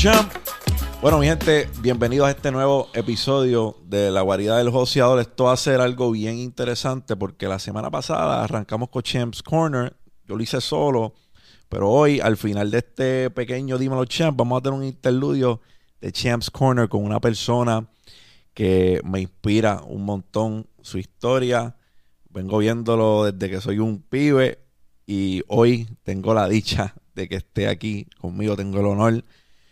[0.00, 0.32] champ.
[1.02, 5.20] Bueno, mi gente, bienvenidos a este nuevo episodio de La Guarida del Joseador.
[5.20, 9.94] Esto va a ser algo bien interesante porque la semana pasada arrancamos con Champs Corner.
[10.26, 11.12] Yo lo hice solo,
[11.68, 15.60] pero hoy, al final de este pequeño Dímelo Champ, vamos a tener un interludio
[16.00, 17.86] de Champs Corner con una persona
[18.54, 21.76] que me inspira un montón su historia.
[22.30, 24.60] Vengo viéndolo desde que soy un pibe
[25.06, 29.24] y hoy tengo la dicha de que esté aquí conmigo, tengo el honor.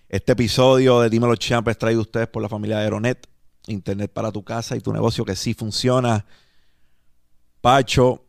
[0.09, 3.29] Este episodio de Dímelo Champ es traído a ustedes por la familia Aeronet,
[3.67, 6.25] Internet para tu casa y tu negocio que sí funciona.
[7.61, 8.25] Pacho,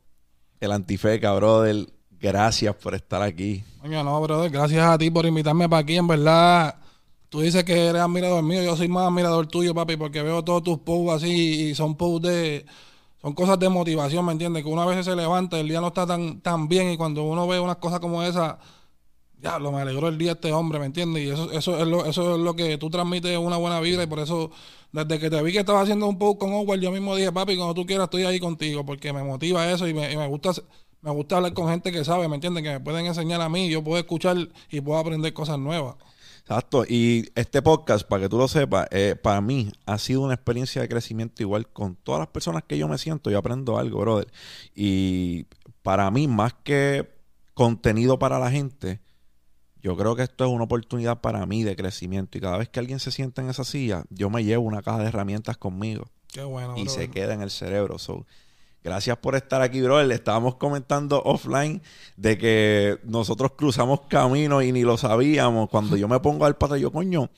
[0.59, 1.87] el antifeca, brother,
[2.19, 3.63] gracias por estar aquí.
[3.79, 5.95] Coño, no, brother, gracias a ti por invitarme para aquí.
[5.95, 6.75] En verdad,
[7.29, 10.63] tú dices que eres admirador mío, yo soy más admirador tuyo, papi, porque veo todos
[10.63, 12.65] tus posts así y son posts de...
[13.21, 14.63] Son cosas de motivación, ¿me entiendes?
[14.63, 17.47] Que una vez se levanta, el día no está tan, tan bien y cuando uno
[17.47, 18.55] ve unas cosas como esas,
[19.41, 21.23] ya, lo me alegró el día este hombre, ¿me entiendes?
[21.23, 24.07] Y eso, eso, es lo, eso es lo que tú transmites una buena vida y
[24.07, 24.51] por eso,
[24.91, 27.55] desde que te vi que estaba haciendo un post con Howard, yo mismo dije, papi,
[27.55, 30.51] cuando tú quieras estoy ahí contigo, porque me motiva eso y me, y me gusta
[31.01, 32.63] me gusta hablar con gente que sabe, ¿me entiendes?
[32.63, 34.35] Que me pueden enseñar a mí, yo puedo escuchar
[34.69, 35.95] y puedo aprender cosas nuevas.
[36.39, 36.83] Exacto.
[36.87, 40.81] Y este podcast, para que tú lo sepas, eh, para mí ha sido una experiencia
[40.81, 43.29] de crecimiento igual con todas las personas que yo me siento.
[43.29, 44.27] Yo aprendo algo, brother.
[44.75, 45.45] Y
[45.83, 47.07] para mí, más que
[47.53, 48.99] contenido para la gente,
[49.81, 52.37] yo creo que esto es una oportunidad para mí de crecimiento.
[52.37, 54.99] Y cada vez que alguien se sienta en esa silla, yo me llevo una caja
[54.99, 56.05] de herramientas conmigo.
[56.31, 56.75] Qué bueno.
[56.77, 57.97] y se queda en el cerebro.
[57.97, 58.25] So,
[58.83, 60.05] gracias por estar aquí, brother.
[60.05, 61.81] Le estábamos comentando offline
[62.17, 65.69] de que nosotros cruzamos caminos y ni lo sabíamos.
[65.69, 67.29] Cuando yo me pongo al pata, yo, coño,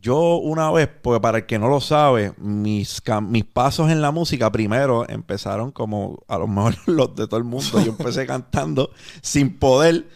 [0.00, 4.10] yo una vez, porque para el que no lo sabe, mis, mis pasos en la
[4.10, 7.80] música primero empezaron como a lo mejor los de todo el mundo.
[7.84, 10.06] Yo empecé cantando sin poder.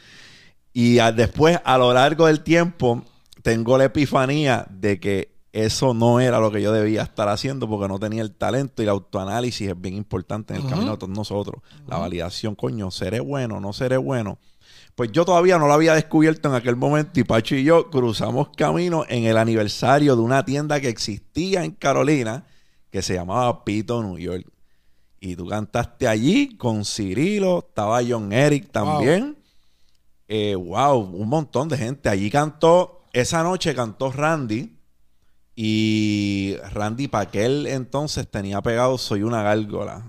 [0.80, 3.02] Y a- después, a lo largo del tiempo,
[3.42, 7.88] tengo la epifanía de que eso no era lo que yo debía estar haciendo porque
[7.88, 11.12] no tenía el talento y el autoanálisis es bien importante en el camino de todos
[11.16, 11.60] nosotros.
[11.88, 14.38] La validación, coño, seré bueno, no seré bueno.
[14.94, 18.50] Pues yo todavía no lo había descubierto en aquel momento y Pacho y yo cruzamos
[18.56, 22.44] camino en el aniversario de una tienda que existía en Carolina
[22.90, 24.46] que se llamaba Pito New York.
[25.20, 29.36] Y tú cantaste allí con Cirilo, estaba John Eric también.
[30.32, 32.08] Eh, wow, un montón de gente.
[32.08, 34.76] Allí cantó, esa noche cantó Randy.
[35.56, 40.04] Y Randy, para aquel entonces tenía pegado Soy una gárgola.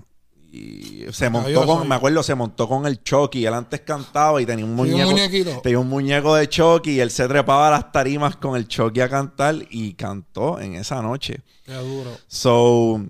[0.52, 1.88] Y se montó con, soy.
[1.88, 3.44] me acuerdo, se montó con el Chucky.
[3.44, 5.10] Él antes cantaba y tenía un muñeco.
[5.10, 5.60] muñequito.
[5.60, 9.00] Tenía un muñeco de Chucky y él se trepaba a las tarimas con el Chucky
[9.00, 11.40] a cantar y cantó en esa noche.
[11.64, 12.10] Qué duro.
[12.28, 13.00] So,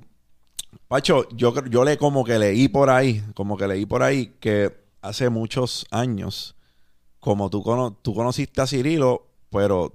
[0.88, 4.74] Pacho, yo, yo le como que leí por ahí, como que leí por ahí que
[5.02, 6.54] hace muchos años,
[7.22, 9.92] como tú, cono- tú conociste a Cirilo, pero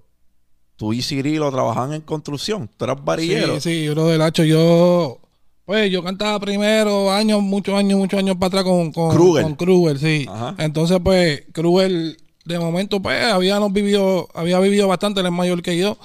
[0.77, 3.59] tú y Cirilo trabajaban en construcción, tú eras varillero.
[3.59, 5.19] Sí, sí, bro del hacho, yo...
[5.65, 9.43] Pues yo cantaba primero años, muchos años, muchos años para atrás con, con Kruger.
[9.43, 10.25] con Kruger, sí.
[10.29, 10.55] Ajá.
[10.59, 12.15] Entonces, pues, Kruger,
[12.45, 15.97] de momento, pues, habíamos vivido, había vivido bastante, él es mayor que yo.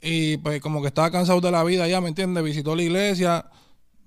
[0.00, 2.42] Y pues como que estaba cansado de la vida ya, ¿me entiendes?
[2.42, 3.44] Visitó la iglesia,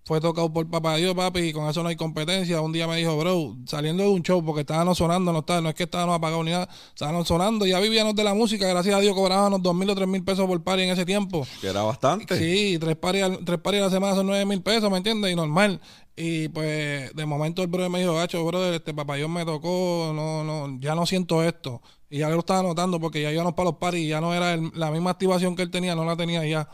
[0.05, 2.61] fue tocado por papá Dios, papi, y con eso no hay competencia.
[2.61, 5.69] Un día me dijo, bro, saliendo de un show, porque estábamos sonando, no, está, no
[5.69, 8.99] es que estábamos apagados ni nada, estábamos sonando, ya vivíamos de la música, gracias a
[8.99, 11.45] Dios cobrábamos dos mil o tres mil pesos por party en ese tiempo.
[11.59, 12.37] Que era bastante.
[12.37, 15.31] Sí, tres pares, al- tres pares a la semana son nueve mil pesos, ¿me entiendes?
[15.33, 15.81] Y normal.
[16.15, 20.43] Y pues de momento el brother me dijo, gacho, brother, este papayón me tocó, no,
[20.43, 21.81] no, ya no siento esto.
[22.09, 24.53] Y ya lo estaba notando porque ya íbamos para los paris y ya no era
[24.53, 26.69] el- la misma activación que él tenía, no la tenía ya.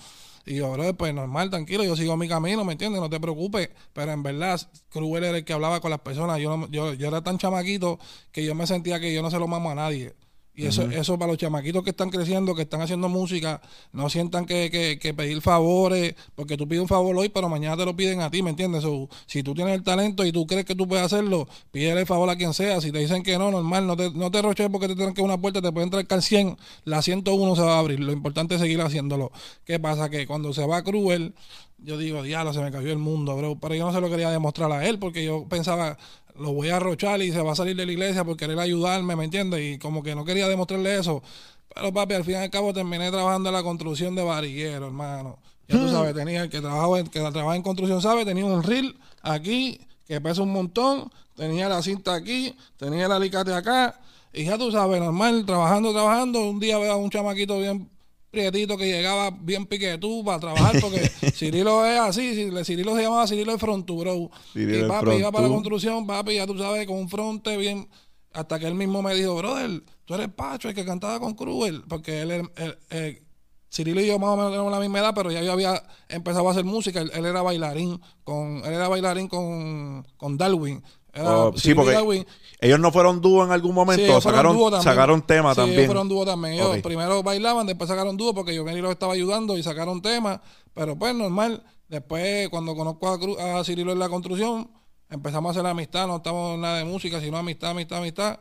[0.45, 3.01] Y yo, brother, pues normal, tranquilo, yo sigo mi camino, ¿me entiendes?
[3.01, 3.69] No te preocupes.
[3.93, 4.59] Pero en verdad,
[4.89, 6.39] Kruger era el que hablaba con las personas.
[6.39, 7.99] Yo, yo, yo era tan chamaquito
[8.31, 10.13] que yo me sentía que yo no se lo mamo a nadie.
[10.53, 13.61] Y eso, eso para los chamaquitos que están creciendo, que están haciendo música,
[13.93, 17.77] no sientan que, que, que pedir favores, porque tú pides un favor hoy, pero mañana
[17.77, 18.83] te lo piden a ti, ¿me entiendes?
[18.83, 22.05] So, si tú tienes el talento y tú crees que tú puedes hacerlo, pídele el
[22.05, 22.81] favor a quien sea.
[22.81, 25.21] Si te dicen que no, normal, no te, no te roches porque te tienen que
[25.21, 28.01] una puerta, te puede entrar al 100, la 101 se va a abrir.
[28.01, 29.31] Lo importante es seguir haciéndolo.
[29.63, 30.09] ¿Qué pasa?
[30.09, 31.33] Que cuando se va Cruel,
[31.83, 33.57] yo digo, diablo, se me cayó el mundo, bro.
[33.59, 35.97] Pero yo no se lo quería demostrar a él porque yo pensaba,
[36.39, 39.15] lo voy a arrochar y se va a salir de la iglesia por querer ayudarme,
[39.15, 39.61] ¿me entiendes?
[39.61, 41.21] Y como que no quería demostrarle eso.
[41.73, 45.39] Pero papi, al fin y al cabo terminé trabajando en la construcción de varillero, hermano.
[45.67, 48.25] Ya tú sabes, tenía el que trabajaba en, que trabajaba en construcción, ¿sabes?
[48.25, 53.53] Tenía un reel aquí que pesa un montón, tenía la cinta aquí, tenía el alicate
[53.53, 53.99] acá.
[54.33, 56.41] Y ya tú sabes, normal, trabajando, trabajando.
[56.49, 57.89] Un día veo a un chamaquito bien
[58.31, 60.99] prietito que llegaba bien piquetú para trabajar porque
[61.35, 64.29] Cirilo es así, Cir- Cirilo se llamaba Cirilo de Frontu, bro.
[64.53, 67.87] Cirilo y papi iba para la construcción, papi, ya tú sabes, con un fronte bien,
[68.33, 71.83] hasta que él mismo me dijo, brother, tú eres Pacho, el que cantaba con Cruel,
[71.87, 72.49] porque él,
[72.89, 73.21] él,
[73.73, 76.47] Cirilo y yo más o menos tenemos la misma edad, pero ya yo había empezado
[76.47, 76.99] a hacer música.
[77.01, 80.83] Él, era bailarín con, él era bailarín con, con Darwin.
[81.19, 82.25] Oh, sí, porque
[82.59, 85.79] ellos no fueron dúo en algún momento, sacaron, sacaron tema sí, también.
[85.79, 86.53] Ellos fueron dúo también.
[86.55, 90.41] Ellos primero bailaban, después sacaron dúo porque yo los estaba ayudando y sacaron tema.
[90.73, 91.63] Pero pues normal.
[91.89, 94.71] Después, cuando conozco a, a Cirilo en la construcción,
[95.09, 96.07] empezamos a hacer amistad.
[96.07, 98.39] No estamos en nada de música, sino amistad, amistad, amistad.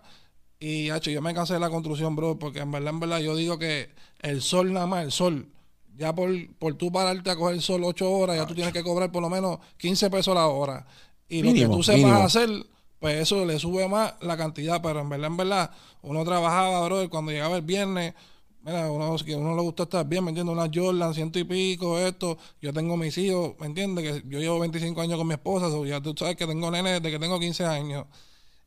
[0.60, 3.34] Y, hecho, yo me cansé de la construcción, bro, porque en verdad, en verdad, yo
[3.34, 3.90] digo que
[4.20, 5.48] el sol nada más, el sol,
[5.96, 8.82] ya por, por tú pararte a coger el sol ocho horas, ya tú tienes que
[8.82, 10.86] cobrar por lo menos 15 pesos la hora.
[11.30, 12.50] Y lo que tú sepas hacer,
[12.98, 15.70] pues eso le sube más la cantidad, pero en verdad, en verdad,
[16.02, 18.14] uno trabajaba, bro, cuando llegaba el viernes,
[18.62, 20.52] mira, uno, que uno le gusta estar bien, ¿me entiendes?
[20.52, 22.36] Una Jordan, ciento y pico, esto.
[22.60, 24.04] Yo tengo mis hijos, ¿me entiendes?
[24.04, 27.10] Que yo llevo 25 años con mi esposa, ya tú sabes que tengo nene desde
[27.10, 28.06] que tengo 15 años.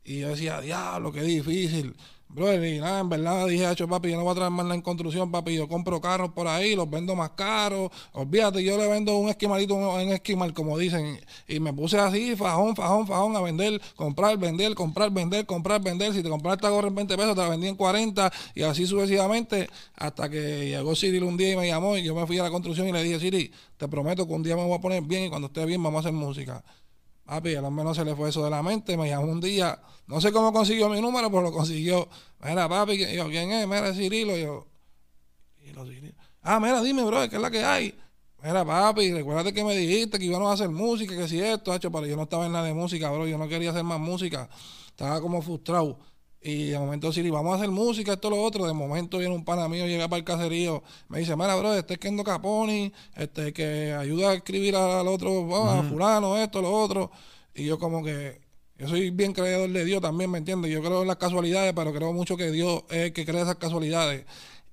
[0.05, 1.95] Y yo decía, diablo, qué difícil.
[2.33, 4.73] Bro, y nada, en verdad dije, hecho papi, yo no voy a traer más la
[4.73, 5.53] en construcción, papi.
[5.55, 7.91] Yo compro carros por ahí, los vendo más caros.
[8.11, 11.19] Olvídate, yo le vendo un esquimalito en esquimal, como dicen.
[11.47, 16.11] Y me puse así, fajón, fajón, fajón, a vender, comprar, vender, comprar, vender, comprar, vender.
[16.11, 18.33] Si te compras esta gorra en 20 pesos, te la vendí en 40.
[18.55, 21.97] Y así sucesivamente, hasta que llegó Cyril un día y me llamó.
[21.97, 24.41] Y yo me fui a la construcción y le dije, Siri, te prometo que un
[24.41, 26.63] día me voy a poner bien y cuando esté bien vamos a hacer música.
[27.25, 28.97] Papi, al menos se le fue eso de la mente.
[28.97, 32.07] Me llamó un día, no sé cómo consiguió mi número, pero lo consiguió.
[32.43, 33.67] Mira, papi, yo, ¿quién es?
[33.67, 34.35] Mira, Cirilo.
[34.35, 34.67] Yo,
[35.63, 36.13] Cirilo.
[36.41, 37.97] Ah, mira, dime, bro, ¿qué es la que hay?
[38.43, 41.89] Mira, papi, recuérdate que me dijiste que íbamos a hacer música, que si esto, hecho,
[41.91, 43.25] pero yo no estaba en nada de música, bro.
[43.25, 44.49] Yo no quería hacer más música.
[44.87, 45.99] Estaba como frustrado.
[46.45, 48.67] Y de momento Siri, vamos a hacer música, esto, lo otro.
[48.67, 51.93] De momento viene un pana mío, llega para el caserío, me dice, mira, bro, este
[51.93, 57.11] es Kendo Caponi, este que ayuda a escribir al otro, a fulano, esto, lo otro.
[57.55, 58.41] Y yo como que,
[58.77, 60.69] yo soy bien creador de Dios también, ¿me entiendes?
[60.69, 63.55] Yo creo en las casualidades, pero creo mucho que Dios es el que crea esas
[63.55, 64.25] casualidades.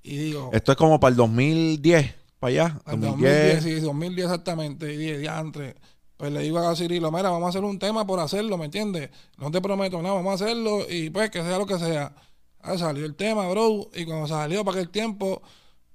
[0.02, 0.50] Y digo...
[0.52, 2.80] Esto es como para el 2010, para allá.
[2.84, 4.92] 2010, sí, 2010 exactamente.
[4.92, 5.76] Y dije, entre
[6.20, 9.08] pues le iba a Cirilo, mira, vamos a hacer un tema por hacerlo, ¿me entiendes?
[9.38, 12.14] No te prometo nada, vamos a hacerlo y pues que sea lo que sea.
[12.60, 15.40] Ah, salió el tema, bro, y cuando salió para aquel tiempo,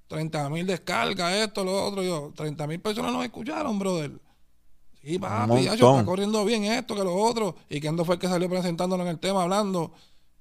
[0.08, 4.20] 30 mil descargas, esto, lo otro, yo, 30 mil personas nos escucharon, brother.
[5.00, 7.54] Sí, papi, ya, está corriendo bien esto, que lo otro.
[7.70, 9.92] Y Kendo fue el que salió presentándolo en el tema, hablando.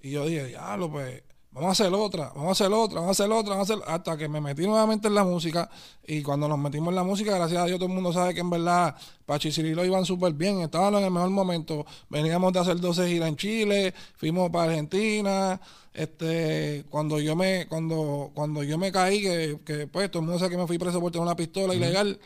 [0.01, 1.21] Y yo dije, diablo, pues
[1.55, 3.83] vamos a hacer otra, vamos a hacer otra, vamos a hacer otra, vamos a hacer
[3.87, 5.69] hasta que me metí nuevamente en la música.
[6.05, 8.41] Y cuando nos metimos en la música, gracias a Dios todo el mundo sabe que
[8.41, 8.93] en verdad
[9.25, 13.07] Pachi y Cirilo iban súper bien, estaban en el mejor momento, veníamos de hacer 12
[13.07, 15.61] giras en Chile, fuimos para Argentina,
[15.93, 20.39] este, cuando yo me, cuando, cuando yo me caí, que, que pues todo el mundo
[20.39, 22.19] sabe que me fui preso por tener una pistola ilegal,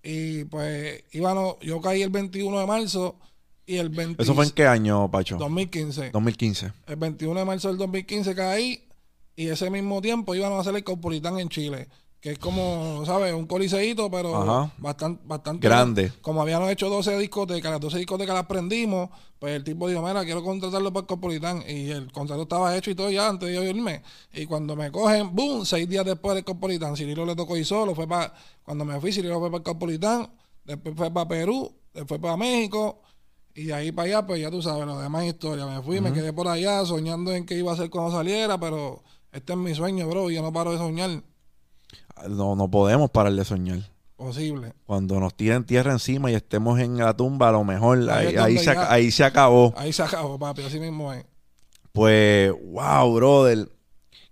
[0.00, 3.16] y pues íbamos, yo caí el 21 de marzo
[3.66, 5.36] y el ¿Eso fue en qué año, Pacho?
[5.38, 6.10] 2015.
[6.10, 6.72] 2015.
[6.86, 8.84] El 21 de marzo del 2015 caí
[9.36, 11.88] y ese mismo tiempo iban a hacer el Cosmopolitan en Chile.
[12.20, 13.34] Que es como, ¿sabes?
[13.34, 16.10] Un coliseíto, pero bastante, bastante grande.
[16.22, 20.24] Como habíamos hecho 12 discotecas, las 12 discotecas las prendimos, pues el tipo dijo, mira,
[20.24, 21.62] quiero contratarlo para el Cosmopolitan.
[21.68, 24.02] Y el contrato estaba hecho y todo ya antes de yo irme.
[24.32, 27.94] Y cuando me cogen, boom, seis días después del Cosmopolitan, Cirilo le tocó ir solo,
[27.94, 30.30] fue para, cuando me fui, Cirilo fue para el Cosmopolitan,
[30.64, 33.02] después fue para Perú, después para México,
[33.54, 35.64] y de ahí para allá, pues ya tú sabes, lo demás historia.
[35.66, 39.02] Me fui, me quedé por allá soñando en qué iba a hacer cuando saliera, pero
[39.30, 40.28] este es mi sueño, bro.
[40.28, 41.22] Y yo no paro de soñar.
[42.28, 43.78] No, no podemos parar de soñar.
[44.16, 44.72] Posible.
[44.86, 48.58] Cuando nos tiren tierra encima y estemos en la tumba, a lo mejor ahí, ahí,
[48.58, 49.72] se, ahí se acabó.
[49.76, 51.24] Ahí se acabó, papi, así mismo es.
[51.92, 53.68] Pues, wow, brother.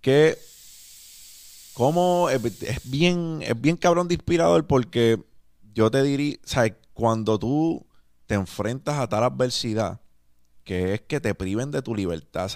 [0.00, 0.36] Que,
[1.74, 2.42] como es,
[2.90, 5.20] bien, es bien cabrón de inspirador porque
[5.74, 6.74] yo te diría, ¿sabes?
[6.92, 7.86] Cuando tú
[8.32, 10.00] te enfrentas a tal adversidad
[10.64, 12.50] que es que te priven de tu libertad.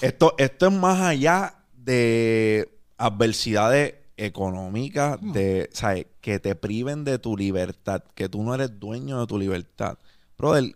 [0.00, 6.06] Esto, esto es más allá de adversidades económicas, de, ¿sabes?
[6.22, 9.98] que te priven de tu libertad, que tú no eres dueño de tu libertad.
[10.38, 10.74] Brother,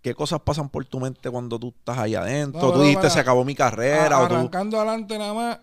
[0.00, 2.72] ¿qué cosas pasan por tu mente cuando tú estás ahí adentro?
[2.72, 4.16] tú dijiste, se acabó mi carrera.
[4.16, 5.58] arrancando adelante nada más,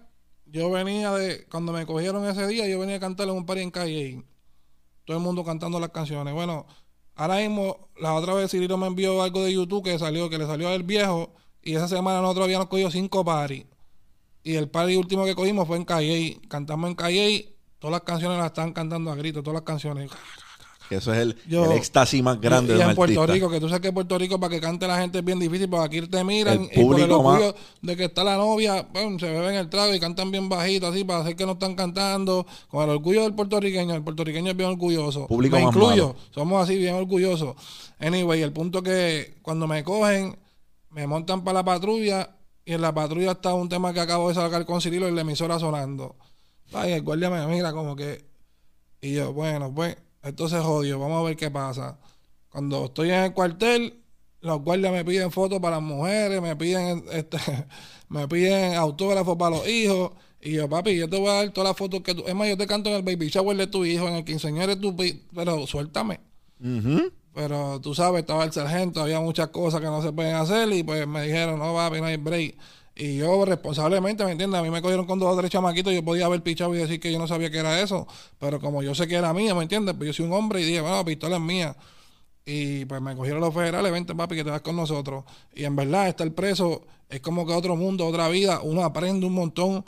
[0.46, 3.72] yo venía de, cuando me cogieron ese día, yo venía a cantarle un par en
[3.72, 4.24] calle.
[5.06, 6.32] Todo el mundo cantando las canciones.
[6.32, 6.68] Bueno,
[7.16, 10.46] Ahora mismo, la otra vez Cirilo me envió algo de YouTube que salió, que le
[10.46, 11.34] salió al viejo.
[11.62, 13.66] Y esa semana nosotros habíamos cogido cinco paris.
[14.44, 16.40] Y el party último que cogimos fue en Calle.
[16.50, 17.56] Cantamos en Calle.
[17.80, 20.12] Todas las canciones las están cantando a gritos, todas las canciones.
[20.90, 21.36] Que eso es el,
[21.74, 24.54] éxtasis más grande y, en Puerto Rico, que tú sabes que en Puerto Rico para
[24.54, 27.56] que cante la gente es bien difícil, porque aquí te miran y por el orgullo
[27.82, 31.22] de que está la novia, se beben el trago y cantan bien bajito así para
[31.22, 32.46] hacer que no están cantando.
[32.70, 35.28] Con el orgullo del puertorriqueño, el puertorriqueño es bien orgulloso.
[35.28, 37.56] Público me incluyo, somos así bien orgullosos.
[38.00, 40.38] Anyway, el punto que cuando me cogen,
[40.92, 44.36] me montan para la patrulla y en la patrulla está un tema que acabo de
[44.36, 46.16] sacar con Cirilo y la emisora sonando.
[46.74, 48.26] Ay, el guardia me mira como que...
[49.02, 52.00] Y yo, bueno, pues, esto se jodió, vamos a ver qué pasa.
[52.50, 54.02] Cuando estoy en el cuartel,
[54.42, 57.38] los guardias me piden fotos para las mujeres, me piden, este,
[58.10, 60.12] me piden autógrafos para los hijos.
[60.42, 62.24] Y yo, papi, yo te voy a dar todas las fotos que tú...
[62.28, 64.76] Es más, yo te canto en el baby shower de tu hijo, en el quinceañero
[64.76, 64.96] de tu...
[65.34, 66.20] Pero suéltame.
[67.34, 70.84] Pero tú sabes, estaba el sargento, había muchas cosas que no se pueden hacer y
[70.84, 72.56] pues me dijeron, no, papi, no hay break.
[72.96, 74.58] Y yo responsablemente, ¿me entiendes?
[74.58, 77.00] A mí me cogieron con dos o tres chamaquitos, yo podía haber pichado y decir
[77.00, 78.08] que yo no sabía que era eso,
[78.40, 79.96] pero como yo sé que era mía, ¿me entiendes?
[79.98, 81.76] Pues yo soy un hombre y dije, bueno, la pistola es mía.
[82.46, 85.26] Y pues me cogieron los federales, vente papi, que te vas con nosotros.
[85.54, 89.34] Y en verdad, estar preso es como que otro mundo, otra vida, uno aprende un
[89.34, 89.84] montón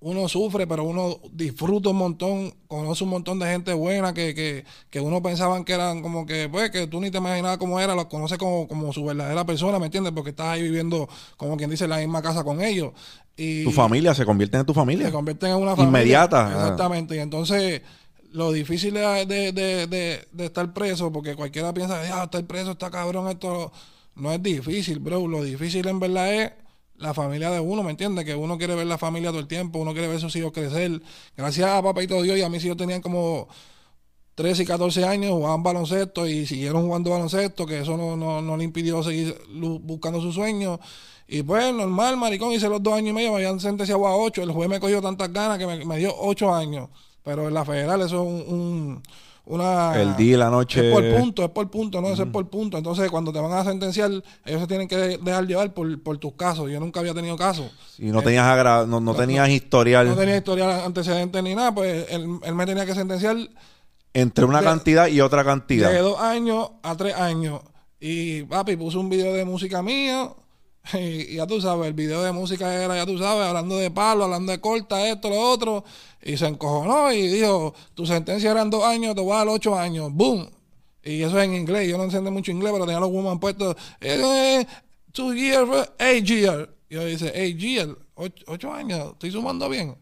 [0.00, 4.64] uno sufre, pero uno disfruta un montón, conoce un montón de gente buena que, que,
[4.90, 7.96] que uno pensaban que eran como que, pues, que tú ni te imaginabas cómo era,
[7.96, 10.12] los conoces como, como su verdadera persona, ¿me entiendes?
[10.12, 12.92] Porque estás ahí viviendo, como quien dice, en la misma casa con ellos.
[13.36, 15.06] Y tu familia se convierte en tu familia.
[15.06, 16.00] Se convierten en una familia.
[16.00, 16.48] Inmediata.
[16.52, 17.16] Exactamente.
[17.16, 17.82] Y entonces,
[18.32, 22.90] lo difícil de, de, de, de, estar preso, porque cualquiera piensa, ya, estar preso está
[22.90, 23.72] cabrón, esto
[24.14, 25.26] no es difícil, bro.
[25.26, 26.52] Lo difícil en verdad es
[26.98, 28.24] la familia de uno, ¿me entiendes?
[28.24, 31.00] Que uno quiere ver la familia todo el tiempo, uno quiere ver sus hijos crecer.
[31.36, 33.48] Gracias a papá y todo Dios, y a mis hijos tenían como
[34.34, 38.56] 13 y 14 años, jugaban baloncesto y siguieron jugando baloncesto, que eso no, no, no
[38.56, 39.36] le impidió seguir
[39.82, 40.78] buscando sus sueños.
[41.26, 44.42] Y pues, normal, maricón, hice los dos años y medio, me habían sentenciado a ocho.
[44.42, 46.88] El juez me cogió tantas ganas que me, dio ocho años.
[47.22, 49.02] Pero en la federal eso es un
[49.48, 50.00] una...
[50.00, 50.88] El día y la noche...
[50.88, 52.76] Es por punto, es por punto, no es por punto.
[52.76, 54.10] Entonces, cuando te van a sentenciar,
[54.44, 56.70] ellos se tienen que dejar llevar por, por tus casos.
[56.70, 57.72] Yo nunca había tenido casos.
[57.98, 60.06] Y no tenías, agra no, no, tenías historial.
[60.06, 63.36] No tenía historial antecedente ni nada, pues él, me tenía que sentenciar...
[64.14, 65.90] Entre una cantidad y otra cantidad.
[65.90, 67.60] De dos años a tres años.
[68.00, 70.30] Y papi puso un video de música mía
[70.98, 74.24] y, ya tú sabes, el video de música era, ya tú sabes, hablando de palo,
[74.24, 75.84] hablando de corta, esto, lo otro.
[76.22, 79.78] Y se encojonó y dijo, tu sentencia eran dos años, te voy a dar ocho
[79.78, 80.12] años.
[80.12, 80.48] ¡Boom!
[81.02, 81.88] Y eso es en inglés.
[81.88, 83.76] Yo no entiendo mucho inglés, pero tenía los woman puestos.
[84.00, 84.66] Eh,
[85.12, 86.68] two years, eight years.
[86.90, 89.12] Yo dice, eight years, ocho, años.
[89.12, 89.96] Estoy sumando bien.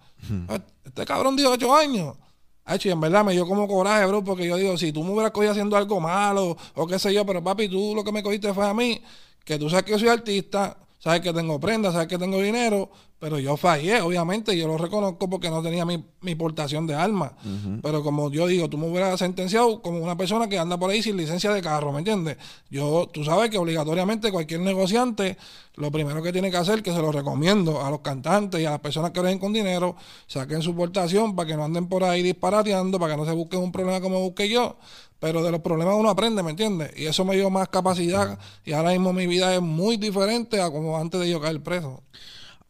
[0.48, 2.16] Ah, este cabrón dijo ocho años.
[2.64, 5.12] Ay, y en verdad me dio como coraje, bro, porque yo digo, si tú me
[5.12, 8.24] hubieras cogido haciendo algo malo o qué sé yo, pero papi, tú lo que me
[8.24, 9.00] cogiste fue a mí
[9.46, 13.38] que tú sabes que soy artista, sabes que tengo prenda, sabes que tengo dinero, pero
[13.38, 17.32] yo fallé, obviamente, yo lo reconozco porque no tenía mi, mi portación de armas.
[17.80, 21.00] Pero como yo digo, tú me hubieras sentenciado como una persona que anda por ahí
[21.00, 22.36] sin licencia de carro, ¿me entiendes?
[22.68, 25.38] Yo, tú sabes que obligatoriamente cualquier negociante,
[25.76, 28.70] lo primero que tiene que hacer, que se lo recomiendo a los cantantes y a
[28.70, 29.94] las personas que ven con dinero,
[30.26, 33.60] saquen su portación para que no anden por ahí disparateando, para que no se busquen
[33.60, 34.76] un problema como busque yo
[35.18, 36.92] pero de los problemas uno aprende, ¿me entiendes?
[36.96, 40.70] Y eso me dio más capacidad y ahora mismo mi vida es muy diferente a
[40.70, 42.02] como antes de yo caer preso.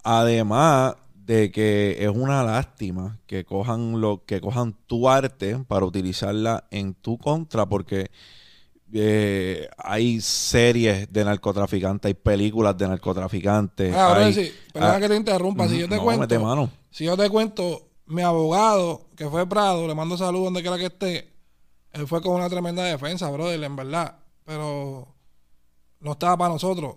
[0.03, 6.65] Además de que es una lástima que cojan lo que cojan tu arte para utilizarla
[6.71, 8.11] en tu contra porque
[8.93, 13.95] eh, hay series de narcotraficantes, hay películas de narcotraficantes.
[13.95, 17.89] Ah, sí, perdona ah, que te interrumpa, si yo te cuento, si yo te cuento,
[18.07, 21.36] mi abogado, que fue Prado, le mando salud donde quiera que esté,
[21.97, 24.19] él fue con una tremenda defensa, brother, en verdad.
[24.45, 25.15] Pero
[26.01, 26.97] no estaba para nosotros.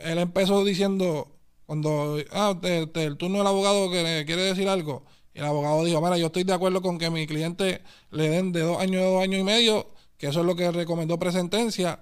[0.00, 5.04] Él empezó diciendo, cuando, ah, el turno del abogado que quiere decir algo.
[5.34, 8.52] Y el abogado dijo, mira, yo estoy de acuerdo con que mi cliente le den
[8.52, 12.00] de dos años a dos años y medio, que eso es lo que recomendó presentencia,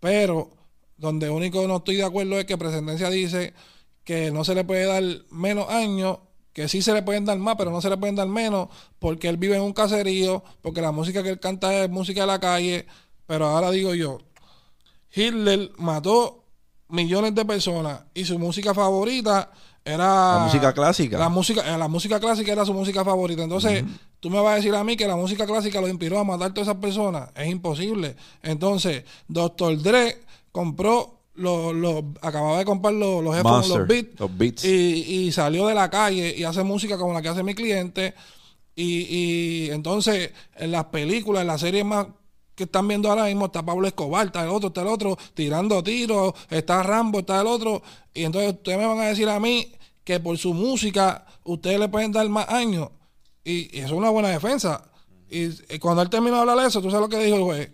[0.00, 0.50] pero
[0.98, 3.54] donde único no estoy de acuerdo es que presentencia dice
[4.04, 6.18] que no se le puede dar menos años
[6.58, 9.28] que sí se le pueden dar más, pero no se le pueden dar menos, porque
[9.28, 12.40] él vive en un caserío, porque la música que él canta es música de la
[12.40, 12.84] calle.
[13.28, 14.18] Pero ahora digo yo,
[15.14, 16.42] Hitler mató
[16.88, 19.52] millones de personas y su música favorita
[19.84, 21.16] era la música clásica.
[21.16, 23.44] La música, eh, la música clásica era su música favorita.
[23.44, 23.84] Entonces,
[24.18, 26.50] tú me vas a decir a mí que la música clásica lo inspiró a matar
[26.50, 27.30] a todas esas personas.
[27.36, 28.16] Es imposible.
[28.42, 29.80] Entonces, Dr.
[29.80, 36.34] Dre compró lo, acababa de comprar los, los los beats, Y, salió de la calle
[36.36, 38.14] y hace música como la que hace mi cliente.
[38.74, 42.06] Y, entonces, en las películas, en las series más
[42.54, 45.82] que están viendo ahora mismo, está Pablo Escobar, está el otro, está el otro, tirando
[45.82, 47.82] tiros, está Rambo, está el otro.
[48.12, 49.72] Y entonces ustedes me van a decir a mí
[50.04, 52.90] que por su música ustedes le pueden dar más años.
[53.44, 54.90] Y, eso es una buena defensa.
[55.30, 57.72] Y, cuando él terminó de hablar eso, tú sabes lo que dijo el juez.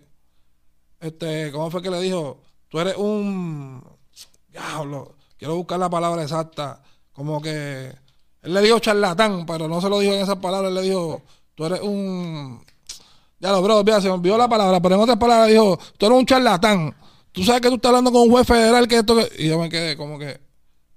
[0.99, 2.44] Este, ¿cómo fue que le dijo?
[2.75, 3.81] Tú eres un.
[4.51, 6.81] Diablo, quiero buscar la palabra exacta.
[7.13, 7.93] Como que.
[8.41, 10.67] Él le dijo charlatán, pero no se lo dijo en esas palabras.
[10.67, 11.21] Él le dijo,
[11.55, 12.61] tú eres un.
[13.39, 16.17] Ya lo, bro, se me olvidó la palabra, pero en otras palabras dijo, tú eres
[16.17, 16.93] un charlatán.
[17.31, 19.17] Tú sabes que tú estás hablando con un juez federal que esto.
[19.37, 20.41] Y yo me quedé como que.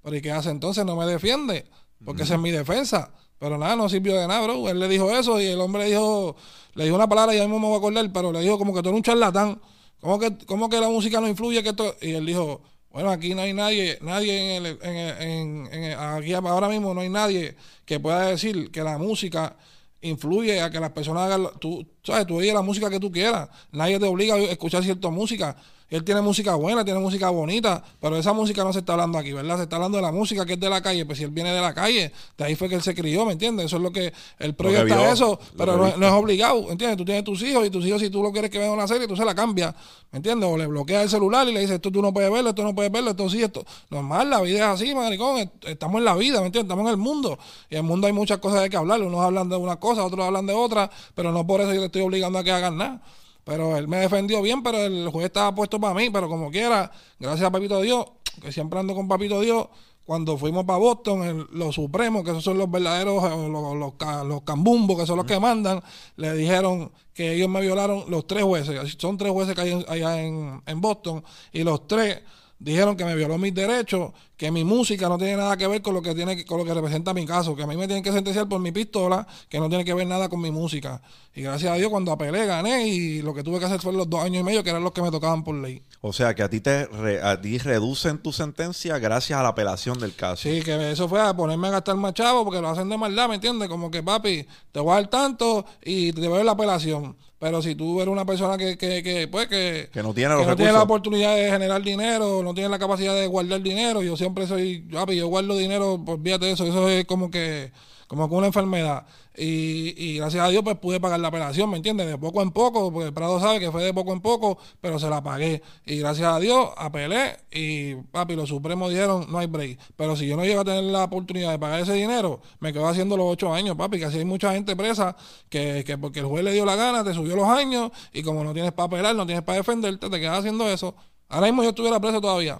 [0.03, 0.85] Pero ¿y qué hace entonces?
[0.85, 1.65] No me defiende,
[2.03, 3.11] porque esa es mi defensa.
[3.37, 4.67] Pero nada, no sirvió de nada, bro.
[4.67, 6.35] Él le dijo eso y el hombre le dijo,
[6.73, 8.73] le dijo una palabra y ya mismo me voy a acordar, pero le dijo como
[8.73, 9.61] que tú eres un charlatán.
[9.99, 11.61] ¿Cómo que, cómo que la música no influye?
[11.61, 11.95] que esto?
[12.01, 16.69] Y él dijo, bueno, aquí no hay nadie, nadie en el, en, en, aquí ahora
[16.69, 19.55] mismo no hay nadie que pueda decir que la música
[20.01, 23.49] influye a que las personas hagan, tú, sabes, tú oyes la música que tú quieras,
[23.71, 25.55] nadie te obliga a escuchar cierta música.
[25.89, 29.33] Él tiene música buena, tiene música bonita, pero esa música no se está hablando aquí,
[29.33, 29.57] ¿verdad?
[29.57, 31.51] Se está hablando de la música que es de la calle, pues si él viene
[31.51, 33.65] de la calle, de ahí fue que él se crió, ¿me entiendes?
[33.65, 36.97] Eso es lo que el proyecto eso, pero no, es obligado, ¿entiendes?
[36.97, 39.07] Tú tienes tus hijos y tus hijos si tú lo quieres que vean una serie,
[39.07, 39.73] tú se la cambias,
[40.11, 40.47] ¿me entiendes?
[40.47, 42.75] O le bloqueas el celular y le dices, esto tú no puedes verlo, esto no
[42.75, 43.65] puedes verlo, esto sí, esto.
[43.89, 46.69] Normal, la vida es así, maricón, estamos en la vida, ¿me entiendes?
[46.69, 49.21] Estamos en el mundo y en el mundo hay muchas cosas de que hablar, unos
[49.21, 52.03] hablan de una cosa, otros hablan de otra, pero no por eso yo le estoy
[52.03, 53.01] obligando a que hagan nada.
[53.49, 56.11] Pero él me defendió bien, pero el juez estaba puesto para mí.
[56.11, 58.05] Pero como quiera, gracias a Papito Dios,
[58.39, 59.69] que siempre ando con Papito Dios,
[60.05, 64.41] cuando fuimos para Boston, los supremos, que esos son los verdaderos, eh, los, los, los,
[64.43, 65.81] cambumbos, que son los que mandan,
[66.17, 68.95] le dijeron que ellos me violaron los tres jueces.
[68.99, 72.21] Son tres jueces que hay allá en, en Boston, y los tres
[72.59, 75.93] dijeron que me violó mis derechos, que mi música no tiene nada que ver con
[75.93, 78.11] lo que tiene con lo que representa mi caso, que a mí me tienen que
[78.11, 81.01] sentenciar por mi pistola, que no tiene que ver nada con mi música.
[81.33, 84.09] Y gracias a Dios cuando apelé gané y lo que tuve que hacer fue los
[84.09, 85.81] dos años y medio que eran los que me tocaban por ley.
[86.01, 86.87] O sea que a ti te
[87.23, 90.43] a ti reducen tu sentencia gracias a la apelación del caso.
[90.43, 93.29] Sí, que eso fue a ponerme a gastar más chavo porque lo hacen de maldad,
[93.29, 93.69] ¿me entiendes?
[93.69, 97.15] Como que papi, te voy a dar tanto y te voy a dar la apelación.
[97.39, 100.45] Pero si tú eres una persona que, que, que pues, que, que no tiene, que
[100.45, 104.17] no tiene la oportunidad de generar dinero, no tiene la capacidad de guardar dinero, yo
[104.17, 107.71] siempre soy, yo guardo dinero, pues fíjate de eso, eso es como que
[108.09, 109.05] como con una enfermedad.
[109.37, 112.07] Y, y, gracias a Dios pues pude pagar la operación, ¿me entiendes?
[112.07, 115.07] De poco en poco, porque Prado sabe que fue de poco en poco, pero se
[115.09, 115.61] la pagué.
[115.85, 119.79] Y gracias a Dios apelé y papi, los supremos dijeron no hay break.
[119.95, 122.87] Pero si yo no llego a tener la oportunidad de pagar ese dinero, me quedo
[122.87, 125.15] haciendo los ocho años, papi, que así hay mucha gente presa
[125.47, 128.43] que, que porque el juez le dio la gana, te subió los años y como
[128.43, 130.95] no tienes para apelar, no tienes para defenderte, te quedas haciendo eso.
[131.27, 132.59] Ahora mismo yo estuviera preso todavía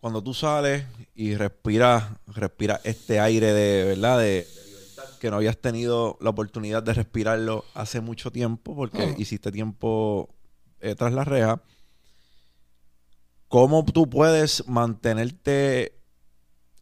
[0.00, 0.84] cuando tú sales
[1.14, 4.18] y respiras, respiras este aire de, ¿verdad?
[4.18, 4.46] De,
[5.18, 10.28] que no habías tenido la oportunidad de respirarlo hace mucho tiempo porque hiciste tiempo
[10.80, 11.60] eh, tras la reja.
[13.48, 15.98] ¿Cómo tú puedes mantenerte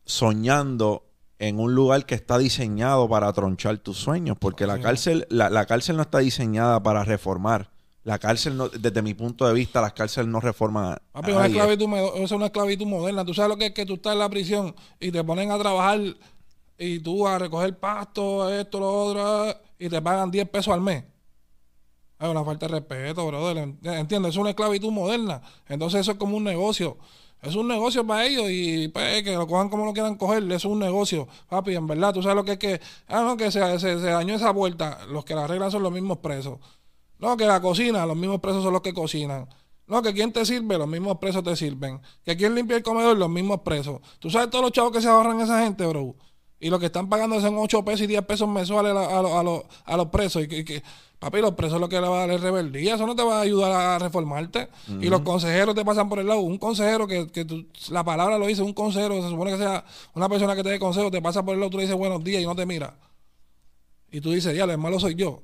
[0.05, 1.07] soñando
[1.39, 4.37] en un lugar que está diseñado para tronchar tus sueños?
[4.39, 7.71] Porque la cárcel, la cárcel no está diseñada para reformar.
[8.07, 10.97] La cárcel, no, desde mi punto de vista, las cárceles no reforman.
[11.11, 13.25] Papi, una esclavitud, es una esclavitud moderna.
[13.25, 15.59] Tú sabes lo que es que tú estás en la prisión y te ponen a
[15.59, 16.01] trabajar
[16.79, 21.03] y tú a recoger pasto, esto, lo otro, y te pagan 10 pesos al mes.
[22.21, 23.75] Es una falta de respeto, brother.
[23.83, 24.31] ¿Entiendes?
[24.31, 25.43] Es una esclavitud moderna.
[25.69, 26.99] Entonces eso es como un negocio.
[27.43, 30.65] Es un negocio para ellos y pues, que lo cojan como lo quieran coger, es
[30.65, 31.27] un negocio.
[31.49, 34.07] Papi, en verdad, tú sabes lo que es que, ah, no, que se, se, se
[34.07, 35.01] dañó esa vuelta.
[35.09, 36.61] Los que la arreglan son los mismos presos.
[37.19, 39.49] No, que la cocina, los mismos presos son los que cocinan.
[39.87, 42.01] No, que quien te sirve, los mismos presos te sirven.
[42.25, 44.01] Que quien limpia el comedor, los mismos presos.
[44.19, 46.17] Tú sabes todos los chavos que se ahorran esa gente, bro.
[46.59, 50.07] Y lo que están pagando son 8 pesos y 10 pesos mensuales a, a, los
[50.09, 50.43] presos.
[50.43, 50.83] Y que,
[51.19, 52.95] papi, los presos lo que le va a dar es rebeldía.
[52.95, 54.69] Eso no te va a ayudar a reformarte.
[55.01, 56.41] Y los consejeros te pasan por el lado.
[56.41, 57.47] Un consejero que, que
[57.91, 60.79] la palabra lo dice, un consejero, se supone que sea una persona que te dé
[60.79, 62.99] consejo, te pasa por el lado, tú le dices buenos días y no te mira.
[64.11, 65.43] Y tú dices, ya, el malo soy yo.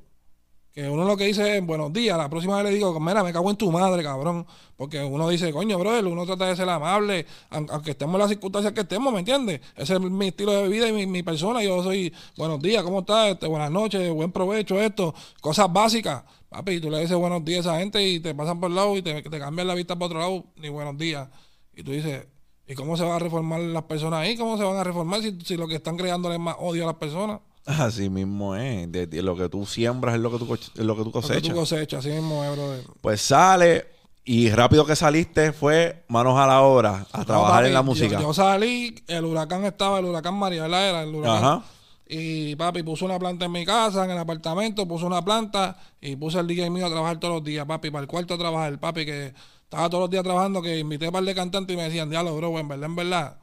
[0.73, 3.31] Que uno lo que dice es buenos días, la próxima vez le digo, mira, me
[3.31, 4.47] cago en tu madre, cabrón.
[4.75, 8.73] Porque uno dice, coño, brother, uno trata de ser amable, aunque estemos en las circunstancias
[8.73, 9.61] que estemos, ¿me entiendes?
[9.77, 11.63] Ese es mi estilo de vida y mi, persona.
[11.63, 13.33] Yo soy, buenos días, ¿cómo estás?
[13.33, 16.25] Este, buenas noches, buen provecho, esto, cosas básicas.
[16.49, 18.97] Papi, tú le dices buenos días a esa gente y te pasan por el lado
[18.97, 21.29] y te, te cambian la vista para otro lado, ni buenos días.
[21.75, 22.27] Y tú dices,
[22.67, 24.39] ¿y cómo se van a reformar las personas ahí?
[24.39, 26.87] ¿Cómo se van a reformar si, si lo que están creando es más odio a
[26.87, 27.41] las personas?
[27.65, 28.89] Así mismo es.
[29.23, 30.47] lo que tú siembras es lo que tú,
[30.83, 31.37] lo que tú cosechas.
[31.37, 32.85] Lo que tú cosechas, así mismo es, brother.
[33.01, 33.87] Pues sale
[34.25, 38.21] y rápido que saliste fue manos a la obra a trabajar en la música.
[38.21, 41.45] Yo, salí, el huracán estaba, el huracán María, era el huracán.
[41.45, 41.63] Ajá.
[42.09, 46.17] Y papi puso una planta en mi casa, en el apartamento, puso una planta y
[46.17, 48.79] puse el DJ mío a trabajar todos los días, papi, para el cuarto a trabajar.
[48.79, 51.77] Papi, que estaba todos los días trabajando, que invité a un par de cantantes y
[51.77, 53.42] me decían, diablo, bro, en verdad, en verdad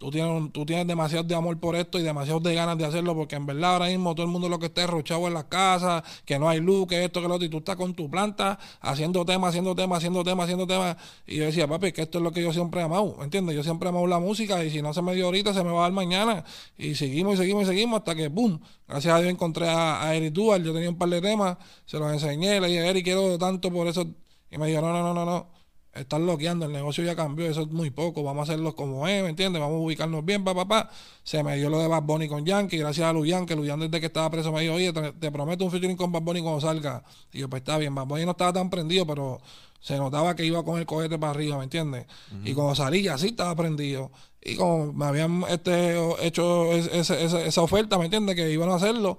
[0.00, 3.14] Tú tienes, tú tienes demasiado de amor por esto y demasiado de ganas de hacerlo
[3.14, 6.02] porque en verdad ahora mismo todo el mundo lo que está rochado en las casas,
[6.24, 8.58] que no hay luz, que esto, que lo otro, y tú estás con tu planta
[8.80, 10.96] haciendo temas, haciendo temas, haciendo temas, haciendo temas.
[11.26, 13.54] Y yo decía, papi, que esto es lo que yo siempre he amado, ¿entiendes?
[13.54, 15.70] Yo siempre he amado la música y si no se me dio ahorita, se me
[15.70, 16.44] va a dar mañana.
[16.78, 18.58] Y seguimos y seguimos y seguimos hasta que, ¡boom!
[18.88, 22.10] Gracias a Dios encontré a, Eric Dual, yo tenía un par de temas, se los
[22.10, 24.06] enseñé, le dije, Eric, quiero tanto por eso.
[24.50, 25.59] Y me dijo, no, no, no, no
[25.94, 29.22] están bloqueando, el negocio ya cambió, eso es muy poco, vamos a hacerlo como es,
[29.22, 29.60] ¿me entiendes?
[29.60, 30.90] Vamos a ubicarnos bien, papá, papá.
[31.24, 33.98] Se me dio lo de Bad Bunny con Yankee, gracias a Luyan, que Luyan desde
[34.00, 37.02] que estaba preso me dijo, oye, te, prometo un featuring con Bad Bunny cuando salga.
[37.32, 39.40] Y yo, pues está bien, Bad Bunny no estaba tan prendido, pero
[39.80, 42.06] se notaba que iba con el cohete para arriba, ¿me entiendes?
[42.44, 44.12] Y cuando salí ya sí estaba prendido.
[44.42, 48.36] Y como me habían este, hecho esa, esa oferta, ¿me entiendes?
[48.36, 49.18] Que iban a hacerlo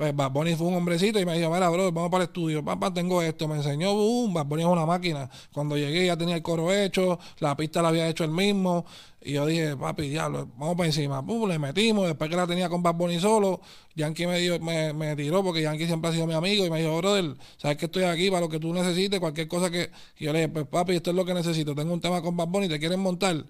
[0.00, 2.64] pues Bad Bunny fue un hombrecito y me dijo, mira, bro, vamos para el estudio.
[2.64, 3.46] Papá, tengo esto.
[3.46, 5.28] Me enseñó, boom, Bad Bunny es una máquina.
[5.52, 8.86] Cuando llegué ya tenía el coro hecho, la pista la había hecho él mismo.
[9.20, 11.22] Y yo dije, papi, diablo, vamos para encima.
[11.22, 12.06] Pum, le metimos.
[12.06, 13.60] Después que la tenía con Bad Bunny solo,
[13.94, 16.64] Yankee me, dio, me, me, tiró porque Yankee siempre ha sido mi amigo.
[16.64, 19.70] Y me dijo, brother, sabes que estoy aquí para lo que tú necesites, cualquier cosa
[19.70, 19.90] que.
[20.18, 21.74] Y yo le dije, pues papi, esto es lo que necesito.
[21.74, 23.44] Tengo un tema con Bad Bunny, te quieren montar.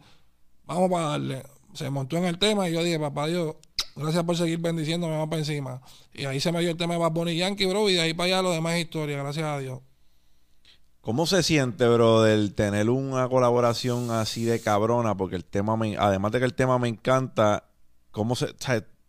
[0.65, 1.45] Vamos para darle.
[1.75, 3.55] Se montó en el tema y yo dije, papá Dios,
[3.97, 5.81] Gracias por seguir bendiciéndome, vamos para encima.
[6.13, 8.15] Y ahí se me dio el tema de Bad Bunny Yankee, bro, y de ahí
[8.15, 9.81] para allá lo demás es historia, gracias a Dios.
[11.01, 15.17] ¿Cómo se siente, bro, del tener una colaboración así de cabrona?
[15.17, 17.65] Porque el tema, me, además de que el tema me encanta,
[18.11, 18.55] ¿cómo se,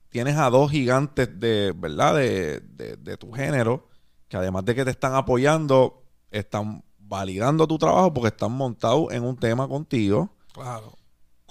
[0.09, 2.15] tienes a dos gigantes de, ¿verdad?
[2.15, 3.87] De, de, tu género,
[4.29, 9.23] que además de que te están apoyando, están validando tu trabajo porque están montados en
[9.23, 10.29] un tema contigo.
[10.53, 10.93] Claro.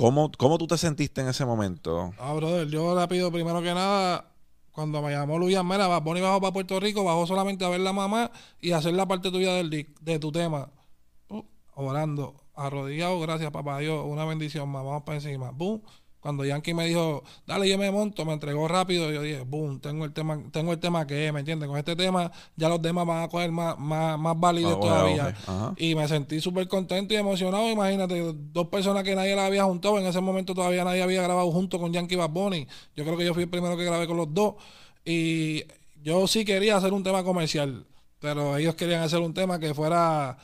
[0.00, 2.14] ¿Cómo, ¿Cómo tú te sentiste en ese momento?
[2.18, 4.32] Ah, brother, yo rápido, primero que nada,
[4.72, 7.92] cuando me llamó Luis Mera, y bajó para Puerto Rico, bajó solamente a ver la
[7.92, 8.30] mamá
[8.62, 9.68] y hacer la parte tuya del,
[10.00, 10.70] de tu tema.
[11.74, 15.50] Orando, arrodillado, gracias papá Dios, una bendición más, vamos para encima.
[15.50, 15.82] Boom.
[16.20, 20.04] Cuando Yankee me dijo, dale, yo me monto, me entregó rápido, yo dije, boom, tengo
[20.04, 21.66] el tema, tengo el tema que es, ¿me entiendes?
[21.66, 25.35] Con este tema ya los demás van a coger más, más, más válidos ah, todavía.
[25.78, 27.70] Y me sentí súper contento y emocionado.
[27.70, 31.50] Imagínate, dos personas que nadie la había juntado, en ese momento todavía nadie había grabado
[31.50, 32.66] junto con Yankee Bad Bunny.
[32.94, 34.56] Yo creo que yo fui el primero que grabé con los dos.
[35.06, 35.64] Y
[36.02, 37.87] yo sí quería hacer un tema comercial,
[38.18, 40.37] pero ellos querían hacer un tema que fuera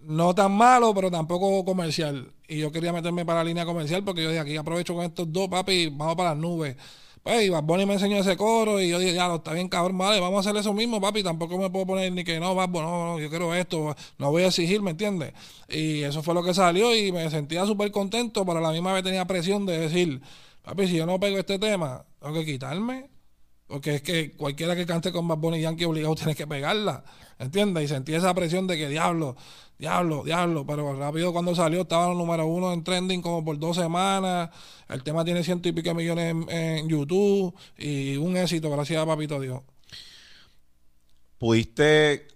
[0.00, 2.32] no tan malo, pero tampoco comercial.
[2.48, 5.32] Y yo quería meterme para la línea comercial porque yo dije, aquí aprovecho con estos
[5.32, 6.76] dos, papi, vamos para las nubes.
[7.22, 9.68] Pues, y Bad Bunny me enseñó ese coro y yo dije, ya, no, está bien,
[9.70, 11.22] cabrón, vale, vamos a hacer eso mismo, papi.
[11.22, 14.42] Tampoco me puedo poner ni que no, Bad Bunny, no, yo quiero esto, no voy
[14.42, 15.32] a exigir, ¿me entiendes?
[15.70, 18.92] Y eso fue lo que salió y me sentía súper contento, pero a la misma
[18.92, 20.20] vez tenía presión de decir,
[20.62, 23.08] papi, si yo no pego este tema, tengo que quitarme.
[23.66, 27.04] Porque es que cualquiera que cante con Bad Bunny Yankee obligado tiene que pegarla,
[27.38, 27.84] ¿entiendes?
[27.84, 29.36] Y sentí esa presión de que, diablo,
[29.76, 33.76] Diablo, diablo, pero rápido cuando salió estaba el número uno en trending como por dos
[33.76, 34.50] semanas.
[34.88, 39.40] El tema tiene ciento y pico millones en, YouTube y un éxito, gracias a Papito
[39.40, 39.62] Dios.
[41.38, 42.28] ¿Pudiste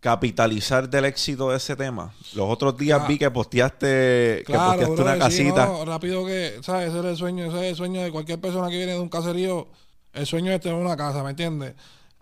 [0.00, 2.14] capitalizar del éxito de ese tema?
[2.34, 5.84] Los otros días vi que posteaste, que posteaste una casita.
[5.84, 6.88] rápido que, ¿sabes?
[6.88, 9.10] Ese es el sueño, ese es el sueño de cualquier persona que viene de un
[9.10, 9.68] caserío.
[10.14, 11.74] El sueño es tener una casa, ¿me entiendes?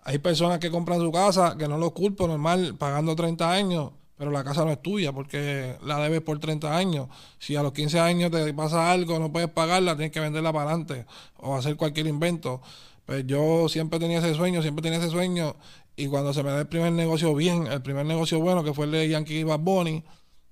[0.03, 4.31] Hay personas que compran su casa, que no lo culpo, normal, pagando 30 años pero
[4.31, 7.09] la casa no es tuya porque la debes por 30 años.
[7.41, 10.71] Si a los 15 años te pasa algo, no puedes pagarla, tienes que venderla para
[10.71, 11.07] adelante
[11.39, 12.63] o hacer cualquier invento.
[13.05, 15.57] Pues yo siempre tenía ese sueño, siempre tenía ese sueño.
[15.97, 18.85] Y cuando se me da el primer negocio bien, el primer negocio bueno, que fue
[18.85, 20.05] el de Yankee Bad Bunny,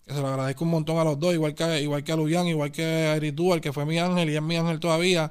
[0.04, 2.48] que se lo agradezco un montón a los dos, igual que, igual que a Luyan,
[2.48, 5.30] igual que a Eric el que fue mi ángel y es mi ángel todavía.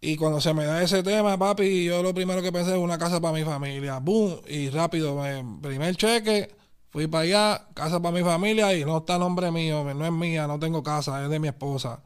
[0.00, 2.98] Y cuando se me da ese tema, papi, yo lo primero que pensé es una
[2.98, 3.98] casa para mi familia.
[3.98, 5.20] Boom, y rápido,
[5.62, 6.56] primer cheque
[6.96, 10.46] Fui para allá, casa para mi familia y no está nombre mío, no es mía,
[10.46, 12.02] no tengo casa, es de mi esposa.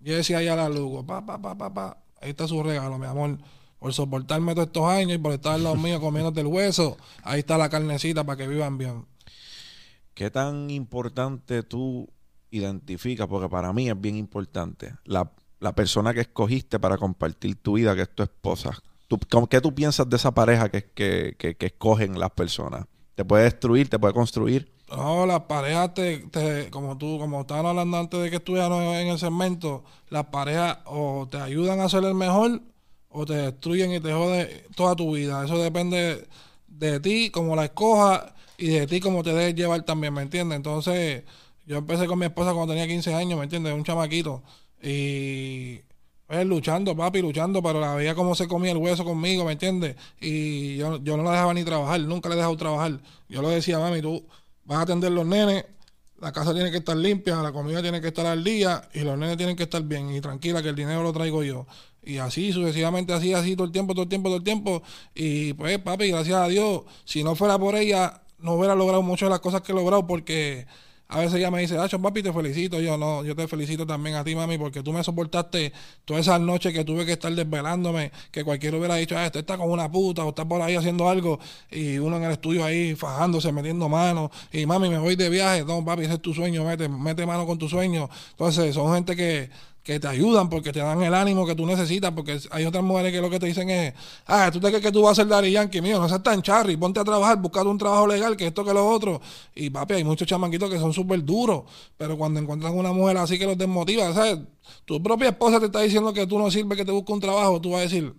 [0.00, 1.98] Yo decía allá la Lugo, pa, pa, pa, pa, pa.
[2.22, 3.36] Ahí está su regalo, mi amor.
[3.78, 7.40] Por soportarme todos estos años y por estar en los míos comiéndote el hueso, ahí
[7.40, 9.04] está la carnecita para que vivan bien.
[10.14, 12.08] ¿Qué tan importante tú
[12.50, 13.26] identificas?
[13.26, 14.94] Porque para mí es bien importante.
[15.04, 15.30] La,
[15.74, 18.76] persona que escogiste para compartir tu vida, que es tu esposa.
[19.48, 22.86] ¿Qué tú piensas de esa pareja que, que, que, escogen las personas?
[23.20, 24.72] te puede destruir, te puede construir.
[24.88, 29.18] No, las parejas, te, como tú, como estaban hablando antes de que estuvieran en el
[29.18, 32.62] segmento, las parejas o te ayudan a ser el mejor
[33.10, 35.44] o te destruyen y te joden toda tu vida.
[35.44, 36.26] Eso depende
[36.66, 40.56] de ti, como la escojas y de ti, como te dejes llevar también, ¿me entiendes?
[40.56, 41.24] Entonces,
[41.66, 43.74] yo empecé con mi esposa cuando tenía 15 años, ¿me entiendes?
[43.74, 44.42] Un chamaquito.
[44.82, 45.80] Y
[46.26, 49.96] pues luchando, papi, luchando, pero la veía como se comía el hueso conmigo, ¿me entiendes?
[50.20, 53.00] Y yo, yo no la dejaba ni trabajar, nunca la he dejado trabajar.
[53.28, 54.24] Yo le decía, mami, tú
[54.64, 55.64] vas a atender los nenes,
[56.20, 59.18] la casa tiene que estar limpia, la comida tiene que estar al día y los
[59.18, 61.66] nenes tienen que estar bien y tranquila que el dinero lo traigo yo.
[62.02, 64.82] Y así sucesivamente, así, así, todo el tiempo, todo el tiempo, todo el tiempo.
[65.14, 69.26] Y pues, papi, gracias a Dios, si no fuera por ella, no hubiera logrado muchas
[69.26, 70.66] de las cosas que he logrado porque
[71.10, 72.80] a veces ella me dice, Acho, papi, te felicito.
[72.80, 75.72] Yo no, yo te felicito también a ti, mami, porque tú me soportaste
[76.04, 79.58] todas esas noches que tuve que estar desvelándome, que cualquiera hubiera dicho, ah, este está
[79.58, 82.94] con una puta o está por ahí haciendo algo y uno en el estudio ahí
[82.94, 85.64] fajándose, metiendo manos y mami, me voy de viaje.
[85.64, 88.08] No, papi, ese es tu sueño, mete, mete mano con tu sueño.
[88.30, 89.50] Entonces, son gente que
[89.82, 93.12] que te ayudan porque te dan el ánimo que tú necesitas, porque hay otras mujeres
[93.12, 93.94] que lo que te dicen es,
[94.26, 96.42] ah, tú te crees que tú vas a ser Dari Yankee, mío, no seas tan
[96.42, 99.20] charry, ponte a trabajar, buscar un trabajo legal, que esto que lo otro.
[99.54, 101.64] Y papi, hay muchos chamanquitos que son súper duros,
[101.96, 104.38] pero cuando encuentran una mujer así que los desmotiva, ¿sabes?
[104.84, 107.60] Tu propia esposa te está diciendo que tú no sirves, que te busque un trabajo,
[107.60, 108.14] tú vas a decir,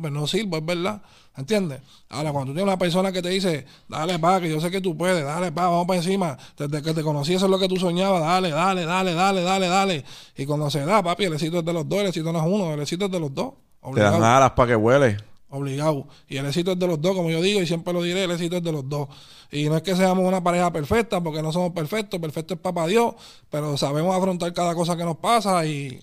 [0.00, 1.02] pues no sirvo, es verdad.
[1.36, 1.80] ¿Entiendes?
[2.08, 4.80] Ahora, cuando tú tienes una persona que te dice, dale pa, que yo sé que
[4.80, 7.68] tú puedes, dale pa, vamos para encima, desde que te conocí eso es lo que
[7.68, 10.04] tú soñabas, dale, dale, dale, dale, dale, dale.
[10.36, 12.46] Y cuando se da, papi, el éxito es de los dos, el éxito no es
[12.46, 13.52] uno, el éxito es de los dos.
[13.82, 14.16] Obligado.
[14.16, 15.18] Te dan alas para que huele.
[15.50, 16.08] Obligado.
[16.26, 18.30] Y el éxito es de los dos, como yo digo, y siempre lo diré, el
[18.30, 19.08] éxito es de los dos.
[19.52, 22.86] Y no es que seamos una pareja perfecta, porque no somos perfectos, perfecto es papá
[22.86, 23.14] Dios,
[23.50, 26.02] pero sabemos afrontar cada cosa que nos pasa y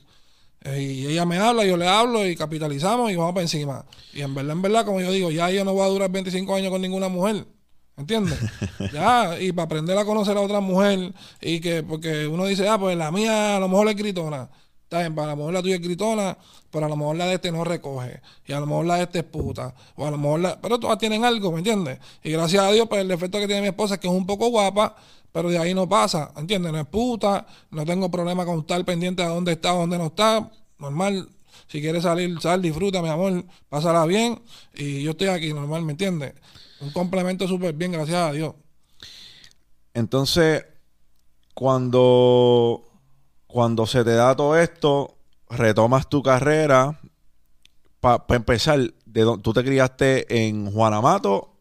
[0.66, 3.86] y ella me habla, yo le hablo y capitalizamos y vamos para encima.
[4.14, 6.56] Y en verdad, en verdad, como yo digo, ya yo no voy a durar 25
[6.56, 7.46] años con ninguna mujer.
[7.96, 8.40] ¿Entiendes?
[8.94, 12.80] ya, y para aprender a conocer a otra mujer, y que, porque uno dice, ah,
[12.80, 14.50] pues la mía a lo mejor es gritona.
[14.84, 16.38] Está bien, para lo mejor la tuya es gritona,
[16.70, 18.22] pero a lo mejor la de este no recoge.
[18.46, 19.74] Y a lo mejor la de este es puta.
[19.96, 20.62] O a lo mejor la...
[20.62, 22.00] Pero todas tienen algo, ¿me entiendes?
[22.24, 24.28] Y gracias a Dios, pues el defecto que tiene mi esposa es que es un
[24.28, 24.96] poco guapa,
[25.34, 26.72] pero de ahí no pasa, ¿entiendes?
[26.72, 30.50] No es puta, no tengo problema con estar pendiente de dónde está, dónde no está,
[30.78, 31.28] normal.
[31.68, 34.40] Si quieres salir, sal, disfruta, mi amor, pásala bien.
[34.76, 36.36] Y yo estoy aquí, normal, ¿me entiendes?
[36.82, 38.54] Un complemento súper bien, gracias a Dios.
[39.96, 40.66] Entonces,
[41.56, 42.84] cuando,
[43.48, 45.18] cuando se te da todo esto,
[45.50, 47.00] retomas tu carrera.
[48.00, 51.53] Para empezar, de, ¿tú te criaste en Juanamato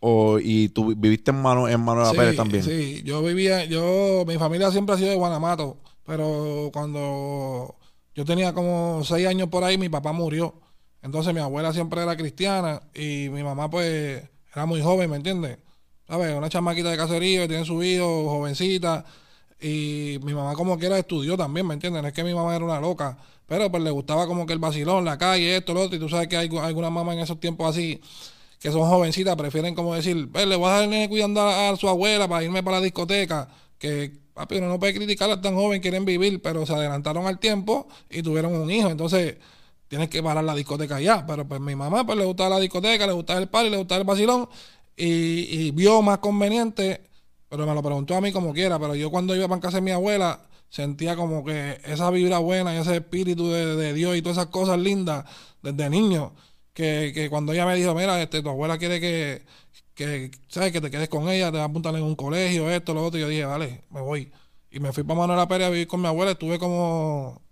[0.00, 2.64] o, y tú viviste en, Mano, en Manuela Pérez también?
[2.64, 7.76] Sí, yo vivía, yo, mi familia siempre ha sido de Guanamato, pero cuando
[8.14, 10.54] yo tenía como seis años por ahí, mi papá murió.
[11.02, 14.22] Entonces mi abuela siempre era cristiana y mi mamá pues
[14.54, 15.58] era muy joven, ¿me entiendes?
[16.08, 16.34] ¿Sabes?
[16.34, 19.04] Una chamaquita de caserío, tiene su hijo, jovencita.
[19.60, 22.02] Y mi mamá como quiera estudió también, ¿me entiendes?
[22.02, 24.58] No es que mi mamá era una loca, pero pues le gustaba como que el
[24.58, 25.96] vacilón, la calle, esto, lo otro.
[25.96, 28.00] Y tú sabes que hay algunas mamás en esos tiempos así
[28.60, 32.28] que son jovencitas, prefieren como decir, pues, le voy a el cuidando a, su abuela
[32.28, 36.40] para irme para la discoteca, que papi, uno no puede criticarla tan joven, quieren vivir,
[36.40, 38.88] pero se adelantaron al tiempo y tuvieron un hijo.
[38.88, 39.36] Entonces,
[39.90, 41.26] tienes que parar la discoteca ya.
[41.26, 44.00] Pero pues mi mamá pues le gustaba la discoteca, le gustaba el party, le gustaba
[44.00, 44.48] el vacilón
[44.96, 47.02] y, vio más conveniente,
[47.48, 48.78] pero me lo preguntó a mí como quiera.
[48.78, 52.74] Pero yo cuando iba para casa de mi abuela, sentía como que esa vibra buena
[52.74, 55.24] y ese espíritu de, Dios y todas esas cosas lindas
[55.60, 56.32] desde niño.
[56.72, 59.42] Que, que cuando ella me dijo, mira, este, tu abuela quiere que,
[59.94, 60.72] que, ¿sabes?
[60.72, 63.18] Que te quedes con ella, te va a apuntar en un colegio, esto, lo otro.
[63.18, 64.32] Y yo dije, vale, me voy.
[64.70, 66.32] Y me fui para Manuela Pérez a vivir con mi abuela.
[66.32, 67.42] Estuve como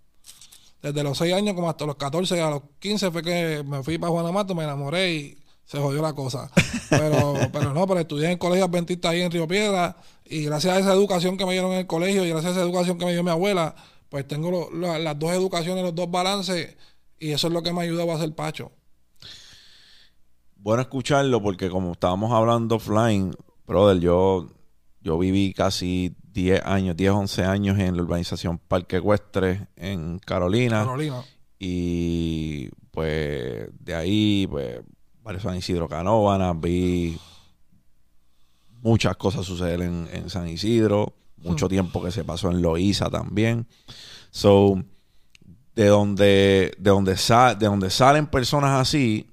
[0.81, 3.97] desde los 6 años como hasta los 14, a los 15 fue que me fui
[3.97, 6.49] para Juanamato, me enamoré y se jodió la cosa.
[6.89, 10.75] Pero, pero no, pero estudié en el colegio adventista ahí en Río Piedra y gracias
[10.77, 13.05] a esa educación que me dieron en el colegio y gracias a esa educación que
[13.05, 13.75] me dio mi abuela,
[14.09, 16.77] pues tengo las dos educaciones, los dos balances
[17.19, 18.71] y eso es lo que me ayudó a hacer Pacho
[20.61, 23.33] bueno escucharlo porque como estábamos hablando offline,
[23.65, 24.47] brother, yo,
[25.01, 30.79] yo viví casi 10 años, 10, 11 años en la urbanización Parque Ecuestre en Carolina.
[30.81, 31.23] Carolina.
[31.57, 34.81] Y pues de ahí, pues,
[35.23, 37.17] varios San Isidro Canóvanas, vi
[38.81, 41.69] muchas cosas suceder en, San Isidro, mucho hmm.
[41.69, 43.67] tiempo que se pasó en Loíza también.
[44.31, 44.81] So,
[45.75, 49.29] de donde, de donde, de donde salen personas así,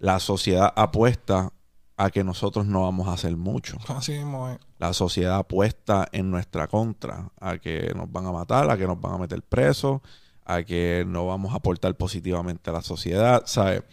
[0.00, 1.52] la sociedad apuesta
[1.96, 3.76] a que nosotros no vamos a hacer mucho.
[3.88, 8.78] Así mismo La sociedad apuesta en nuestra contra, a que nos van a matar, a
[8.78, 10.00] que nos van a meter presos,
[10.46, 13.42] a que no vamos a aportar positivamente a la sociedad.
[13.44, 13.84] ¿Sabe?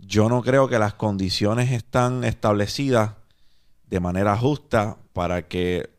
[0.00, 3.12] Yo no creo que las condiciones están establecidas
[3.86, 5.90] de manera justa para que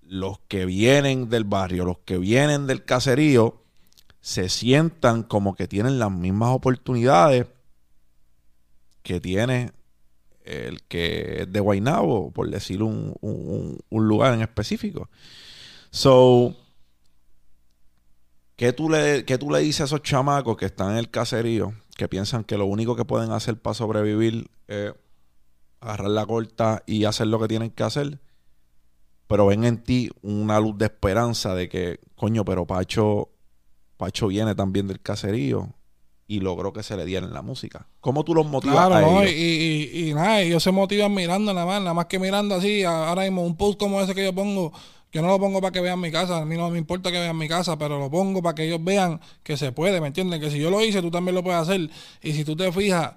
[0.00, 3.60] los que vienen del barrio, los que vienen del caserío,
[4.22, 7.46] se sientan como que tienen las mismas oportunidades
[9.02, 9.72] que tiene
[10.44, 15.08] el que es de Guaynabo, por decir un, lugar en específico.
[15.90, 16.56] So,
[18.56, 21.74] ¿qué tú, le, ¿qué tú le dices a esos chamacos que están en el caserío,
[21.96, 24.92] que piensan que lo único que pueden hacer para sobrevivir es
[25.80, 28.20] agarrar la corta y hacer lo que tienen que hacer?
[29.26, 33.30] Pero ven en ti una luz de esperanza de que, coño, pero Pacho,
[33.96, 35.74] Pacho viene también del caserío
[36.32, 37.86] y logró que se le diera en la música.
[38.00, 39.30] ¿Cómo tú los motivas a ellos?
[39.30, 43.24] Y, y, nada, ellos se motivan mirando nada más, nada más que mirando así, ahora
[43.24, 44.72] mismo un post como ese que yo pongo,
[45.12, 47.18] yo no lo pongo para que vean mi casa, a mí no me importa que
[47.18, 50.40] vean mi casa, pero lo pongo para que ellos vean que se puede, ¿me entiendes?
[50.40, 51.90] Que si yo lo hice, tú también lo puedes hacer.
[52.22, 53.12] Y si tú te fijas,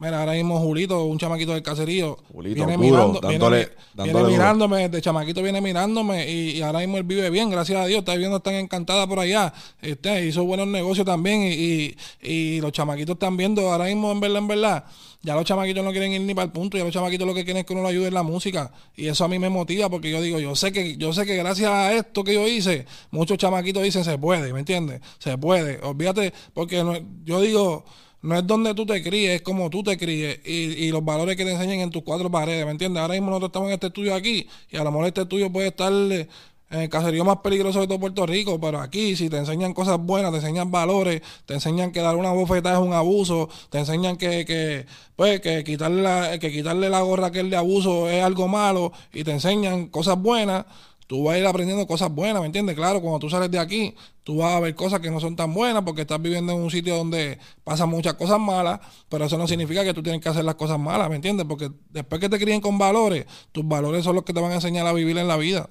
[0.00, 4.18] mira, ahora mismo Julito, un chamaquito del caserío, Julito, viene, mirando, dándole- viene, dándole viene
[4.20, 4.30] duro.
[4.32, 8.00] mirándome, de chamaquito viene mirándome y, y ahora mismo él vive bien, gracias a Dios,
[8.00, 12.72] está viviendo tan encantada por allá, este, hizo buenos negocios también y, y, y los
[12.72, 14.84] chamaquitos están viendo ahora mismo en verdad, en verdad,
[15.22, 17.44] ya los chamaquitos no quieren ir ni para el punto, ya los chamaquitos lo que
[17.44, 19.90] quieren es que uno lo ayude en la música y eso a mí me motiva
[19.90, 22.86] porque yo digo, yo sé que yo sé que gracias a esto que yo hice,
[23.10, 25.02] muchos chamaquitos dicen se puede, ¿me entiendes?
[25.18, 27.84] Se puede, olvídate, porque no- yo digo,
[28.22, 31.36] no es donde tú te críes, es como tú te críes y, y los valores
[31.36, 33.00] que te enseñan en tus cuatro paredes, ¿me entiendes?
[33.00, 35.68] Ahora mismo nosotros estamos en este estudio aquí y a lo mejor este estudio puede
[35.68, 36.28] estar eh,
[36.70, 39.98] en el caserío más peligroso de todo Puerto Rico, pero aquí si te enseñan cosas
[39.98, 44.16] buenas, te enseñan valores, te enseñan que dar una bofetada es un abuso, te enseñan
[44.16, 48.22] que, que pues que quitarle la, que quitarle la gorra a aquel de abuso es
[48.22, 50.64] algo malo y te enseñan cosas buenas,
[51.10, 52.76] tú vas a ir aprendiendo cosas buenas, ¿me entiendes?
[52.76, 55.52] Claro, cuando tú sales de aquí, tú vas a ver cosas que no son tan
[55.52, 59.48] buenas porque estás viviendo en un sitio donde pasan muchas cosas malas, pero eso no
[59.48, 61.46] significa que tú tienes que hacer las cosas malas, ¿me entiendes?
[61.48, 64.54] Porque después que te críen con valores, tus valores son los que te van a
[64.56, 65.68] enseñar a vivir en la vida.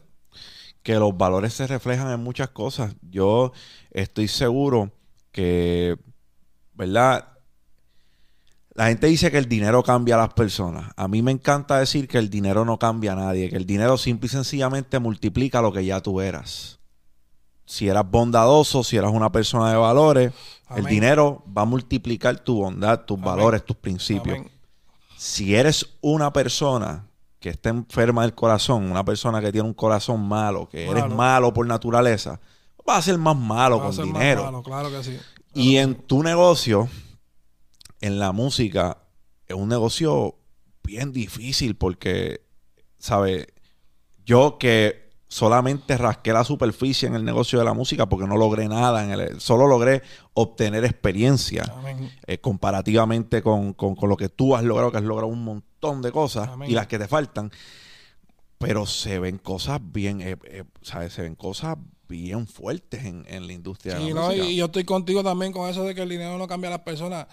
[0.84, 2.96] que los valores se reflejan en muchas cosas.
[3.02, 3.52] Yo
[3.92, 4.92] estoy seguro
[5.32, 5.98] que,
[6.74, 7.39] ¿verdad?
[8.80, 10.94] La gente dice que el dinero cambia a las personas.
[10.96, 13.98] A mí me encanta decir que el dinero no cambia a nadie, que el dinero
[13.98, 16.80] simple y sencillamente multiplica lo que ya tú eras.
[17.66, 20.32] Si eras bondadoso, si eras una persona de valores,
[20.78, 23.26] el dinero va a multiplicar tu bondad, tus Amén.
[23.26, 24.52] valores, tus principios Amén.
[25.18, 27.06] si eres una persona
[27.42, 31.54] que está enferma del corazón, una persona que tiene un corazón malo, que eres Malo.
[31.54, 32.40] por naturaleza,
[32.86, 34.46] vas a ser más malo Va con dinero.
[34.46, 35.18] malo, claro que sí.
[35.54, 36.88] Y en tu negocio,
[38.02, 38.98] en la música,
[39.48, 40.36] es un negocio
[40.84, 42.42] bien difícil porque,
[42.98, 43.48] ¿sabes?
[44.26, 48.68] Yo que solamente rasqué la superficie en el negocio de la música porque no logré
[48.68, 50.02] nada, en el, solo logré
[50.34, 51.64] obtener experiencia
[52.26, 56.02] eh, comparativamente con, con- con lo que tú has logrado, que has logrado un montón
[56.02, 56.70] de cosas Amén.
[56.72, 57.52] y las que te faltan.
[58.58, 61.14] Pero se ven cosas bien, eh, eh, ¿sabes?
[61.14, 61.78] Se ven cosas
[62.10, 64.46] bien fuertes en, en la industria de la no, música.
[64.46, 66.82] y yo estoy contigo también con eso de que el dinero no cambia a las
[66.82, 67.28] personas.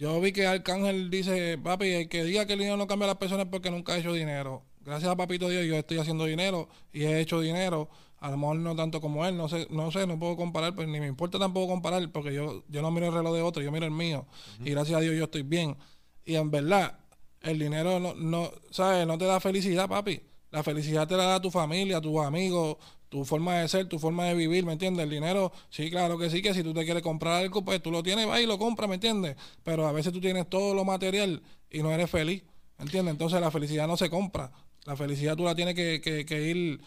[0.00, 3.08] Yo vi que Arcángel dice, papi, el que diga que el dinero no cambia a
[3.08, 4.64] las personas es porque nunca ha hecho dinero.
[4.80, 7.90] Gracias a Papito Dios yo estoy haciendo dinero y he hecho dinero.
[8.18, 10.88] A lo mejor no tanto como él, no sé, no sé, no puedo comparar, pues
[10.88, 13.70] ni me importa tampoco comparar porque yo, yo no miro el reloj de otro, yo
[13.70, 14.26] miro el mío.
[14.64, 15.76] Y gracias a Dios yo estoy bien.
[16.24, 16.98] Y en verdad,
[17.42, 19.06] el dinero no, no, ¿sabes?
[19.06, 20.22] No te da felicidad, papi.
[20.50, 22.78] La felicidad te la da tu familia, tus amigos,
[23.10, 25.04] tu forma de ser, tu forma de vivir, ¿me entiendes?
[25.04, 27.90] El dinero, sí, claro que sí, que si tú te quieres comprar algo, pues tú
[27.90, 29.36] lo tienes, vas y lo compras, ¿me entiendes?
[29.62, 32.42] Pero a veces tú tienes todo lo material y no eres feliz,
[32.78, 33.12] ¿me entiendes?
[33.12, 34.50] Entonces la felicidad no se compra.
[34.86, 36.80] La felicidad tú la tienes que, que- que ir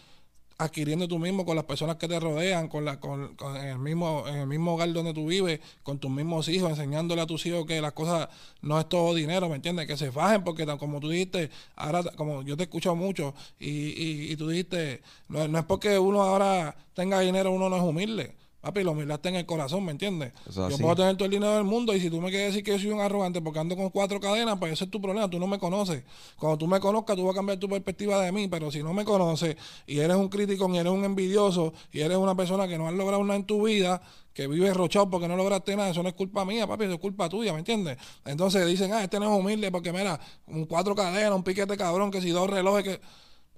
[0.58, 4.24] adquiriendo tú mismo con las personas que te rodean, con la, con, con- el mismo,
[4.28, 7.66] en el mismo hogar donde tú vives, con tus mismos hijos, enseñándole a tus hijos
[7.66, 8.28] que las cosas
[8.62, 9.86] no es todo dinero, ¿me entiendes?
[9.86, 14.32] Que se fajen, porque como tú dijiste, ahora como yo te escucho mucho, y, y,
[14.32, 18.34] y tú dijiste, no, no es porque uno ahora tenga dinero, uno no es humilde.
[18.64, 20.32] Papi, la humildad está en el corazón, ¿me entiendes?
[20.50, 20.80] Yo así.
[20.80, 22.78] puedo tener todo el dinero del mundo y si tú me quieres decir que yo
[22.78, 25.46] soy un arrogante porque ando con cuatro cadenas, pues ese es tu problema, tú no
[25.46, 26.02] me conoces.
[26.38, 28.94] Cuando tú me conozcas, tú vas a cambiar tu perspectiva de mí, pero si no
[28.94, 32.78] me conoces y eres un crítico y eres un envidioso y eres una persona que
[32.78, 34.00] no has logrado nada en tu vida,
[34.32, 37.00] que vive rochado porque no lograste nada, eso no es culpa mía, papi, eso es
[37.00, 37.98] culpa tuya, ¿me entiendes?
[38.24, 42.10] Entonces dicen, ah, este no es humilde porque mira, un cuatro cadenas, un piquete cabrón,
[42.10, 43.00] que si dos relojes, que...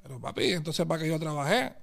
[0.02, 1.74] Pero papi, entonces para que yo trabajé,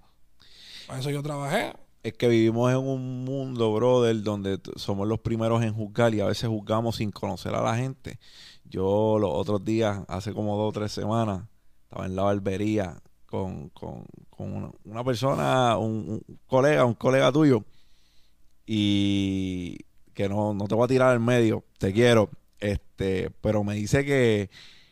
[0.88, 1.74] para eso yo trabajé.
[2.04, 6.26] Es que vivimos en un mundo, brother, donde somos los primeros en juzgar y a
[6.26, 8.20] veces juzgamos sin conocer a la gente.
[8.66, 11.46] Yo los otros días, hace como dos o tres semanas,
[11.84, 17.64] estaba en la barbería con, con- con una, persona, un, un colega, un colega tuyo,
[18.66, 19.78] y
[20.14, 22.30] que no, no te voy a tirar al medio, te quiero,
[22.60, 24.50] este, pero me dice que,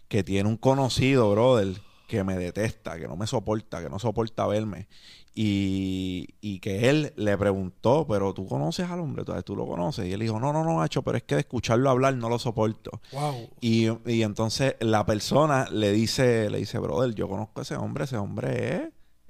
[0.07, 4.45] que tiene un conocido, brother, que me detesta, que no me soporta, que no soporta
[4.47, 4.87] verme.
[5.33, 10.07] Y, y que él le preguntó, pero tú conoces al hombre, tú, tú lo conoces.
[10.07, 12.37] Y él dijo, no, no, no, Hacho, pero es que de escucharlo hablar no lo
[12.37, 13.01] soporto.
[13.13, 13.49] Wow.
[13.61, 18.03] Y, y entonces la persona le dice, le dice, brother, yo conozco a ese hombre,
[18.03, 18.81] ese hombre es,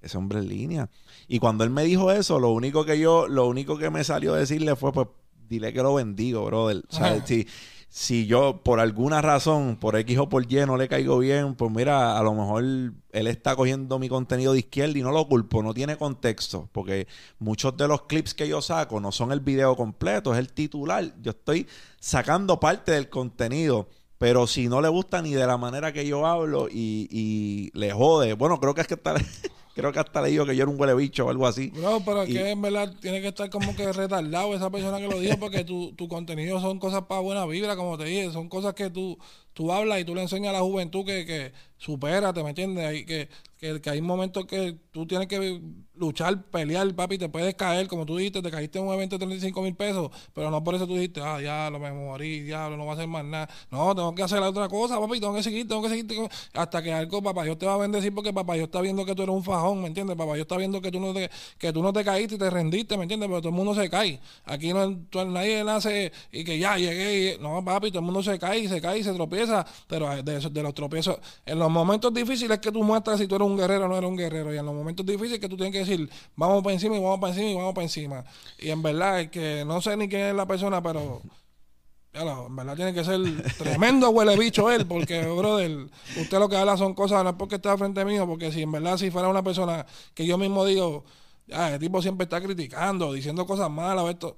[0.02, 0.90] ese hombre en línea.
[1.28, 4.34] Y cuando él me dijo eso, lo único que yo, lo único que me salió
[4.34, 5.08] a decirle fue, pues,
[5.48, 6.84] dile que lo bendigo, brother.
[6.90, 7.46] O sea, si,
[7.94, 11.70] si yo por alguna razón, por X o por Y, no le caigo bien, pues
[11.72, 15.62] mira, a lo mejor él está cogiendo mi contenido de izquierda y no lo culpo,
[15.62, 19.76] no tiene contexto, porque muchos de los clips que yo saco no son el video
[19.76, 21.14] completo, es el titular.
[21.22, 21.68] Yo estoy
[22.00, 23.90] sacando parte del contenido.
[24.18, 27.92] Pero si no le gusta ni de la manera que yo hablo y, y le
[27.92, 29.16] jode, bueno, creo que es que está,
[29.82, 31.72] creo que hasta le dijo que yo era un huele bicho o algo así.
[31.72, 35.08] Bro, pero es que en verdad tiene que estar como que retardado esa persona que
[35.08, 38.48] lo dijo porque tu, tu contenido son cosas para buena vibra, como te dije, son
[38.48, 39.18] cosas que tú,
[39.54, 42.86] tú hablas y tú le enseñas a la juventud que, que supérate, ¿me entiendes?
[42.86, 45.62] Hay, que, que, que hay momentos que tú tienes que
[45.96, 49.20] luchar, pelear, papi, te puedes caer, como tú dijiste, te caíste en un evento de
[49.20, 52.78] 35 mil pesos, pero no por eso tú dijiste, ah, ya, lo me morí, diablo,
[52.78, 53.50] no va a hacer más nada.
[53.72, 56.06] No, tengo que hacer la otra cosa, papi, tengo que seguir, tengo que seguir,
[56.54, 59.16] hasta que algo, papá, Dios te va a bendecir porque papá, Dios está viendo que
[59.16, 60.16] tú eres un fajón, ¿me entiendes?
[60.16, 62.50] Papá, Dios está viendo que tú no te, que tú no te caíste y te
[62.50, 63.28] rendiste, ¿me entiendes?
[63.30, 64.20] Pero todo el mundo se cae.
[64.46, 64.90] Aquí no,
[65.26, 68.68] nadie nace y que ya llegué, y- no, papi, todo el mundo se cae y
[68.68, 69.41] se cae y se tropieza,
[69.88, 73.36] pero de, esos- de los tropiezos, en los momentos difíciles que tú muestras si tú
[73.36, 75.56] eres un guerrero o no eres un guerrero, y en los momentos difíciles que tú
[75.58, 78.26] tienes que decir, vamos para encima y vamos para encima y vamos para encima.
[78.60, 81.22] Y en verdad es que no sé ni quién es la persona, pero
[82.14, 83.20] en verdad tiene que ser
[83.58, 85.88] tremendo huele bicho él, porque, brother,
[86.20, 88.72] usted lo que habla son cosas, no es porque está frente mío, porque si en
[88.72, 91.06] verdad si fuera una persona que yo mismo digo,
[91.54, 94.38] ah, el tipo siempre está criticando, diciendo cosas malas esto.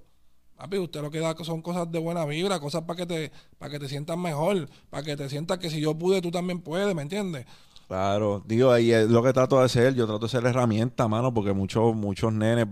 [0.63, 3.69] Papi, usted lo que da son cosas de buena vibra, cosas para que te, para
[3.69, 6.95] que te sientas mejor, para que te sientas que si yo pude, tú también puedes,
[6.95, 7.45] ¿me entiendes?
[7.87, 11.33] Claro, digo, ahí es lo que trato de hacer, yo trato de ser herramienta, mano,
[11.33, 12.65] porque muchos, muchos nenes,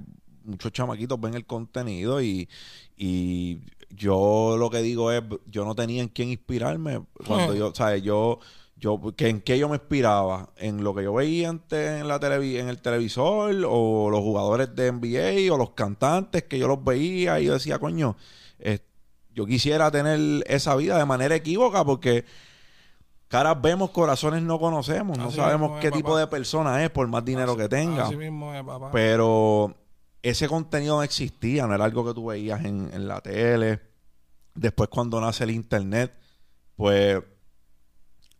[0.46, 2.50] muchos chamaquitos ven el contenido y,
[2.98, 7.58] y yo lo que digo es, yo no tenía en quién inspirarme cuando Hmm.
[7.58, 8.02] yo, ¿sabes?
[8.02, 8.39] Yo,
[8.82, 10.49] yo, que ¿en qué yo me inspiraba?
[10.57, 14.75] ¿En lo que yo veía antes en la televi en el televisor o los jugadores
[14.75, 18.17] de NBA o los cantantes que yo los veía y yo decía, coño,
[18.57, 18.79] eh,
[19.36, 22.25] yo quisiera tener esa vida de manera equívoca porque
[23.27, 25.97] caras vemos, corazones no conocemos, no Así sabemos es, qué papá.
[25.97, 28.05] tipo de persona es por más dinero que tenga.
[28.07, 28.89] Así mismo es, papá.
[28.91, 29.75] Pero
[30.23, 33.79] ese contenido no existía, no era algo que tú veías en, en la tele.
[34.55, 36.13] Después cuando nace el internet,
[36.75, 37.21] pues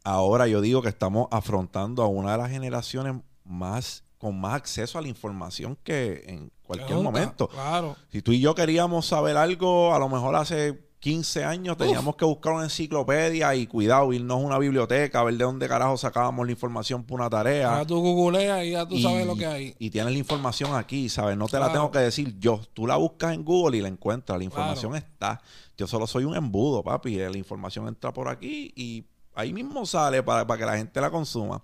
[0.04, 5.00] ahora yo digo que estamos afrontando a una de las generaciones más con más acceso
[5.00, 7.48] a la información que en cualquier momento.
[7.48, 7.96] Claro.
[8.12, 12.26] Si tú y yo queríamos saber algo, a lo mejor hace 15 años teníamos que
[12.26, 16.46] buscar una enciclopedia y cuidado, irnos a una biblioteca, a ver de dónde carajo sacábamos
[16.46, 17.80] la información para una tarea.
[17.80, 19.76] Ya tú googleas y ya tú Y- sabes lo que hay.
[19.80, 21.36] Y tienes la información aquí, ¿sabes?
[21.36, 22.62] No te la tengo que decir yo.
[22.76, 24.38] Tú la buscas en Google y la encuentras.
[24.38, 25.42] La información está.
[25.76, 27.16] Yo solo soy un embudo, papi.
[27.16, 31.10] La información entra por aquí y ahí mismo sale para, para que la gente la
[31.12, 31.62] consuma.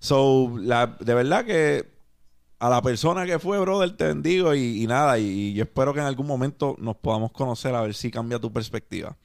[0.00, 1.94] So, la, de verdad que
[2.58, 5.18] a la persona que fue, brother, te bendigo y, y nada.
[5.18, 8.38] Y, y yo espero que en algún momento nos podamos conocer a ver si cambia
[8.38, 9.16] tu perspectiva.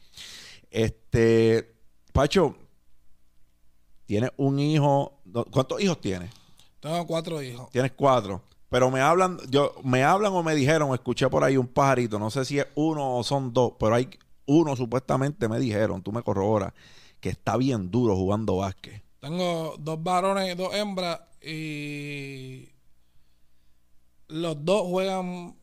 [0.69, 1.75] Este,
[2.11, 2.55] Pacho,
[4.05, 5.21] tienes un hijo.
[5.51, 6.31] ¿Cuántos hijos tienes?
[6.79, 7.69] Tengo cuatro hijos.
[7.71, 8.41] Tienes cuatro.
[8.69, 12.29] Pero me hablan, yo, me hablan o me dijeron, escuché por ahí un pajarito, no
[12.29, 14.07] sé si es uno o son dos, pero hay
[14.45, 16.71] uno supuestamente me dijeron, tú me corroboras,
[17.19, 19.03] que está bien duro jugando básquet.
[19.19, 22.69] Tengo dos varones y dos hembras y
[24.27, 25.55] los dos juegan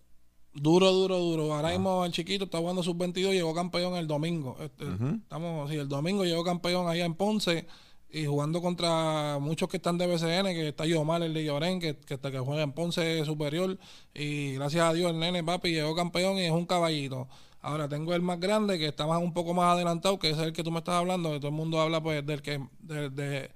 [0.53, 1.55] duro, duro, duro.
[1.55, 4.57] Ahora mismo el chiquito está jugando sub 22 llegó campeón el domingo.
[4.61, 4.85] Este.
[5.23, 7.67] Estamos, sí, el domingo llegó campeón allá en Ponce
[8.09, 11.97] y jugando contra muchos que están de BCN, que está Yomar, el de Llorén, que,
[11.97, 13.79] que, que juega en Ponce superior.
[14.15, 17.29] Y gracias a Dios el nene, papi, llegó campeón y es un caballito.
[17.67, 20.53] Ahora tengo el más grande, que está más, un poco más adelantado, que es el
[20.53, 22.61] que tú me estás hablando, que todo el mundo habla pues del que...
[22.81, 23.51] de- de-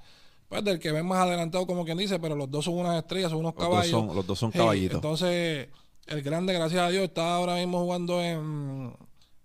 [0.49, 3.31] pues del que ven más adelantado, como quien dice, pero los dos son unas estrellas,
[3.31, 3.91] son unos Los dos caballos.
[3.93, 4.97] son, los dos son Sí, caballitos.
[4.97, 5.69] entonces,
[6.09, 8.93] el grande, gracias a Dios, está ahora mismo jugando en,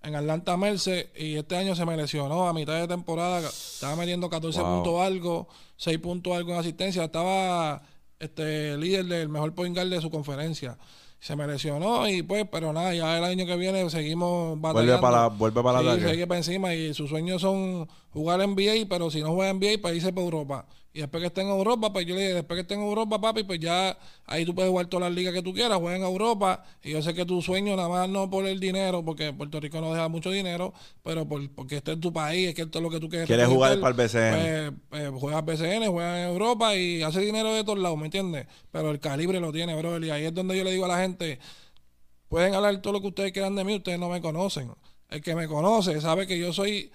[0.02, 3.48] en Atlanta Merced y este año se me lesionó a mitad de temporada.
[3.48, 4.74] Estaba metiendo 14 Wow.
[4.84, 5.48] puntos algo,
[5.78, 7.04] 6 puntos algo en asistencia.
[7.04, 7.84] Estaba
[8.18, 10.76] este líder del mejor point guard de su conferencia.
[11.26, 14.92] Se me lesionó y pues, pero nada, ya el año que viene seguimos batallando.
[14.92, 18.86] vuelve para, vuelve para la Sí, sigue para encima y sus sueños son jugar NBA,
[18.88, 20.68] pero si no juega NBA, para irse para Europa.
[20.96, 23.20] Y después que esté en Europa, pues yo le dije, después que esté en Europa,
[23.20, 26.04] papi, pues ya ahí tú puedes jugar todas las ligas que tú quieras, juega en
[26.04, 26.64] Europa.
[26.82, 29.82] Y yo sé que tu sueño, nada más no por el dinero, porque Puerto Rico
[29.82, 30.74] no deja mucho dinero,
[31.04, 33.28] pero por, porque esté en tu país, es que esto es lo que tú quieres.
[33.28, 34.80] Quieres jugar para el BCN.
[34.88, 38.48] Pues, pues, juegas BCN, juegas en Europa y hace dinero de todos lados, ¿me entiendes?
[38.72, 40.00] Pero el calibre lo tiene, bro.
[40.00, 41.40] Y ahí es donde yo le digo a la gente,
[42.30, 44.72] pueden hablar todo lo que ustedes quieran de mí, ustedes no me conocen.
[45.10, 46.90] El que me conoce sabe que yo soy,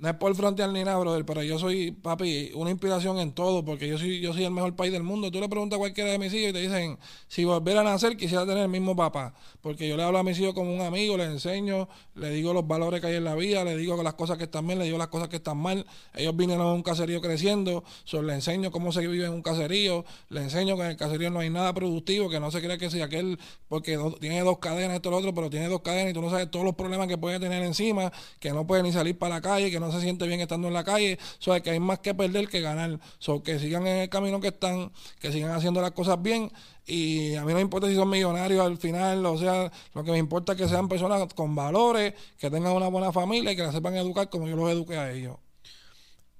[0.00, 3.62] no es por frontear ni nada, brother, pero yo soy, papi, una inspiración en todo,
[3.62, 5.30] porque yo soy, yo soy el mejor país del mundo.
[5.30, 6.98] Tú le preguntas a cualquiera de mis hijos y te dicen,
[7.28, 9.34] si volviera a nacer, quisiera tener el mismo papá.
[9.60, 12.66] Porque yo le hablo a mis hijos como un amigo, les enseño, le digo los
[12.66, 14.96] valores que hay en la vida, le digo las cosas que están bien, le digo
[14.96, 15.84] las cosas que están mal.
[16.14, 20.06] Ellos vinieron a un caserío creciendo, so, les enseño cómo se vive en un caserío,
[20.30, 22.88] les enseño que en el caserío no hay nada productivo, que no se cree que
[22.88, 23.38] si aquel,
[23.68, 26.50] porque tiene dos cadenas, esto lo otro, pero tiene dos cadenas y tú no sabes
[26.50, 29.70] todos los problemas que puede tener encima, que no puede ni salir para la calle,
[29.70, 31.18] que no no se siente bien estando en la calle.
[31.38, 32.98] So, que hay más que perder que ganar.
[33.18, 36.50] So, que sigan en el camino que están, que sigan haciendo las cosas bien.
[36.86, 40.10] Y a mí no me importa si son millonarios al final, o sea, lo que
[40.10, 43.62] me importa es que sean personas con valores, que tengan una buena familia y que
[43.62, 45.36] la sepan educar como yo los eduqué a ellos.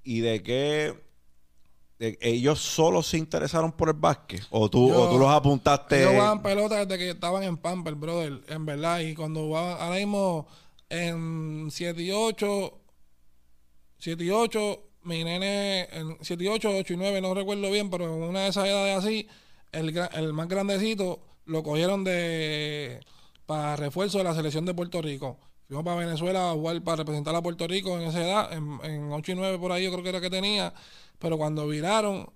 [0.03, 1.11] ¿Y de qué
[2.19, 4.41] ellos solo se interesaron por el básquet?
[4.49, 5.99] ¿O tú, o tú los apuntaste?
[5.99, 8.99] Ellos jugaban pelota desde que estaban en Pamper, brother, en verdad.
[8.99, 10.47] Y cuando jugaban, ahora mismo
[10.89, 12.80] en 7 y 8,
[14.01, 17.91] 7 y 8, mi nene, en 7 y 8, 8 y 9, no recuerdo bien,
[17.91, 19.27] pero en una de esas edades así,
[19.71, 22.99] el, el más grandecito lo cogieron de
[23.45, 25.37] para refuerzo de la selección de Puerto Rico.
[25.67, 29.11] Fuimos para Venezuela a jugar para representar a Puerto Rico en esa edad, en, en
[29.11, 30.73] 8 y 9 por ahí yo creo que era que tenía.
[31.19, 32.27] Pero cuando viraron,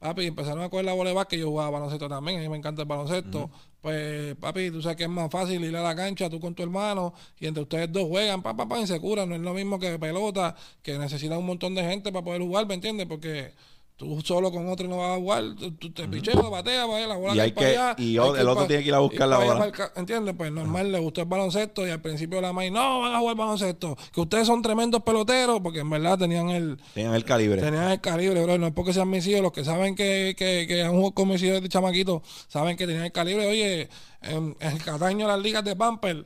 [0.00, 2.56] papi, empezaron a coger la bola de que yo jugaba baloncesto también, a mí me
[2.56, 3.50] encanta el baloncesto.
[3.80, 6.62] Pues, papi, tú sabes que es más fácil ir a la cancha tú con tu
[6.62, 9.28] hermano y entre ustedes dos juegan, papá, pa, y se curan.
[9.28, 12.66] No es lo mismo que pelota, que necesita un montón de gente para poder jugar,
[12.66, 13.06] ¿me entiendes?
[13.06, 13.52] Porque
[14.00, 15.44] Tú solo con otro no vas a jugar,
[15.78, 18.88] tú, te picheas, bateas, vaya la bola y hay que, Y el otro tiene que
[18.88, 19.70] ir a buscar la bola.
[19.94, 20.34] ¿Entiendes?
[20.38, 23.36] Pues normal, le gustó el baloncesto y al principio la maíz, no, van a jugar
[23.36, 23.98] baloncesto.
[24.14, 26.80] Que ustedes son tremendos peloteros, porque en verdad tenían el...
[26.94, 27.60] Tenían el calibre.
[27.60, 28.56] Tenían el calibre, bro.
[28.56, 31.28] No es porque sean mis hijos, los que saben que, que, que han jugado con
[31.28, 33.48] mis hijos de chamaquito, saben que tenían el calibre.
[33.48, 33.90] Oye,
[34.22, 36.24] en, el Cataño, las ligas de Pamper,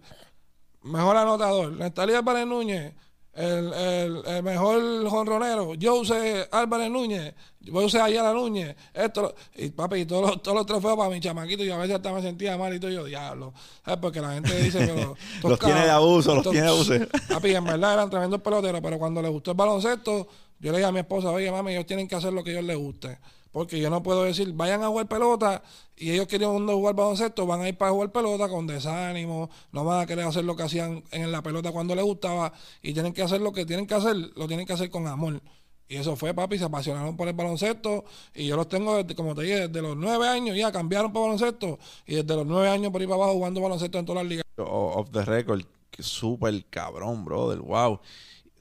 [0.85, 1.73] mejor anotador.
[1.73, 2.95] Natalia Álvarez Núñez
[3.37, 7.35] el, el, el, mejor jonronero, Jose Álvarez Núñez,
[7.71, 11.65] Jose Ayala Núñez, esto, y papi, y todos los, todos los trofeos para mi chamaquito,
[11.65, 13.53] y a veces hasta me sentía mal y todo, yo, diablo,
[13.85, 14.01] ¿sabes?
[14.01, 15.15] Porque la gente dice que
[15.49, 16.95] los, tiene de abuso, los tiene de abuso.
[17.29, 20.29] Papi, en verdad eran tremendos peloteros, pero cuando le gustó el baloncesto,
[20.61, 22.53] yo le dije a mi esposa, oye, mami, ellos tienen que hacer lo que a
[22.55, 23.19] ellos les guste.
[23.55, 25.63] Porque yo no puedo decir, vayan a jugar pelota
[25.97, 30.01] y ellos querían jugar baloncesto, van a ir para jugar pelota con desánimo, no van
[30.01, 32.53] a querer hacer lo que hacían en la pelota cuando les gustaba
[32.83, 35.41] y tienen que hacer lo que tienen que hacer, lo tienen que hacer con amor.
[35.87, 39.37] Y eso fue, papi, se apasionaron por el baloncesto y yo los tengo, desde, como
[39.37, 41.79] te dije, desde los nueve años ya cambiaron para baloncesto
[42.09, 44.45] y desde los nueve años por ir para abajo jugando baloncesto en todas las ligas.
[44.57, 45.63] Off the record,
[46.01, 48.01] súper cabrón, brother, wow.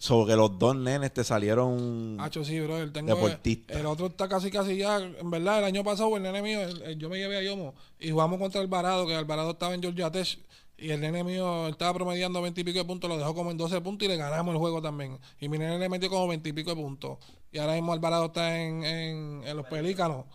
[0.04, 2.91] Sobre que los dos nenes te salieron Hacho, sí, bro.
[2.91, 3.78] Tengo deportistas.
[3.78, 4.97] El, otro está casi, casi ya.
[4.97, 6.60] En verdad, el año pasado, el nene mío,
[6.97, 10.38] yo me llevé a Yomo y jugamos contra Alvarado, que Alvarado estaba en Georgia Tech.
[10.78, 13.58] Y el nene mío estaba promediando 20 y pico de puntos, lo dejó como en
[13.58, 15.20] 12 puntos y le ganamos el juego también.
[15.39, 17.20] Y mi nene le metió como 20 y pico de puntos.
[17.54, 20.26] Y ahora mismo Alvarado está en, en, en los Pelícanos,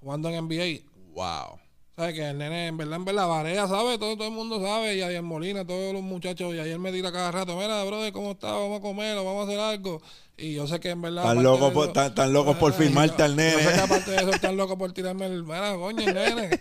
[0.00, 0.80] jugando en NBA.
[1.12, 1.60] Wow.
[2.00, 2.14] ¿Sabes?
[2.14, 3.98] Que el nene, en verdad, en verdad, Varea, ¿sabe?
[3.98, 4.96] Todo, todo el mundo sabe.
[4.96, 6.54] Y ayer Molina, todos los muchachos.
[6.54, 8.52] Y ayer me tira cada rato, mira, brother, ¿cómo está?
[8.52, 10.00] Vamos a comer vamos a hacer algo.
[10.38, 11.24] Y yo sé que en verdad.
[11.24, 13.52] Están locos por, tan, tan locos por firmarte al nene.
[13.52, 15.44] Yo sé que aparte de eso, están locos por tirarme el.
[15.44, 16.58] Mira, coño, el nene.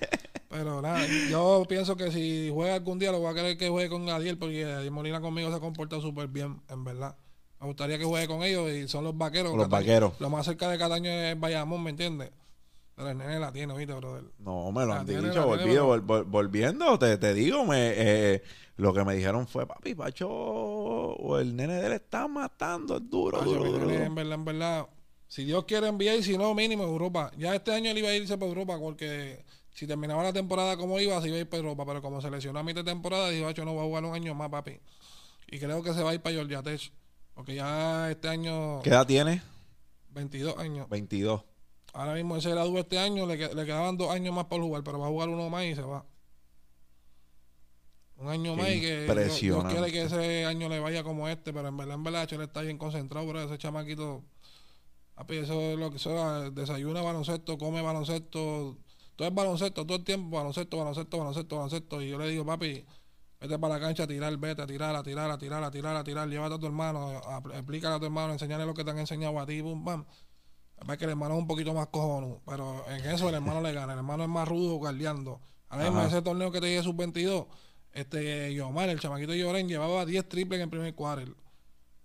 [0.50, 3.88] Pero nada, yo pienso que si juega algún día, lo voy a querer que juegue
[3.88, 7.16] con Gadiel, porque Ayer Molina conmigo se ha comportado súper bien, en verdad.
[7.62, 9.56] Me gustaría que juegue con ellos y son los vaqueros.
[9.56, 10.20] Los vaqueros.
[10.20, 12.32] Lo más cerca de Cataño es Bayamón, ¿me entiendes?
[13.00, 14.26] Pero el nene la tiene, ¿viste, brother?
[14.40, 18.44] No, me lo han dicho, volviendo, te, te digo, me, eh,
[18.76, 23.10] lo que me dijeron fue, papi, Pacho, o el nene de él está matando, es
[23.10, 24.88] duro, duro, duro, En verdad, en verdad,
[25.30, 27.32] si Dios quiere enviar, y si no, mínimo Europa.
[27.38, 31.00] Ya este año él iba a irse para Europa porque si terminaba la temporada como
[31.00, 31.86] iba, se iba a ir para Europa.
[31.86, 34.14] Pero como se lesionó a mitad de temporada, dijo, Pacho, no va a jugar un
[34.14, 34.78] año más, papi.
[35.48, 36.92] Y creo que se va a ir para Georgia Tech.
[37.34, 38.82] Porque ya este año...
[38.82, 39.42] ¿Qué edad tiene?
[40.10, 40.90] 22 años.
[40.90, 41.49] 22.
[41.94, 45.00] Ahora mismo ese graduó este año, le, le, quedaban dos años más por jugar, pero
[45.00, 46.06] va a jugar uno más y se va.
[48.20, 49.06] Un año más y que
[49.40, 52.42] Dios, quiere que ese año le vaya como este, pero en verdad, en verdad, él
[52.42, 54.26] está bien concentrado, pero ese chamaquito,
[55.16, 58.78] papi, eso es lo que sea, desayuna baloncesto, come baloncesto,
[59.16, 62.02] todo es baloncesto, todo el tiempo, baloncesto, baloncesto, baloncesto, baloncesto.
[62.02, 62.86] Y yo le digo, papi,
[63.40, 65.96] vete para la cancha a tirar, vete a tirar, a tirar, a tirar, a tirar,
[65.96, 67.22] a tirar, llévate a tu hermano,
[67.54, 70.06] explícale a tu hermano, enseñale lo que te han enseñado a ti, pum, pam.
[70.88, 73.74] Es que el hermano es un poquito más cojonudo, pero en eso el hermano le
[73.74, 73.94] gana.
[73.94, 75.40] El hermano es más rudo guardiando.
[75.70, 77.46] Además, ese torneo que te dije sub-22,
[77.94, 81.36] este, Yomar, el chamaquito Lloren, llevaba 10 triples en el primer cuarto.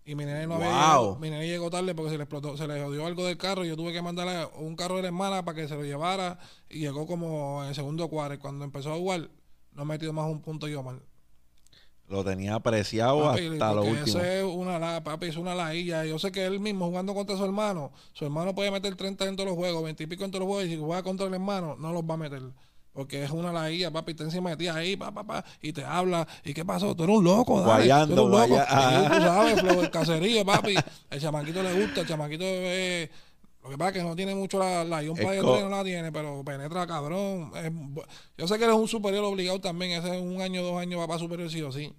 [0.07, 2.69] Y mi nene no había llegado, mi nene llegó tarde porque se le explotó, se
[2.69, 5.43] le jodió algo del carro y yo tuve que mandarle un carro de la hermana
[5.47, 8.39] para que se lo llevara y llegó como en el segundo cuarto.
[8.39, 9.31] Cuando empezó a jugar,
[9.73, 11.01] no ha metido más un punto Yomar.
[12.15, 14.21] Lo tenía apreciado hasta lo último.
[14.21, 16.05] es una, papi, es una lailla.
[16.05, 19.35] Yo sé que él mismo jugando contra su hermano, su hermano puede meter 30 en
[19.35, 21.35] todos los juegos, 20 y pico en todos los juegos, y si juega contra el
[21.35, 22.43] hermano, no los va a meter.
[22.93, 26.29] Porque es una lailla, papi, está encima de ti ahí, papá, pa, y te habla.
[26.45, 26.95] ¿Y qué pasó?
[26.95, 27.89] Tú eres un loco, dale.
[27.89, 29.17] Guayando, tú eres un loco.
[29.17, 30.77] tú sabes, el caserío, papi.
[31.11, 33.11] El chamaquito le gusta, el chamaquito es...
[33.65, 36.13] Lo que pasa es que no tiene mucho la, la un de no la tiene,
[36.13, 37.51] pero penetra cabrón.
[38.37, 39.93] yo sé que eres un superior obligado también.
[39.93, 41.91] Ese es un año, dos años va para superior sí o sí.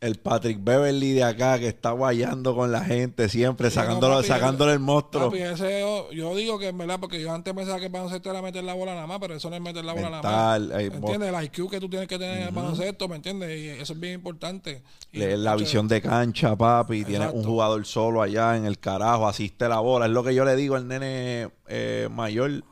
[0.00, 4.14] El Patrick Beverly de acá que está guayando con la gente siempre, Sí, no, sacándolo,
[4.16, 5.26] papi, sacándole el monstruo.
[5.26, 8.30] Papi, ese, yo, yo digo que en verdad, porque yo antes pensaba que el baloncesto
[8.30, 10.80] era meter la bola nada más, pero eso no es meter la bola nada más.
[10.80, 11.34] eh, ¿Me entiendes?
[11.34, 13.60] El IQ que tú tienes que tener en el baloncesto, ¿me entiendes?
[13.60, 14.82] Y eso es bien importante.
[15.12, 17.04] Y, la visión de cancha, papi.
[17.04, 17.48] Tiene un Exacto.
[17.48, 20.06] jugador solo allá en el carajo, asiste la bola.
[20.06, 22.64] Es lo que yo le digo al nene eh, mayor.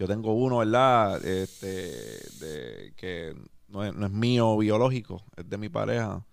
[0.00, 1.24] Yo tengo uno, ¿verdad?
[1.24, 1.68] Este,
[2.40, 3.36] de, que
[3.68, 6.24] no es, no es mío biológico, es de mi pareja.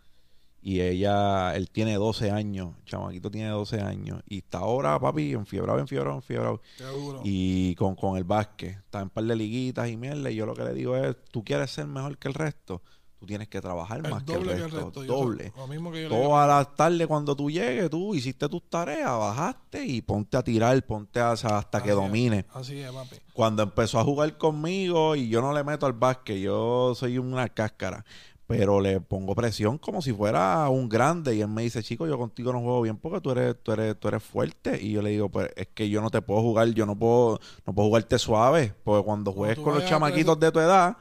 [0.65, 4.21] Y ella, él tiene 12 años, el chamaquito tiene 12 años.
[4.29, 6.61] Y está ahora, papi, enfiebrado, enfiebrado, enfiebrado.
[6.93, 7.19] Duro.
[7.25, 8.77] Y con, con el básquet.
[8.77, 10.31] Está en par de liguitas y mierda.
[10.31, 12.81] Y yo lo que le digo es, tú quieres ser mejor que el resto,
[13.19, 14.91] tú tienes que trabajar El más que el resto.
[14.93, 15.45] Yo doble.
[15.45, 16.29] sé, Lo mismo que yo le digo.
[16.29, 20.81] Todas las tardes cuando tú llegues, tú hiciste tus tareas, bajaste y ponte a tirar,
[20.85, 22.45] ponte a, hasta que es, domine.
[22.53, 23.17] Así es, papi.
[23.33, 27.49] Cuando empezó a jugar conmigo y yo no le meto al básquet, yo soy una
[27.49, 28.05] cáscara,
[28.47, 32.17] pero le pongo presión como si fuera un grande y él me dice, chico, yo
[32.17, 35.11] contigo no juego bien porque tú eres, tú eres, tú eres fuerte y yo le
[35.11, 38.19] digo, pues es que yo no te puedo jugar, yo no puedo, no puedo jugarte
[38.19, 40.97] suave, porque cuando juegues con los chamaquitos de tu edad,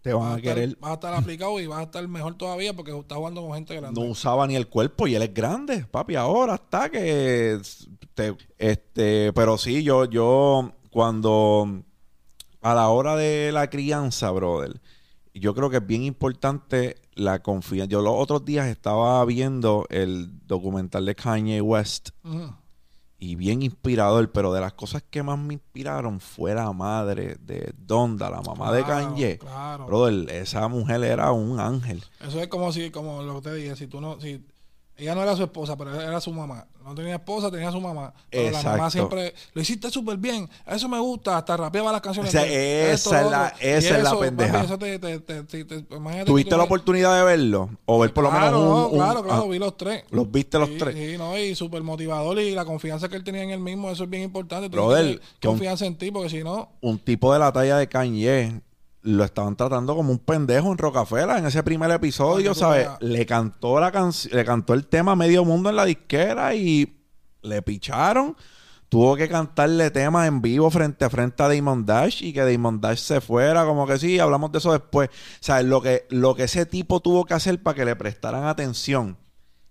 [0.00, 2.36] te van a a, estar, querer vas a estar aplicado y vas a estar mejor
[2.36, 4.00] todavía porque estás jugando con gente grande.
[4.00, 6.14] no usaba ni el cuerpo y él es grande, papi.
[6.14, 7.58] Ahora está que
[8.14, 11.82] te- este, pero sí, yo, yo cuando
[12.62, 14.80] a la hora de la crianza, brother,
[15.34, 17.90] yo creo que es bien importante la confianza.
[17.90, 22.10] Yo los otros días estaba viendo el documental de Kanye West
[23.18, 27.72] y bien inspirador, pero de las cosas que más me inspiraron fue la madre de
[27.76, 29.38] Donda, la mamá de Kanye.
[29.38, 29.86] Claro.
[29.86, 32.04] Brother, esa mujer era un ángel.
[32.20, 34.44] Eso es como si, como lo que te dije, si tú no, si
[34.98, 36.66] ella no era su esposa, pero era su mamá.
[36.84, 38.14] No tenía esposa, tenía su mamá.
[38.30, 38.90] Pero la mamá Exacto.
[38.90, 40.48] siempre lo hiciste súper bien.
[40.66, 42.30] Eso me gusta, hasta rapeaba las canciones.
[42.30, 44.64] O sea, esa es la- esa es la pendeja.
[46.24, 47.70] ¿Tuviste la oportunidad de verlo?
[47.86, 48.68] O ver por lo Claro, menos un...
[48.68, 50.04] no, un- claro, claro, ah, vi los tres.
[50.10, 50.94] ¿Los viste los Sí, tres?
[50.94, 54.04] Sí, no, y súper motivador y la confianza que él tenía en él mismo, eso
[54.04, 54.68] es bien importante.
[54.68, 55.20] Brother, un-
[55.50, 58.60] confianza en ti, porque si no, Un tipo de la talla de Kanye
[59.08, 62.88] lo estaban tratando como un pendejo en Rocafela en ese primer episodio, ¿sabes?
[63.00, 67.00] Le cantó la canción, le cantó el tema a medio mundo en la disquera y
[67.40, 68.36] le picharon.
[68.90, 72.82] Tuvo que cantarle temas en vivo frente a frente a Damon Dash y que Damon
[72.82, 75.08] Dash se fuera, como que sí, hablamos de eso después.
[75.40, 75.64] ¿Sabes?
[75.64, 79.16] Lo que, lo que ese tipo tuvo que hacer para que le prestaran atención,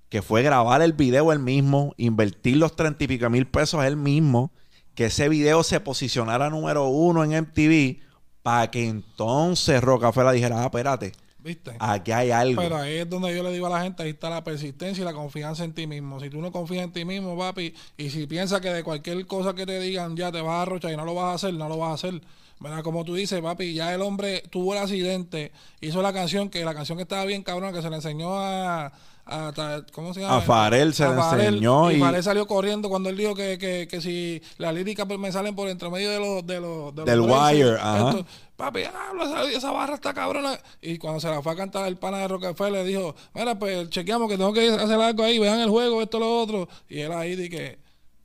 [0.10, 3.98] que fue grabar el video él mismo, invertir los treinta y pico mil pesos él
[3.98, 4.52] mismo,
[4.96, 8.00] que ese video se posicionara número uno en MTV,
[8.48, 11.12] para que entonces Rocafela dijera, ah, espérate,
[11.44, 11.76] ¿viste?
[11.78, 12.62] aquí hay algo.
[12.62, 15.04] Pero ahí es donde yo le digo a la gente, ahí está la persistencia y
[15.04, 16.18] la confianza en ti mismo.
[16.22, 19.54] Si tú no confías en ti mismo, papi, y si piensas que de cualquier cosa
[19.54, 21.68] que te digan ya te vas a arrochar y no lo vas a hacer, no
[21.68, 22.22] lo vas a hacer.
[22.62, 22.84] ¿Verdad?
[22.84, 26.74] Como tú dices, papi, ya el hombre tuvo el accidente, hizo la canción, que la
[26.74, 28.94] canción que estaba bien cabrón, que se le enseñó a...
[29.30, 30.38] a ¿Cómo se llama?
[30.38, 33.58] A Farel se A le Farel, enseñó y- Farel salió corriendo cuando él dijo que,
[33.58, 36.46] que, que si las líricas me salen por entre medio de los...
[36.48, 38.10] De los, de los Del wire, ajá.
[38.10, 38.26] esto,
[38.56, 40.58] Papi, habla, esa, esa barra está cabrona.
[40.82, 43.90] Y cuando se la fue a cantar el pana de Rockefeller, le dijo, mira, pues
[43.90, 46.68] chequeamos que tengo que hacer algo ahí, vean el juego, esto, lo otro.
[46.90, 47.78] Y él ahí di que,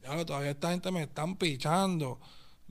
[0.02, 2.18] ya todavía esta gente me están pichando.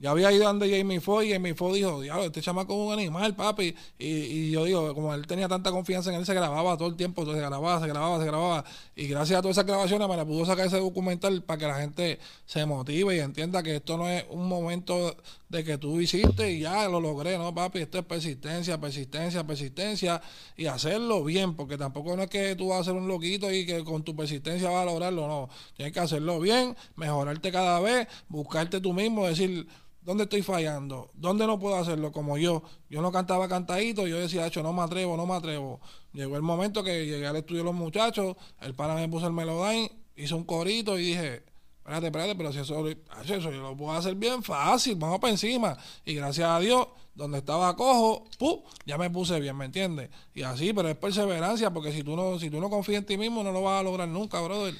[0.02, 2.92] Ya había ido donde Jamie Foy y Jamie Foy dijo, diablo, este chamaco es un
[2.92, 3.72] animal, papi.
[4.00, 6.96] Y, y yo digo, como él tenía tanta confianza en él, se grababa todo el
[6.96, 8.64] tiempo, se grababa, se grababa, se grababa.
[8.96, 11.76] Y gracias a todas esas grabaciones me la pudo sacar ese documental para que la
[11.76, 15.16] gente se motive y entienda que esto no es un momento
[15.48, 17.78] de que tú hiciste y ya lo logré, ¿no, papi?
[17.78, 20.20] Esto es persistencia, persistencia, persistencia
[20.56, 23.64] y hacerlo bien, porque tampoco no es que tú vas a ser un loquito y
[23.64, 25.48] que con tu persistencia vas a lograrlo, no.
[25.76, 29.68] Tienes que hacerlo bien, mejorarte cada vez, buscarte tú mismo, decir,
[30.04, 31.10] ¿dónde estoy fallando?
[31.14, 32.62] ¿Dónde no puedo hacerlo como yo?
[32.88, 35.80] Yo no cantaba cantadito, yo decía, hecho, no me atrevo, no me atrevo.
[36.12, 39.32] Llegó el momento que llegué al estudio de los muchachos, el pana me puso el
[39.32, 41.44] Melodyne, hizo un corito y dije,
[41.78, 45.76] espérate, espérate, pero si eso, eso yo lo puedo hacer bien fácil, vamos para encima.
[46.04, 48.60] Y gracias a Dios, donde estaba cojo, ¡pum!
[48.86, 50.10] ya me puse bien, ¿me entiendes?
[50.34, 53.16] Y así, pero es perseverancia, porque si tú no, si tú no confías en ti
[53.16, 54.74] mismo, no lo vas a lograr nunca, brother.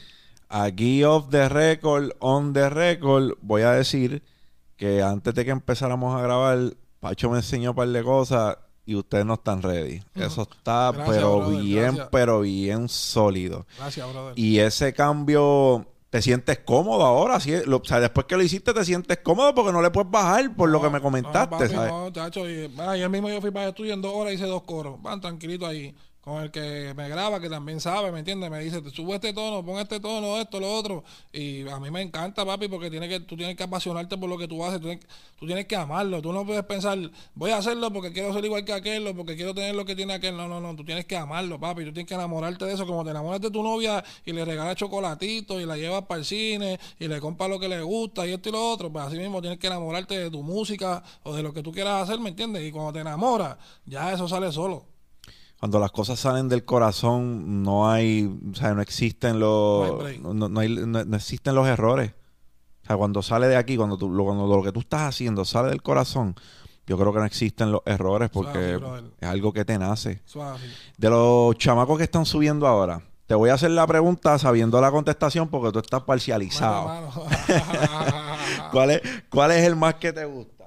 [0.48, 4.22] Aquí off the record, on the record, voy a decir
[4.82, 6.58] que antes de que empezáramos a grabar,
[7.00, 10.02] Pacho me enseñó un par de cosas y ustedes no están ready.
[10.14, 12.08] Eso está, Gracias, pero brother, bien, gracias.
[12.10, 13.66] pero bien sólido.
[13.78, 14.32] Gracias, brother.
[14.36, 17.38] Y ese cambio, te sientes cómodo ahora.
[17.38, 17.52] ¿sí?
[17.66, 20.54] Lo- o sea, después que lo hiciste, te sientes cómodo porque no le puedes bajar
[20.56, 21.90] por lo que me comentaste, no, papi, ¿sabes?
[21.92, 24.46] No, chacho, y, bueno, ayer mismo yo fui para el estudio en dos horas hice
[24.46, 25.00] dos coros.
[25.00, 25.94] Van tranquilito ahí.
[26.22, 28.48] Con el que me graba, que también sabe, ¿me entiendes?
[28.48, 31.02] Me dice, sube este tono, pon este tono, esto, lo otro.
[31.32, 34.38] Y a mí me encanta, papi, porque tiene que, tú tienes que apasionarte por lo
[34.38, 35.04] que tú haces, tú tienes,
[35.36, 36.22] tú tienes que amarlo.
[36.22, 36.96] Tú no puedes pensar,
[37.34, 40.14] voy a hacerlo porque quiero ser igual que aquel, porque quiero tener lo que tiene
[40.14, 40.36] aquel.
[40.36, 41.84] No, no, no, tú tienes que amarlo, papi.
[41.86, 44.76] Tú tienes que enamorarte de eso, como te enamoras de tu novia y le regalas
[44.76, 48.32] chocolatitos y la llevas para el cine y le compras lo que le gusta y
[48.32, 48.92] esto y lo otro.
[48.92, 52.04] Pues así mismo tienes que enamorarte de tu música o de lo que tú quieras
[52.04, 52.62] hacer, ¿me entiendes?
[52.62, 53.56] Y cuando te enamoras,
[53.86, 54.91] ya eso sale solo
[55.62, 60.68] cuando las cosas salen del corazón, no hay, o sea, no existen los, no, hay,
[60.68, 62.10] no, existen los errores.
[62.82, 65.44] O sea, cuando sale de aquí, cuando, tú, lo, cuando lo que tú estás haciendo
[65.44, 66.34] sale del corazón,
[66.84, 68.80] yo creo que no existen los errores porque
[69.20, 70.20] es algo que te nace.
[70.98, 74.90] De los chamacos que están subiendo ahora, te voy a hacer la pregunta sabiendo la
[74.90, 77.22] contestación porque tú estás parcializado.
[78.72, 80.61] ¿Cuál, es, ¿Cuál es el más que te gusta?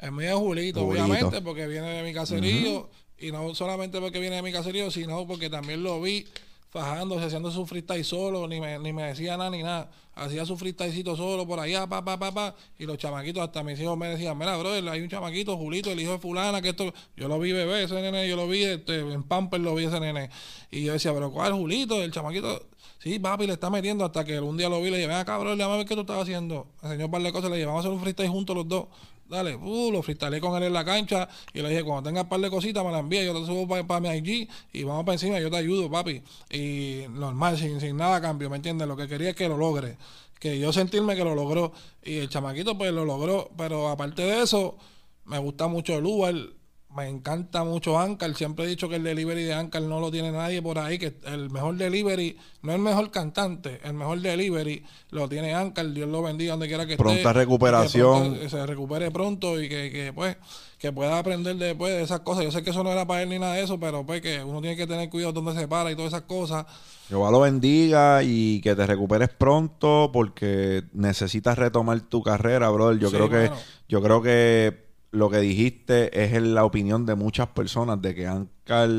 [0.00, 2.88] El mío es Julito, obviamente, porque viene de mi caserío.
[3.18, 6.26] Y no solamente porque viene de mi caserío, sino porque también lo vi
[6.70, 9.90] fajándose, haciendo su freestyle solo, ni me, ni me decía nada ni nada.
[10.14, 12.54] Hacía su freestylecito solo por allá, pa, pa, pa, pa.
[12.78, 16.00] Y los chamaquitos, hasta mis hijos me decían, mira, brother, hay un chamaquito, Julito, el
[16.00, 16.92] hijo de fulana, que esto...
[17.16, 20.00] Yo lo vi bebé, ese nene, yo lo vi este, en Pamper, lo vi ese
[20.00, 20.30] nene.
[20.70, 22.02] Y yo decía, pero ¿cuál Julito?
[22.02, 22.66] El chamaquito...
[23.02, 25.16] Sí, papi, le está metiendo hasta que un día lo vi y le dije, ven
[25.16, 26.66] acá, bro, le a ver qué tú estás haciendo.
[26.82, 28.88] El señor par de cosas, le llevamos a hacer un freestyle juntos los dos.
[29.26, 32.28] Dale, uh, lo freestyle con él en la cancha y le dije, cuando tenga un
[32.28, 35.14] par de cositas me la envía, yo te subo para mi IG y vamos para
[35.14, 36.22] encima, yo te ayudo, papi.
[36.50, 38.86] Y normal, sin, sin nada cambio, ¿me entiendes?
[38.86, 39.96] Lo que quería es que lo logre,
[40.38, 41.72] que yo sentirme que lo logró.
[42.04, 44.76] Y el chamaquito pues lo logró, pero aparte de eso,
[45.24, 46.59] me gusta mucho el Uber
[46.94, 48.34] me encanta mucho Ankar.
[48.34, 50.98] Siempre he dicho que el delivery de Ankar no lo tiene nadie por ahí.
[50.98, 55.92] Que el mejor delivery, no el mejor cantante, el mejor delivery lo tiene Ankar.
[55.92, 57.02] Dios lo bendiga donde quiera que esté.
[57.02, 58.38] Pronta recuperación.
[58.38, 60.36] Que se recupere pronto y que, pues
[60.78, 62.42] que pueda aprender después de esas cosas.
[62.42, 64.42] Yo sé que eso no era para él ni nada de eso, pero pues que
[64.42, 66.64] uno tiene que tener cuidado donde se para y todas esas cosas.
[67.08, 72.98] Jehová lo bendiga y que te recuperes pronto porque necesitas retomar tu carrera, brother.
[72.98, 73.50] Yo creo que
[73.88, 78.90] yo creo que lo que dijiste es la opinión de muchas personas de que Ankar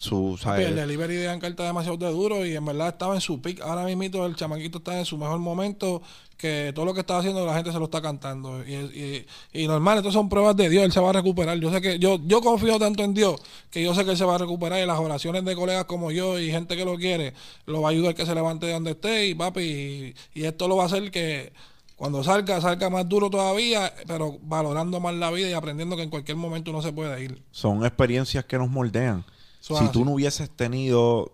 [0.00, 3.42] su el delivery de Ankar está demasiado de duro y en verdad estaba en su
[3.42, 6.02] pick ahora mismo el chamaquito está en su mejor momento
[6.36, 8.64] que todo lo que está haciendo la gente se lo está cantando.
[8.64, 11.58] Y, y, normal entonces son pruebas de Dios él se va a recuperar.
[11.58, 13.40] Yo sé que yo yo confío tanto en Dios
[13.72, 16.12] que yo sé que él se va a recuperar y las oraciones de colegas como
[16.12, 17.34] yo y gente que lo quiere
[17.66, 20.68] lo va a ayudar que se levante de donde esté y papi y, y esto
[20.68, 21.52] lo va a hacer que
[21.98, 26.10] cuando salga, salga más duro todavía, pero valorando más la vida y aprendiendo que en
[26.10, 27.42] cualquier momento uno se puede ir.
[27.50, 29.24] Son experiencias que nos moldean.
[29.60, 31.32] si tú no hubieses tenido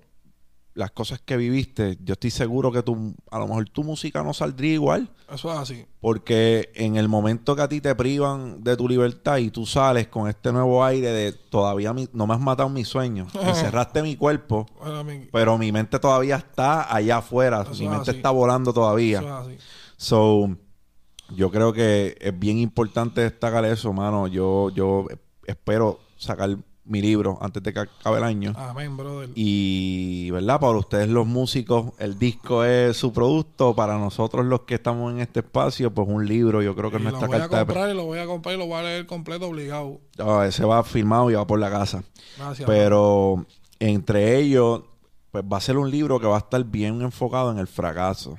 [0.73, 4.33] las cosas que viviste, yo estoy seguro que tu, a lo mejor tu música no
[4.33, 5.11] saldría igual.
[5.31, 5.87] Eso es así.
[6.01, 10.09] Porque en el momento que a ti te privan de tu libertad y tú sales
[10.09, 14.65] con este nuevo aire de todavía no me has matado mi sueño, encerraste mi cuerpo,
[15.31, 19.19] pero mi mente todavía está allá afuera, mi mente está volando todavía.
[19.19, 19.59] Eso es así.
[20.05, 20.55] So,
[21.35, 24.27] yo creo que es bien importante destacar eso, mano.
[24.27, 25.07] Yo, yo
[25.47, 28.53] espero sacar mi libro antes de que acabe el año.
[28.55, 29.31] Amén, brother.
[29.35, 30.61] Y, ¿verdad?
[30.61, 33.75] Para ustedes los músicos, el disco es su producto.
[33.75, 37.03] Para nosotros los que estamos en este espacio, pues un libro, yo creo que es
[37.03, 37.39] nuestra carta.
[37.39, 39.47] Lo voy a comprar y lo voy a comprar y lo voy a leer completo
[39.47, 40.03] obligado.
[40.19, 42.05] Ah, ese va firmado y va por la casa.
[42.37, 42.67] Gracias.
[42.67, 43.47] Pero
[43.79, 44.83] entre ellos,
[45.31, 48.39] pues va a ser un libro que va a estar bien enfocado en el fracaso.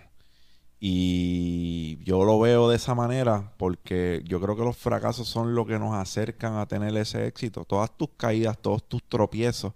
[0.80, 5.66] Y yo lo veo de esa manera porque yo creo que los fracasos son lo
[5.66, 7.66] que nos acercan a tener ese éxito.
[7.66, 9.74] Todas tus caídas, todos tus tropiezos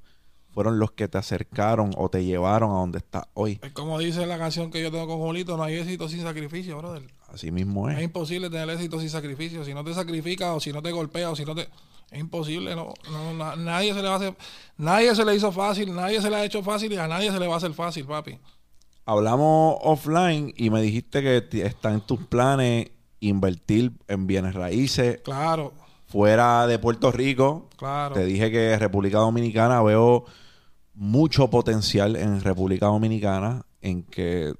[0.51, 3.59] fueron los que te acercaron o te llevaron a donde estás hoy.
[3.63, 6.77] Es como dice la canción que yo tengo con Julito, no hay éxito sin sacrificio,
[6.77, 7.03] brother.
[7.27, 7.97] Así mismo es.
[7.97, 9.63] Es imposible tener éxito sin sacrificio.
[9.63, 11.69] Si no te sacrificas o si no te golpeas o si no te...
[12.11, 14.35] Es imposible, no, no, nadie se le va a hacer...
[14.77, 17.39] Nadie se le hizo fácil, nadie se le ha hecho fácil y a nadie se
[17.39, 18.39] le va a hacer fácil, papi
[19.09, 25.21] hablamos offline y me dijiste que está en tus planes invertir en bienes raíces.
[25.23, 25.73] Claro.
[26.05, 27.69] Fuera de Puerto Rico.
[27.75, 28.13] Claro.
[28.13, 30.25] Te dije que República Dominicana veo
[30.93, 34.53] mucho potencial en República Dominicana en que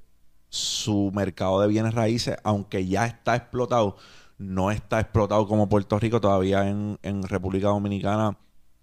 [0.50, 3.98] su mercado de bienes raíces, aunque ya está explotado,
[4.40, 6.20] no está explotado como Puerto Rico.
[6.20, 8.36] Todavía en, en República Dominicana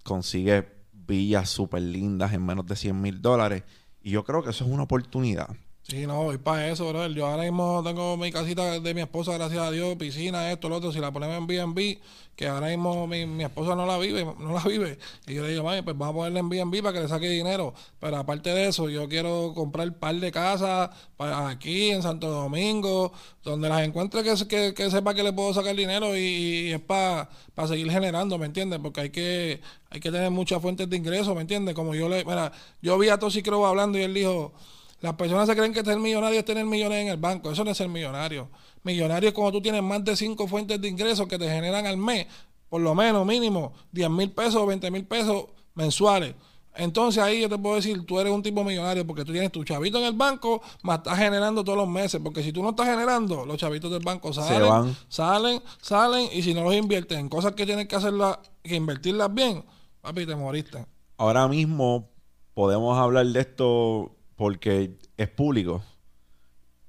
[0.05, 3.65] consigue villas súper lindas en menos de 100 mil dólares
[4.07, 5.49] y yo creo que eso es una oportunidad.
[5.89, 7.13] Sí, no, voy para eso, brother.
[7.13, 10.77] Yo ahora mismo tengo mi casita de mi esposa, gracias a Dios, piscina, esto, lo
[10.79, 10.91] otro.
[10.91, 12.01] Si la ponemos en B&B,
[12.35, 14.99] que ahora mismo mi, mi, esposa no la vive, no la vive.
[15.29, 17.29] Y yo le digo, mami, pues vamos a ponerle en B&B para que le saque
[17.29, 17.73] dinero.
[18.01, 23.13] Pero aparte de eso, yo quiero comprar un par de casas aquí, en Santo Domingo,
[23.45, 27.29] donde las encuentre que, que, sepa que le puedo sacar dinero y, es para
[27.69, 28.81] seguir generando, ¿me entiendes?
[28.83, 29.61] Porque hay que,
[29.91, 31.77] hay que tener muchas fuentes de ingresos, ¿me entiendes?
[31.77, 32.51] Como yo le, mira,
[32.83, 34.53] yo vi a Tosi hablando y él dijo
[35.01, 37.51] las personas se creen que ser millonario es tener millones en el banco.
[37.51, 38.49] Eso no es ser millonario.
[38.83, 41.97] Millonario es cuando tú tienes más de cinco fuentes de ingresos que te generan al
[41.97, 42.27] mes,
[42.69, 46.35] por lo menos mínimo 10 mil pesos o 20 mil pesos mensuales.
[46.79, 49.65] Entonces ahí yo te puedo decir, tú eres un tipo millonario porque tú tienes tu
[49.65, 52.21] chavito en el banco, más estás generando todos los meses.
[52.23, 56.55] Porque si tú no estás generando, los chavitos del banco salen, salen, salen, y si
[56.55, 59.65] no los inviertes en cosas que tienes que hacerlas, que invertirlas bien,
[60.01, 60.87] papi, te moriste.
[61.17, 62.11] Ahora mismo
[62.53, 65.83] podemos hablar de esto porque es público.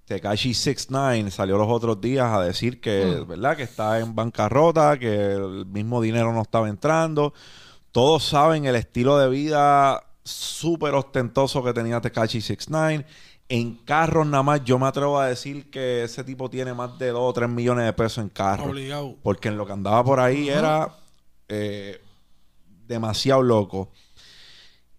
[0.06, 3.28] Tekashi 69 salió los otros días a decir que, mm.
[3.28, 3.58] ¿verdad?
[3.58, 7.34] Que está en bancarrota, que el mismo dinero no estaba entrando.
[7.92, 13.06] Todos saben el estilo de vida súper ostentoso que tenía Tekashi 69.
[13.50, 17.10] En carros nada más, yo me atrevo a decir que ese tipo tiene más de
[17.10, 18.68] 2 o 3 millones de pesos en carros.
[19.24, 20.96] Porque en lo que andaba por ahí era
[21.48, 22.02] eh,
[22.88, 23.92] demasiado loco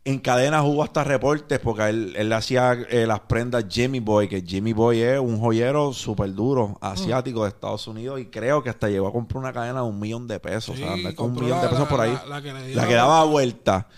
[0.08, 4.40] en cadenas hubo hasta reportes porque él, le hacía eh, las prendas Jimmy Boy, que
[4.40, 8.88] Jimmy Boy es un joyero súper duro, asiático de Estados Unidos, y creo que hasta
[8.88, 10.70] llegó a comprar una cadena de un millón de pesos.
[10.70, 12.18] o sea, con un millón de pesos por ahí.
[12.26, 13.88] La, que, daba vuelta.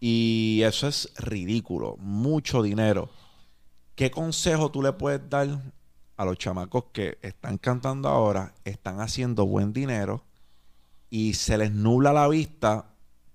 [0.00, 1.96] Y eso es ridículo.
[1.98, 3.10] Mucho dinero.
[3.94, 5.60] ¿Qué consejo tú le puedes dar
[6.16, 10.24] a los chamacos que están cantando ahora, están haciendo buen dinero
[11.10, 12.86] y se les nubla la vista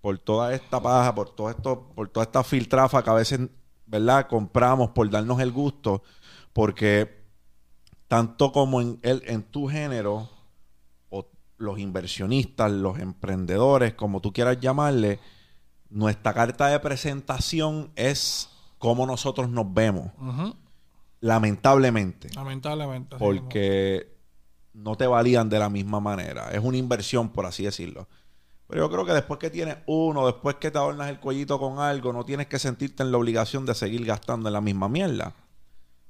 [0.05, 3.39] por toda esta paja, por todo esto, por toda esta filtrafa que a veces,
[3.87, 4.27] ¿verdad?
[4.27, 6.03] Compramos por darnos el gusto,
[6.53, 7.23] porque
[8.07, 10.29] tanto como en, el, en tu género,
[11.09, 11.25] o
[11.57, 15.19] los inversionistas, los emprendedores, como tú quieras llamarle,
[15.89, 20.11] nuestra carta de presentación es cómo nosotros nos vemos.
[21.19, 22.29] Lamentablemente.
[22.35, 23.15] Lamentablemente.
[23.17, 24.15] Porque
[24.71, 26.51] no te valían de la misma manera.
[26.51, 28.07] Es una inversión, por así decirlo.
[28.67, 31.79] Pero yo creo que después que tienes uno, después que te adornas el cuellito con
[31.79, 35.35] algo, no tienes que sentirte en la obligación de seguir gastando en la misma mierda.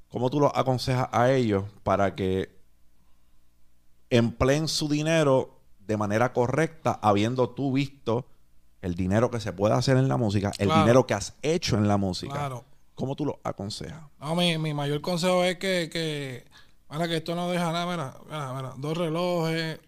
[0.10, 2.58] ¿Cómo tú los aconsejas a ellos para que
[4.10, 8.26] empleen su dinero de manera correcta, habiendo tú visto
[8.82, 11.88] el dinero que se puede hacer en la música, el dinero que has hecho en
[11.88, 12.34] la música?
[12.34, 12.64] Claro.
[12.93, 14.03] ¿Cómo tú los aconsejas?
[14.22, 16.45] No, mi, mi mayor consejo es que, que,
[16.88, 19.82] para que esto no deja nada, mira, mira, mira, dos relojes,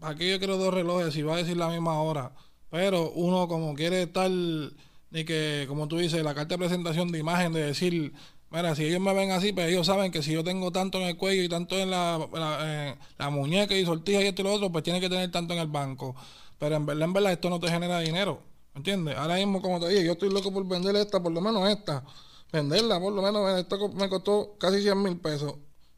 [0.00, 2.32] aquí yo quiero dos relojes, si va a decir la misma hora.
[2.70, 7.18] Pero uno como quiere estar, ni que, como tú dices, la carta de presentación de
[7.18, 8.12] imagen, de decir,
[8.50, 11.08] mira, si ellos me ven así, pues ellos saben que si yo tengo tanto en
[11.08, 12.98] el cuello y tanto en la,
[13.30, 15.68] muñeca y sortija y esto y lo otro, pues tiene que tener tanto en el
[15.68, 16.14] banco.
[16.58, 18.42] Pero en verdad, en verdad, esto no te genera dinero.
[18.74, 19.16] ¿Entiendes?
[19.16, 22.04] Ahora mismo, como te dije, yo estoy loco por vender esta, por lo menos esta.
[22.52, 25.54] Venderla, por lo menos, esto me costó casi 100 mil pesos.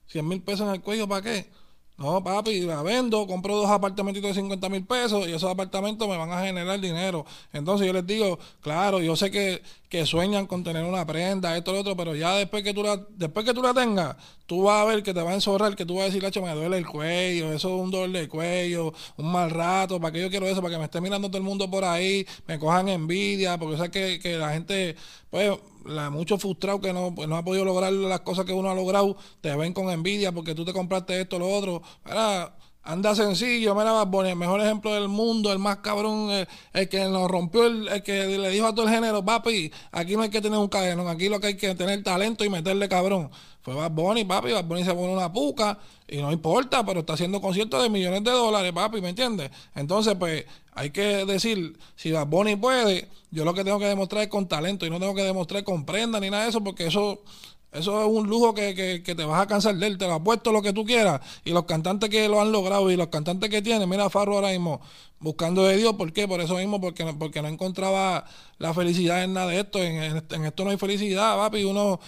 [0.06, 1.50] 100 mil pesos en el cuello, ¿para qué?
[1.98, 6.16] No, papi, la vendo, compro dos apartamentitos de 50 mil pesos y esos apartamentos me
[6.16, 7.26] van a generar dinero.
[7.52, 11.72] Entonces yo les digo, claro, yo sé que, que sueñan con tener una prenda, esto,
[11.72, 14.16] lo otro, pero ya después que tú la, después que tú la tengas,
[14.46, 16.54] tú vas a ver que te va a enzorrar, que tú vas a decir, me
[16.54, 20.30] duele el cuello, eso es un dolor de cuello, un mal rato, ¿para qué yo
[20.30, 20.60] quiero eso?
[20.60, 23.90] Para que me esté mirando todo el mundo por ahí, me cojan envidia, porque sé
[23.90, 24.94] que, que la gente,
[25.30, 28.70] pues la, mucho frustrado que no, pues, no ha podido lograr las cosas que uno
[28.70, 31.82] ha logrado, te ven con envidia porque tú te compraste esto, lo otro.
[32.88, 36.30] Anda sencillo, mira, el mejor ejemplo del mundo, el más cabrón,
[36.72, 40.22] el, que nos rompió, el, que le dijo a todo el género, papi, aquí no
[40.22, 43.30] hay que tener un cadenón, aquí lo que hay que tener talento y meterle cabrón.
[43.60, 45.78] Fue Bad Bunny, papi, Bad Bunny se pone una puca
[46.08, 49.50] y no importa, pero está haciendo conciertos de millones de dólares, papi, ¿me entiendes?
[49.74, 54.22] Entonces, pues, hay que decir, si Bad Bunny puede, yo lo que tengo que demostrar
[54.22, 56.86] es con talento y no tengo que demostrar con prenda ni nada de eso, porque
[56.86, 57.20] eso
[57.72, 60.14] eso es un lujo que, que, que, te vas a cansar de él, te lo
[60.14, 61.20] apuesto lo que tú quieras.
[61.44, 64.50] Y los cantantes que lo han logrado y los cantantes que tienen, mira Farro ahora
[64.50, 64.80] mismo,
[65.20, 66.26] buscando de Dios, ¿por qué?
[66.26, 68.24] Por eso mismo, porque no, porque no encontraba
[68.58, 69.82] la felicidad en nada de esto.
[69.82, 71.64] En, en esto no hay felicidad, papi.
[71.64, 72.00] Uno,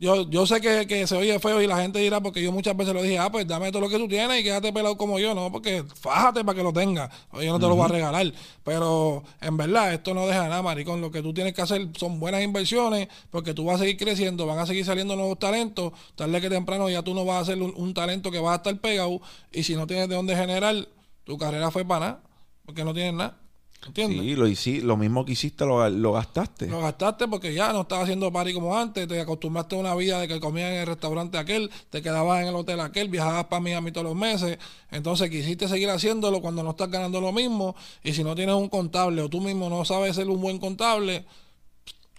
[0.00, 2.76] yo, yo sé que, que, se oye feo y la gente dirá, porque yo muchas
[2.76, 5.18] veces lo dije, ah, pues dame todo lo que tú tienes y quédate pelado como
[5.18, 5.52] yo, ¿no?
[5.52, 7.10] Porque fájate para que lo tengas.
[7.32, 8.32] Yo no te lo voy a regalar.
[8.64, 11.00] Pero en verdad, esto no deja nada, maricón.
[11.00, 14.46] Lo que tú tienes que hacer son buenas inversiones, porque tú vas a seguir creciendo,
[14.46, 15.92] van a seguir saliendo nuevos talentos.
[16.16, 18.76] Tarde que temprano ya tú no vas a ser un, talento que vas a estar
[18.80, 19.20] pegado.
[19.52, 20.88] Y si no tienes de dónde generar,
[21.24, 22.22] tu carrera fue para nada,
[22.66, 23.43] porque no tienes nada.
[23.86, 24.20] ¿Entiendes?
[24.20, 26.66] Sí, lo, hici- lo mismo que hiciste lo, lo gastaste.
[26.68, 30.18] Lo gastaste porque ya no estabas haciendo party como antes, te acostumbraste a una vida
[30.20, 33.60] de que comías en el restaurante aquel, te quedabas en el hotel aquel, viajabas para
[33.60, 34.58] Miami todos los meses,
[34.90, 38.68] entonces quisiste seguir haciéndolo cuando no estás ganando lo mismo y si no tienes un
[38.70, 41.26] contable o tú mismo no sabes ser un buen contable,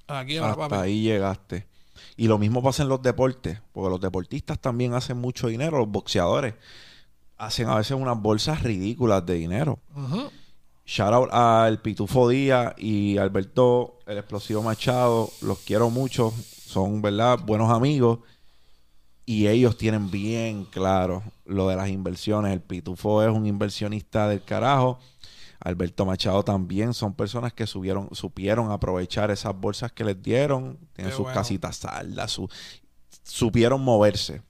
[0.08, 0.76] aquí va, Hasta papi.
[0.76, 1.66] ahí llegaste.
[2.18, 5.90] Y lo mismo pasa en los deportes, porque los deportistas también hacen mucho dinero, los
[5.90, 6.54] boxeadores
[7.38, 9.80] hacen a veces unas bolsas ridículas de dinero.
[9.96, 10.30] Ujú.
[10.86, 17.40] Shout out al Pitufo Díaz y Alberto, el explosivo Machado, los quiero mucho, son, ¿verdad?
[17.44, 18.20] Buenos amigos
[19.26, 22.54] y ellos tienen bien claro lo de las inversiones.
[22.54, 25.00] El Pitufo es un inversionista del carajo.
[25.60, 31.10] Alberto Machado también son personas que subieron, supieron aprovechar esas bolsas que les dieron, tienen
[31.10, 31.34] Qué sus bueno.
[31.40, 32.48] casitas saldas, su-
[33.24, 34.44] supieron moverse.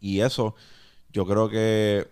[0.00, 0.54] Y eso
[1.12, 2.08] yo creo que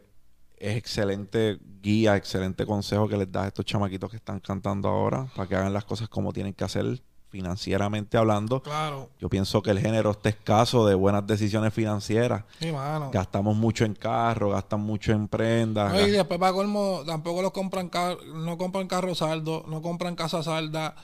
[0.62, 5.26] es excelente guía, excelente consejo que les das a estos chamaquitos que están cantando ahora
[5.34, 8.62] para que hagan las cosas como tienen que hacer financieramente hablando.
[8.62, 12.44] Claro, Yo pienso que el género está escaso de buenas decisiones financieras.
[12.60, 13.10] sí, mano.
[13.12, 15.92] Gastamos mucho en carro, gastan mucho en prendas.
[15.92, 20.14] No, y después para colmo, tampoco los compran car no compran carro saldo, no compran
[20.14, 20.94] casa salda.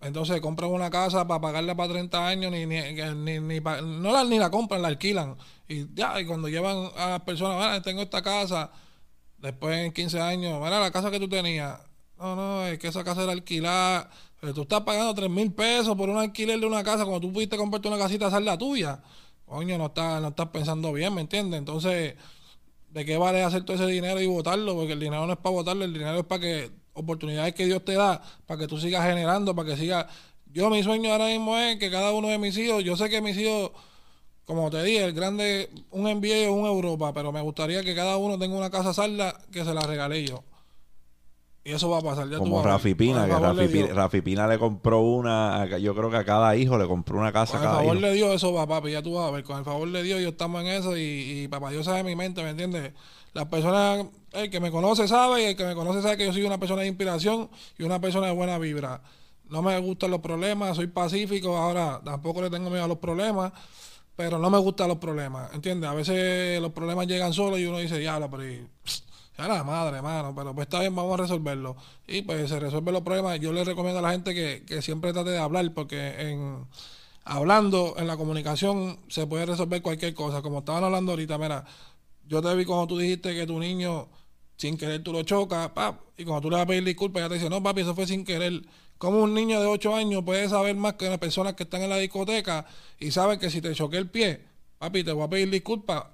[0.00, 2.80] Entonces compran una casa para pagarla para 30 años, ni, ni,
[3.16, 5.36] ni, ni pa- no la, ni la compran, la alquilan.
[5.68, 8.70] Y ya, y cuando llevan a las personas, "Mira, tengo esta casa,
[9.38, 11.78] después en 15 años, mira la casa que tú tenías.
[12.18, 14.10] No, no, es que esa casa era alquilada.
[14.40, 17.32] Pero tú estás pagando 3 mil pesos por un alquiler de una casa cuando tú
[17.32, 19.02] pudiste comprarte una casita salda tuya.
[19.46, 21.58] Coño, no estás, no estás pensando bien, ¿me entiendes?
[21.58, 22.14] Entonces,
[22.90, 24.74] ¿de qué vale hacer todo ese dinero y votarlo?
[24.74, 27.84] Porque el dinero no es para votarlo, el dinero es para que oportunidades que Dios
[27.84, 30.06] te da, para que tú sigas generando, para que sigas...
[30.52, 33.20] Yo mi sueño ahora mismo es que cada uno de mis hijos, yo sé que
[33.20, 33.70] mis hijos,
[34.44, 38.16] como te dije, el grande, un NBA o un Europa, pero me gustaría que cada
[38.16, 40.42] uno tenga una casa salda que se la regale yo.
[41.62, 42.28] Y eso va a pasar.
[42.28, 42.66] Ya tú como ver.
[42.66, 43.82] Rafi Pina, que Rafi.
[43.88, 47.58] Rafi Pina le compró una, yo creo que a cada hijo le compró una casa
[47.58, 48.06] Con a el cada favor hijo.
[48.06, 49.44] de Dios eso va, papi, ya tú vas a ver.
[49.44, 52.16] Con el favor de Dios yo estamos en eso y, y papá Dios sabe mi
[52.16, 52.92] mente, ¿me entiendes?
[53.34, 56.32] Las personas, el que me conoce sabe y el que me conoce sabe que yo
[56.32, 57.48] soy una persona de inspiración
[57.78, 59.02] y una persona de buena vibra.
[59.48, 63.52] No me gustan los problemas, soy pacífico, ahora tampoco le tengo miedo a los problemas,
[64.16, 65.90] pero no me gustan los problemas, ¿entiendes?
[65.90, 68.66] A veces los problemas llegan solos y uno dice, ya, pero y,
[69.46, 71.76] ya la madre, hermano, pero pues está bien, vamos a resolverlo.
[72.06, 73.40] Y pues se resuelven los problemas.
[73.40, 76.66] Yo le recomiendo a la gente que, que siempre trate de hablar, porque en
[77.24, 80.42] hablando, en la comunicación, se puede resolver cualquier cosa.
[80.42, 81.64] Como estaban hablando ahorita, mira,
[82.26, 84.08] yo te vi cuando tú dijiste que tu niño,
[84.56, 87.28] sin querer, tú lo chocas, pap, y cuando tú le vas a pedir disculpas, ya
[87.28, 88.62] te dice, no, papi, eso fue sin querer.
[88.98, 91.90] Como un niño de 8 años puede saber más que las personas que están en
[91.90, 92.66] la discoteca
[92.98, 94.44] y sabe que si te choqué el pie,
[94.78, 96.04] papi, te voy a pedir disculpas,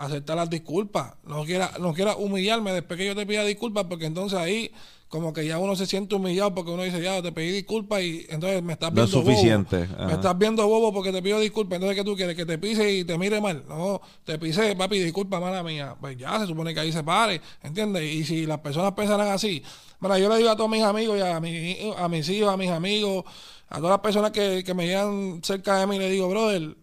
[0.00, 1.14] aceptar las disculpas.
[1.24, 4.72] No quiera, no quiera humillarme después que yo te pida disculpas, porque entonces ahí
[5.08, 8.26] como que ya uno se siente humillado porque uno dice, ya te pedí disculpas y
[8.30, 9.30] entonces me estás No es viendo bobo.
[9.36, 9.78] suficiente.
[9.98, 10.12] Me Ajá.
[10.14, 11.76] estás viendo bobo porque te pido disculpas.
[11.76, 12.36] Entonces, ¿qué tú quieres?
[12.36, 13.64] Que te pise y te mire mal.
[13.68, 15.96] No, te pisé, papi, disculpa, mala mía.
[16.00, 18.04] Pues ya, se supone que ahí se pare, ¿entiendes?
[18.04, 19.62] Y si las personas pensaran así,
[19.98, 22.56] mira, yo le digo a todos mis amigos y a, mi- a mis hijos, a
[22.56, 23.24] mis amigos,
[23.68, 26.76] a todas las personas que, que me llegan cerca de mí, le digo, brother,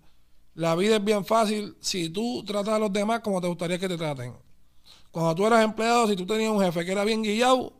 [0.57, 3.87] la vida es bien fácil si tú tratas a los demás como te gustaría que
[3.87, 4.35] te traten.
[5.11, 7.73] Cuando tú eras empleado, si tú tenías un jefe que era bien guillado,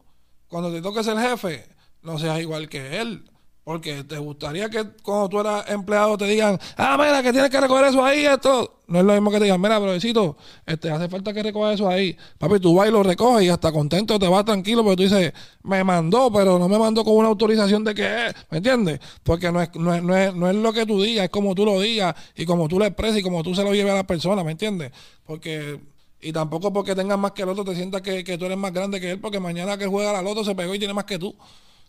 [0.47, 1.67] cuando te toques el jefe,
[2.03, 3.27] no seas igual que él.
[3.67, 7.59] Porque te gustaría que cuando tú eras empleado te digan, ah, mira, que tienes que
[7.59, 8.79] recoger eso ahí, esto.
[8.87, 11.89] No es lo mismo que te digan, mira, brodecito, este, hace falta que recojas eso
[11.89, 12.15] ahí.
[12.37, 15.33] Papi, tú vas y lo recoges y hasta contento te vas tranquilo porque tú dices,
[15.63, 19.01] me mandó, pero no me mandó con una autorización de que es, ¿me entiendes?
[19.21, 21.53] Porque no es, no, es, no, es, no es lo que tú digas, es como
[21.53, 23.95] tú lo digas y como tú lo expresas y como tú se lo lleves a
[23.95, 24.93] la persona, ¿me entiendes?
[25.25, 25.77] Porque
[26.21, 28.71] y tampoco porque tengas más que el otro te sientas que, que tú eres más
[28.71, 31.19] grande que él, porque mañana que juega la loto se pegó y tiene más que
[31.19, 31.35] tú.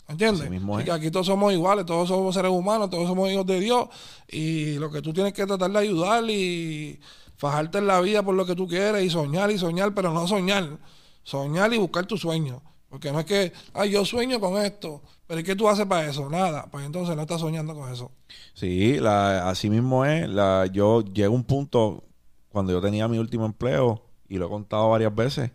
[0.08, 0.48] ¿Entiendes?
[0.48, 3.88] Mismo que aquí todos somos iguales, todos somos seres humanos, todos somos hijos de Dios.
[4.26, 6.98] Y lo que tú tienes que tratar de ayudar y
[7.36, 10.26] fajarte en la vida por lo que tú quieres y soñar y soñar, pero no
[10.26, 10.78] soñar.
[11.22, 12.62] Soñar y buscar tu sueño.
[12.88, 16.08] Porque no es que, ay, yo sueño con esto, pero ¿y qué tú haces para
[16.08, 16.30] eso?
[16.30, 16.66] Nada.
[16.70, 18.10] Pues entonces no estás soñando con eso.
[18.54, 20.26] Sí, la, así mismo es.
[20.26, 22.02] La, yo llegué a un punto
[22.48, 25.50] cuando yo tenía mi último empleo, y lo he contado varias veces,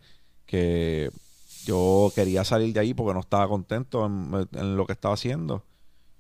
[0.46, 1.10] que
[1.66, 5.64] yo quería salir de ahí porque no estaba contento en, en lo que estaba haciendo.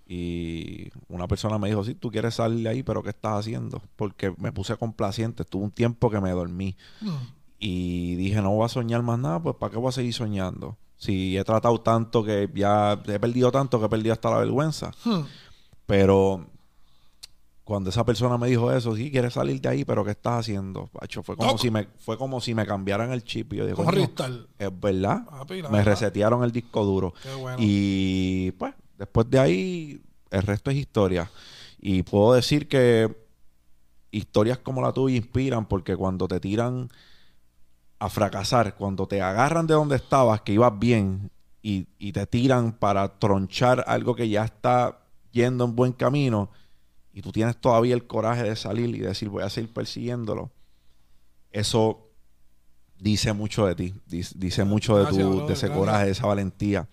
[0.06, 3.82] Y una persona me dijo, sí, tú quieres salir de ahí, pero ¿qué estás haciendo?
[3.96, 5.44] Porque me puse complaciente.
[5.44, 6.76] Estuve un tiempo que me dormí.
[7.58, 10.78] Y dije, no voy a soñar más nada, pues ¿para qué voy a seguir soñando?
[10.98, 14.92] Si he tratado tanto que ya he perdido tanto que he perdido hasta la vergüenza.
[15.06, 15.22] Hmm.
[15.86, 16.48] Pero
[17.64, 20.88] cuando esa persona me dijo eso, sí, quieres salir de ahí, pero ¿qué estás haciendo?
[20.88, 23.78] Pacho, fue como si me fue como si me cambiaran el chip y yo digo,
[23.78, 24.48] Como "Coño, Ristal.
[24.60, 25.26] es verdad.
[25.26, 25.86] Papi, me verdad.
[25.86, 27.14] resetearon el disco duro.
[27.24, 27.58] Qué bueno.
[27.60, 31.32] Y pues, después de ahí, el resto es historia.
[31.80, 33.16] Y puedo decir que
[34.12, 36.90] historias como la tuya inspiran porque cuando te tiran
[38.00, 42.74] a fracasar, cuando te agarran de donde estabas, que ibas bien, y, y te tiran
[42.74, 45.00] para tronchar algo que ya está
[45.32, 46.50] yendo en buen camino,
[47.14, 50.52] y tú tienes todavía el coraje de salir y decir voy a seguir persiguiéndolo,
[51.52, 52.10] eso
[52.98, 55.72] dice mucho de ti, dice, dice mucho de, Gracias, tu, de ese gracias.
[55.78, 56.90] coraje, de esa valentía.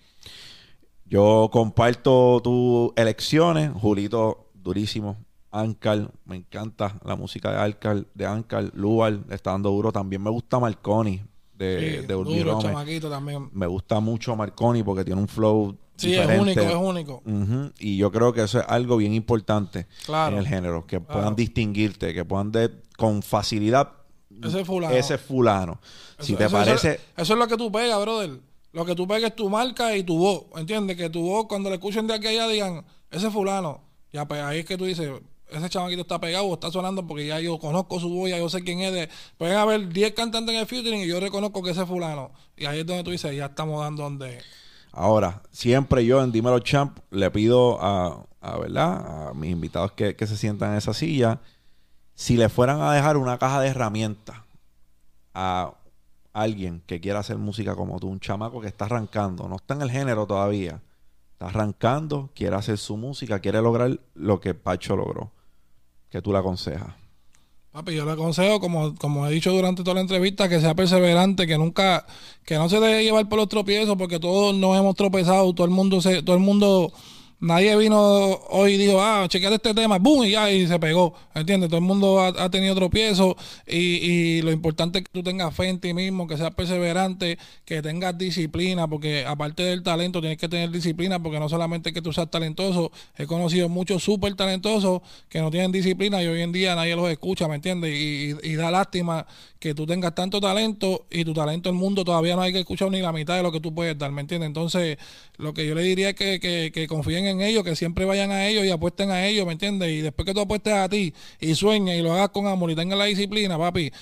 [1.05, 5.17] Yo comparto tus elecciones, Julito, durísimo.
[5.53, 9.91] Ankar, me encanta la música de Ankar, de Ankar, Lual, le está dando duro.
[9.91, 11.21] También me gusta Marconi
[11.53, 12.59] de, Sí, de duro,
[13.09, 13.49] también.
[13.51, 17.21] Me gusta mucho Marconi porque tiene un flow Sí, es único, es único.
[17.25, 20.33] Ujú, Y yo creo que eso es algo bien importante Claro.
[20.35, 21.13] en el género, que Claro.
[21.13, 23.91] puedan distinguirte, que puedan de, con facilidad
[24.43, 24.95] Ese fulano.
[24.95, 25.79] ese fulano.
[26.19, 28.39] si te eso- parece, Eso, eso es lo que tú pegas, brother.
[28.73, 30.43] Lo que tú pegas es tu marca y tu voz.
[30.55, 30.95] ¿Entiendes?
[30.95, 33.81] Que tu voz, cuando le escuchen de aquí a allá, digan, ese fulano.
[34.13, 35.09] Ya, pues ahí es que tú dices,
[35.49, 38.47] ese chamaquito está pegado o está sonando porque ya yo conozco su voz, ya yo
[38.49, 38.93] sé quién es.
[38.93, 39.09] De...
[39.37, 42.31] Pueden haber 10 cantantes en el featuring y yo reconozco que ese es fulano.
[42.55, 44.39] Y ahí es donde tú dices, ya estamos dando donde.
[44.91, 49.29] Ahora, siempre yo en Dímelo Champ le pido a, a, ¿verdad?
[49.29, 51.39] a mis invitados que, que se sientan en esa silla,
[52.13, 54.37] si le fueran a dejar una caja de herramientas
[55.33, 55.73] a
[56.33, 59.81] alguien que quiera hacer música como tú, un chamaco que está arrancando, no está en
[59.81, 60.81] el género todavía,
[61.33, 65.31] está arrancando, quiere hacer su música, quiere lograr lo que Pacho logró,
[66.09, 67.00] que tú le aconsejas.
[67.71, 71.47] Papi, yo le aconsejo, como, como he dicho durante toda la entrevista, que sea perseverante,
[71.47, 72.05] que nunca,
[72.43, 75.71] que no se deje llevar por los tropiezos, porque todos nos hemos tropezado, todo el
[75.71, 76.91] mundo se, todo el mundo,
[77.41, 77.97] nadie vino
[78.49, 81.69] hoy y dijo, ah, chequeate este tema, boom, y ya, y se pegó, ¿entiendes?
[81.69, 83.35] Todo el mundo ha, ha tenido tropiezos
[83.67, 87.37] y, y lo importante es que tú tengas fe en ti mismo, que seas perseverante,
[87.65, 92.01] que tengas disciplina, porque aparte del talento tienes que tener disciplina, porque no solamente que
[92.01, 96.51] tú seas talentoso, he conocido muchos súper talentosos que no tienen disciplina y hoy en
[96.51, 97.91] día nadie los escucha, ¿me entiendes?
[97.93, 99.25] Y, y- y da lástima
[99.59, 102.89] que tú tengas tanto talento y tu talento el mundo todavía no hay que escuchar
[102.91, 104.47] ni la mitad de lo que tú puedes dar, ¿me entiendes?
[104.47, 104.97] Entonces,
[105.37, 108.31] lo que yo le diría es que, que, que confíen en ellos, que siempre vayan
[108.31, 109.89] a ellos y apuesten a ellos, ¿me entiendes?
[109.89, 112.75] Y después que tú apuestes a ti y sueñes y lo hagas con amor y
[112.75, 113.93] tengas la disciplina, papi,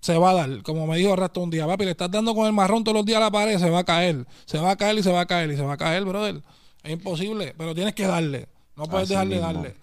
[0.00, 0.62] se va a dar.
[0.62, 3.06] Como me dijo Rasta un día, papi, le estás dando con el marrón todos los
[3.06, 4.26] días a la pared, se va a caer.
[4.44, 6.42] Se va a caer y se va a caer y se va a caer, brother.
[6.82, 8.48] Es imposible, pero tienes que darle.
[8.76, 9.52] No puedes Así dejar de mismo.
[9.52, 9.76] darle.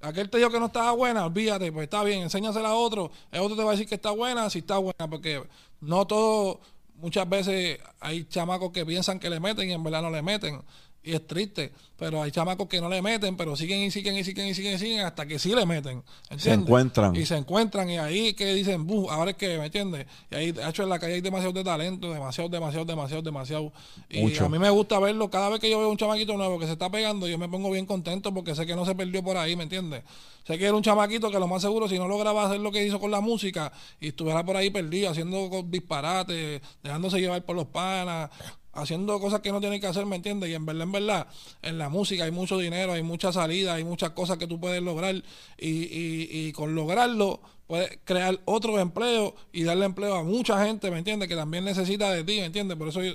[0.00, 3.10] Aquel te dijo que no estaba buena, olvídate, pues está bien, enséñasela a otro.
[3.32, 5.42] El otro te va a decir que está buena, si está buena, porque
[5.80, 6.60] no todo,
[6.96, 10.60] muchas veces hay chamacos que piensan que le meten y en verdad no le meten.
[11.06, 14.24] Y es triste, pero hay chamacos que no le meten, pero siguen y siguen y
[14.24, 16.02] siguen y siguen y siguen hasta que sí le meten.
[16.30, 16.62] ¿entiendes?
[16.66, 17.14] encuentran.
[17.14, 20.06] Y se encuentran y ahí que dicen, "Buh, ahora es que, ¿me entiendes?
[20.30, 23.72] Y ahí, de hecho, en la calle hay demasiado de talento, demasiado, demasiado, demasiado, demasiado.
[24.08, 24.46] Y Mucho.
[24.46, 25.28] a mí me gusta verlo.
[25.28, 27.70] Cada vez que yo veo un chamaquito nuevo que se está pegando, yo me pongo
[27.70, 30.04] bien contento porque sé que no se perdió por ahí, ¿me entiendes?
[30.46, 32.84] Sé que era un chamaquito que lo más seguro, si no lograba hacer lo que
[32.86, 37.66] hizo con la música y estuviera por ahí perdido, haciendo disparates, dejándose llevar por los
[37.66, 38.30] panas,
[38.74, 40.50] haciendo cosas que no tiene que hacer, ¿me entiendes?
[40.50, 41.26] Y en verdad, en verdad,
[41.62, 44.82] en la música hay mucho dinero, hay mucha salida, hay muchas cosas que tú puedes
[44.82, 50.64] lograr y, y, y con lograrlo puedes crear otro empleo y darle empleo a mucha
[50.66, 51.28] gente, ¿me entiendes?
[51.28, 52.76] Que también necesita de ti, ¿me entiendes?
[52.76, 53.14] Por eso yo,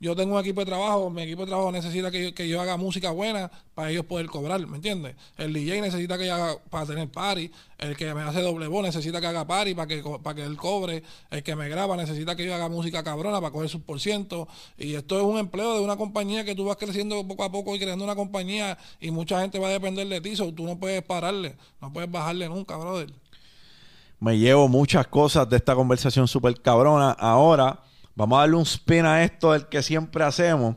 [0.00, 2.58] yo tengo un equipo de trabajo, mi equipo de trabajo necesita que yo, que yo
[2.58, 5.14] haga música buena para ellos poder cobrar, ¿me entiendes?
[5.36, 8.82] El DJ necesita que yo haga para tener party, el que me hace doble voz
[8.82, 12.34] necesita que haga party para que, para que él cobre, el que me graba necesita
[12.34, 14.48] que yo haga música cabrona para coger sus por ciento,
[14.78, 17.76] y esto es un empleo de una compañía que tú vas creciendo poco a poco
[17.76, 20.78] y creando una compañía y mucha gente va a depender de ti, so tú no
[20.78, 23.12] puedes pararle, no puedes bajarle nunca, brother.
[24.18, 27.10] Me llevo muchas cosas de esta conversación súper cabrona.
[27.12, 27.80] Ahora
[28.20, 30.76] vamos a darle un spin a esto del que siempre hacemos.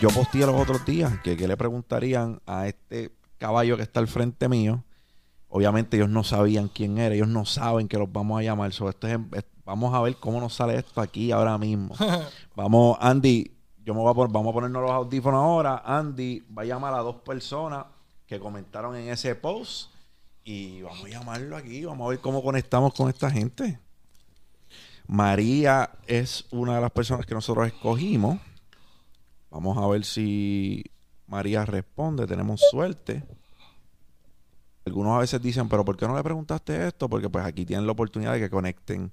[0.00, 4.08] Yo posteé los otros días que, que le preguntarían a este caballo que está al
[4.08, 4.82] frente mío.
[5.48, 8.72] Obviamente ellos no sabían quién era, ellos no saben que los vamos a llamar.
[8.72, 11.94] So, esto es- es- vamos a ver cómo nos sale esto aquí ahora mismo.
[12.56, 13.52] Vamos, Andy,
[13.84, 15.82] yo me voy a poner, vamos a ponernos los audífonos ahora.
[15.86, 17.86] Andy va a llamar a dos personas
[18.32, 19.90] que comentaron en ese post
[20.42, 23.78] y vamos a llamarlo aquí, vamos a ver cómo conectamos con esta gente.
[25.06, 28.40] María es una de las personas que nosotros escogimos.
[29.50, 30.82] Vamos a ver si
[31.26, 33.22] María responde, tenemos suerte.
[34.86, 37.10] algunos a veces dicen, pero ¿por qué no le preguntaste esto?
[37.10, 39.12] Porque pues aquí tienen la oportunidad de que conecten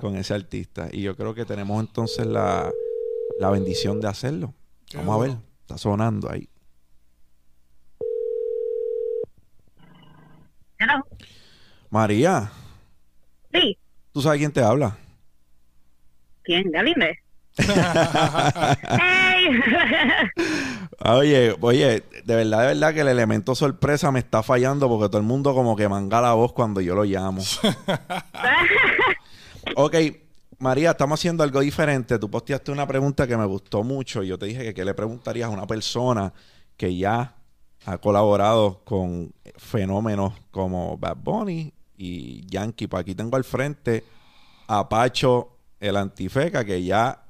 [0.00, 0.88] con ese artista.
[0.92, 2.70] Y yo creo que tenemos entonces la,
[3.40, 4.54] la bendición de hacerlo.
[4.86, 6.48] Qué Vamos a ver, está sonando ahí.
[10.82, 11.04] Hello.
[11.90, 12.50] María,
[13.52, 13.78] Sí.
[14.12, 14.96] ¿tú sabes quién te habla?
[16.42, 16.70] ¿Quién?
[16.72, 17.18] ¿Galinde?
[17.58, 19.46] ¡Hey!
[21.04, 25.18] Oye, oye, de verdad, de verdad que el elemento sorpresa me está fallando porque todo
[25.18, 27.42] el mundo como que manga la voz cuando yo lo llamo.
[29.76, 29.94] Ok,
[30.58, 32.18] María, estamos haciendo algo diferente.
[32.18, 34.22] Tú posteaste una pregunta que me gustó mucho.
[34.22, 36.32] y Yo te dije que qué le preguntarías a una persona
[36.76, 37.36] que ya
[37.86, 42.86] ha colaborado con fenómenos como Bad Bunny y Yankee.
[42.86, 44.04] Pues aquí tengo al frente
[44.66, 47.24] a Pacho, el antifeca, que ya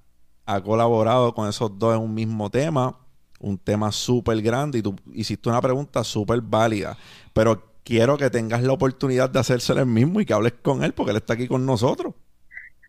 [0.46, 2.98] ha colaborado con esos dos en un mismo tema.
[3.40, 6.96] Un tema súper grande y tú hiciste una pregunta súper válida.
[7.32, 10.92] Pero quiero que tengas la oportunidad de hacérselo el mismo y que hables con él
[10.92, 12.14] porque él está aquí con nosotros.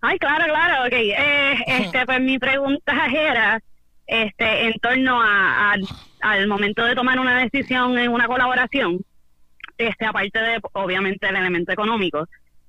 [0.01, 0.93] Ay, claro, claro, ok.
[0.93, 3.63] Eh, este, pues mi pregunta era
[4.07, 5.75] este, en torno a,
[6.21, 8.99] al momento de tomar una decisión en una colaboración,
[9.77, 12.27] este, aparte de, obviamente, el elemento económico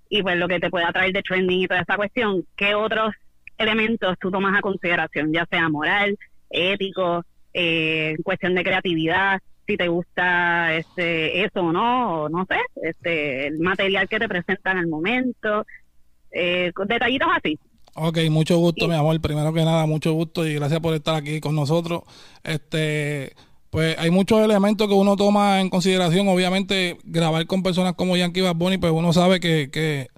[0.08, 3.14] y pues lo que te pueda traer de trending y toda esa cuestión, ¿qué otros
[3.58, 6.16] elementos tú tomas a consideración, ya sea moral,
[6.50, 12.58] ético, eh, cuestión de creatividad, si te gusta este, eso o no, o no sé,
[12.82, 15.66] este, el material que te presenta en el momento,
[16.30, 17.58] eh, detallitos así.
[17.96, 19.20] Ok, mucho gusto, mi amor.
[19.20, 22.02] Primero que nada, mucho gusto y gracias por estar aquí con nosotros.
[22.42, 23.34] Este,
[23.70, 26.26] pues hay muchos elementos que uno toma en consideración.
[26.26, 30.08] Obviamente, grabar con personas como Yankee Bad Bunny, pues uno sabe que, que,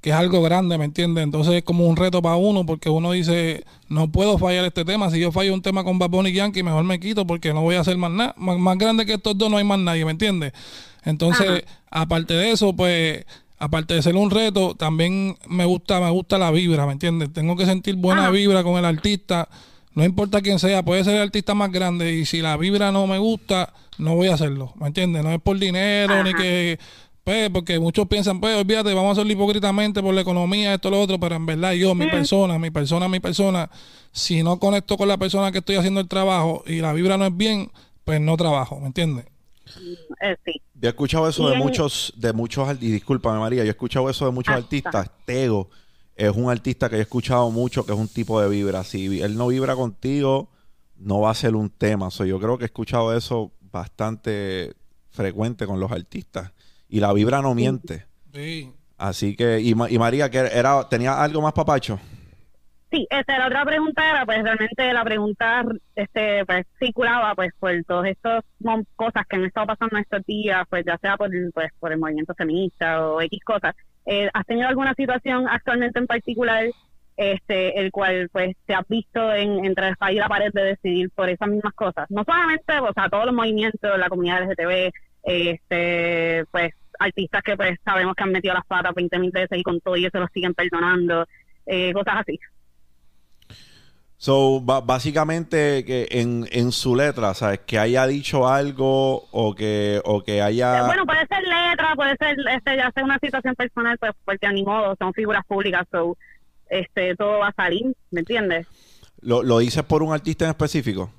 [0.00, 1.24] que es algo grande, ¿me entiendes?
[1.24, 5.10] Entonces es como un reto para uno porque uno dice, no puedo fallar este tema.
[5.10, 7.60] Si yo fallo un tema con Bad Bunny y Yankee, mejor me quito porque no
[7.60, 8.34] voy a hacer más nada.
[8.38, 10.54] Más, más grande que estos dos no hay más nadie, ¿me entiendes?
[11.04, 13.26] Entonces, aparte de eso, pues
[13.58, 17.32] aparte de ser un reto, también me gusta, me gusta la vibra, ¿me entiendes?
[17.32, 18.30] Tengo que sentir buena Ajá.
[18.30, 19.48] vibra con el artista,
[19.94, 23.06] no importa quién sea, puede ser el artista más grande y si la vibra no
[23.06, 25.24] me gusta, no voy a hacerlo, ¿me entiendes?
[25.24, 26.78] No es por dinero ni que
[27.24, 31.00] pues porque muchos piensan, pues olvídate, vamos a hacerlo hipócritamente por la economía, esto, lo
[31.00, 33.68] otro, pero en verdad yo, mi persona, mi persona, mi persona,
[34.12, 37.26] si no conecto con la persona que estoy haciendo el trabajo y la vibra no
[37.26, 37.72] es bien,
[38.04, 39.24] pues no trabajo, ¿me entiendes?
[40.20, 40.62] Eh, sí.
[40.80, 43.70] Yo he escuchado eso Y de en- muchos, de muchos, y discúlpame María, yo he
[43.70, 45.10] escuchado eso de muchos artistas.
[45.24, 45.70] Tego
[46.14, 48.84] es un artista que yo he escuchado mucho, que es un tipo de vibra.
[48.84, 50.50] Si él no vibra contigo,
[50.96, 52.10] no va a ser un tema.
[52.10, 54.74] So, yo creo que he escuchado eso bastante
[55.10, 56.52] frecuente con los artistas.
[56.88, 58.06] Y la vibra no miente.
[58.34, 58.72] Sí.
[58.98, 61.98] Así que, y, y María, que era, ¿tenía algo más papacho?
[62.90, 65.64] Sí, este, la otra pregunta era, pues realmente la pregunta
[65.96, 68.44] este, pues, circulaba pues por todas estas
[68.94, 71.98] cosas que han estado pasando estos días, pues ya sea por, el- pues, por el
[71.98, 73.74] movimiento feminista o X cosas.
[74.06, 76.64] Eh, ¿Has tenido alguna situación actualmente en particular
[77.16, 80.62] este, el cual pues te has visto en, entre la espada y la pared de
[80.64, 82.06] decidir por esas mismas cosas?
[82.10, 84.92] No solamente, o sea, todos los movimientos, la comunidad LGTB,
[85.24, 89.62] este, pues artistas que pues sabemos que han metido las patas 20 mil veces y
[89.64, 91.26] con todo y eso los siguen perdonando,
[91.66, 92.38] eh, cosas así.
[94.18, 97.60] So, básicamente que en, en su letra, ¿sabes?
[97.66, 100.78] Que haya dicho algo o que, o que haya...
[100.78, 104.48] Eh, Bueno, puede ser letra, puede ser este, ya sea una situación personal, pues porque
[104.48, 106.16] ni modo, son figuras públicas, so,
[106.70, 108.66] este, todo va a salir, ¿me entiendes?
[109.20, 111.10] ¿Lo, ¿Lo dices por un artista en específico?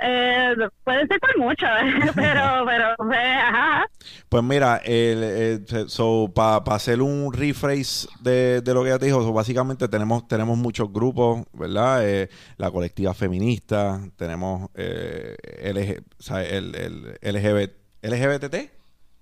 [0.00, 1.66] Eh, puede ser por mucho,
[2.14, 3.86] pero, pero, ajá.
[4.28, 9.06] Pues mira, el, el- so, para hacer un rephrase de, de lo que ella te
[9.06, 12.06] dijo, so, básicamente tenemos, tenemos muchos grupos, ¿verdad?
[12.08, 17.72] Eh, la colectiva feminista, tenemos eh, LG, o sea, el, el LGBT,
[18.02, 18.54] LGBTT,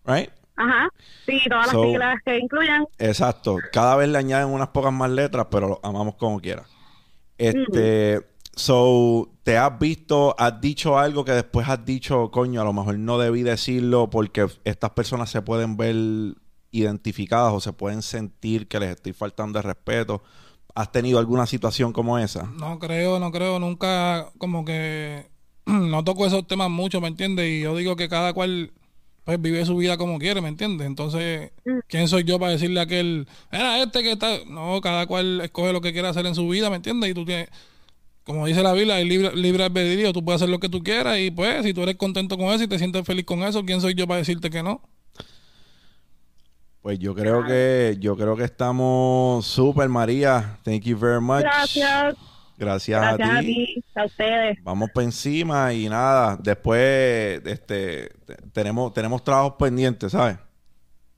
[0.06, 0.30] ¿right?
[0.56, 0.88] Ajá,
[1.26, 2.86] sí, todas las siglas que incluyan.
[2.98, 3.56] Exacto.
[3.72, 6.64] Cada vez le añaden unas pocas más letras, pero lo amamos como quiera.
[7.38, 8.20] Este,
[8.54, 12.98] so, ¿te has visto, has dicho algo que después has dicho, coño, a lo mejor
[12.98, 16.36] no debí decirlo porque estas personas se pueden ver
[16.70, 20.22] identificadas o se pueden sentir que les estoy faltando de respeto?
[20.74, 22.44] ¿Has tenido alguna situación como esa?
[22.44, 25.30] No creo, no creo, nunca como que
[25.66, 27.46] no toco esos temas mucho, ¿me entiendes?
[27.50, 28.72] Y yo digo que cada cual
[29.24, 30.86] pues vive su vida como quiere, ¿me entiendes?
[30.86, 31.52] Entonces,
[31.86, 34.44] ¿quién soy yo para decirle a aquel, era este que está?
[34.46, 37.10] No, cada cual escoge lo que quiera hacer en su vida, ¿me entiendes?
[37.10, 37.48] Y tú tienes,
[38.24, 41.18] como dice la Biblia, hay libre, libre albedrío, tú puedes hacer lo que tú quieras
[41.18, 43.80] y pues si tú eres contento con eso y te sientes feliz con eso, ¿quién
[43.80, 44.80] soy yo para decirte que no?
[46.82, 50.58] Pues yo creo que, yo creo que estamos súper, María.
[50.64, 51.42] Thank you very much.
[51.42, 52.16] Gracias.
[52.58, 53.46] Gracias, Gracias a a ti.
[53.46, 54.58] ti, a ustedes.
[54.62, 56.36] Vamos por encima y nada.
[56.42, 60.38] Después este, te- tenemos, tenemos trabajos pendientes, ¿sabes?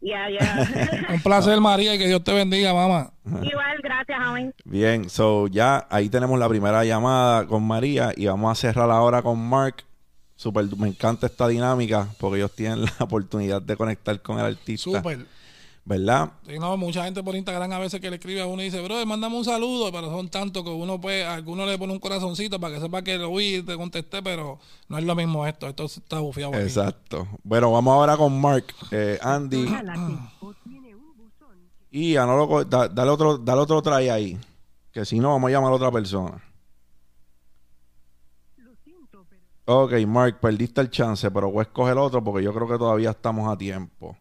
[0.05, 1.09] Ya, ya.
[1.15, 3.11] Un placer, María, y que Dios te bendiga, mamá.
[3.25, 4.55] Igual, gracias, amén.
[4.65, 9.23] Bien, so ya ahí tenemos la primera llamada con María y vamos a cerrar ahora
[9.23, 9.77] con Mark.
[10.37, 14.91] Super, me encanta esta dinámica porque ellos tienen la oportunidad de conectar con el artista,
[14.91, 15.27] Súper.
[15.87, 16.33] ¿Verdad?
[16.47, 18.81] Sí, no, mucha gente por Instagram a veces que le escribe a uno y dice,
[18.81, 21.99] bro, mándame un saludo, pero son tantos que uno puede, a alguno le pone un
[21.99, 24.59] corazoncito para que sepa que lo vi y te contesté, pero
[24.89, 26.55] no es lo mismo esto, esto está bufiado.
[26.55, 26.63] aquí.
[26.63, 27.29] Exacto.
[27.43, 29.67] Bueno, vamos ahora con Mark, eh, Andy
[31.91, 34.39] y a no lo da- dale otro, dale otro try ahí,
[34.91, 36.43] que si no vamos a llamar a otra persona.
[39.67, 43.11] Ok, Mark, perdiste el chance, pero voy a escoger otro porque yo creo que todavía
[43.11, 44.17] estamos a tiempo.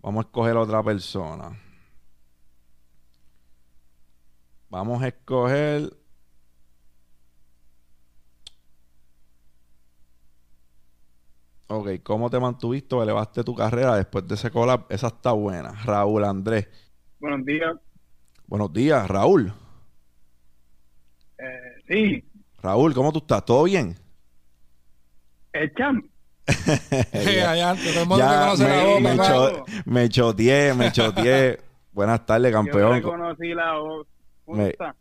[0.00, 1.58] Vamos a escoger otra persona.
[4.70, 5.92] Vamos a escoger.
[11.66, 14.86] Ok, ¿cómo te mantuviste o elevaste tu carrera después de ese collab?
[14.88, 15.72] Esa está buena.
[15.84, 16.68] Raúl Andrés.
[17.20, 17.76] Buenos días.
[18.46, 19.52] Buenos días, Raúl.
[21.38, 22.24] Eh, sí,
[22.62, 23.44] Raúl, ¿cómo tú estás?
[23.44, 23.96] ¿Todo bien?
[25.52, 26.04] el champ.
[27.12, 29.28] Sí, allá antes, todo el mundo que Ya conoce la me, voz, me, papá.
[29.28, 31.60] cho- me choteé, me choteé.
[31.92, 32.92] Buenas tardes, Yo campeón.
[32.94, 34.06] reconocí la voz.
[34.44, 34.94] ¿Cómo Me- está?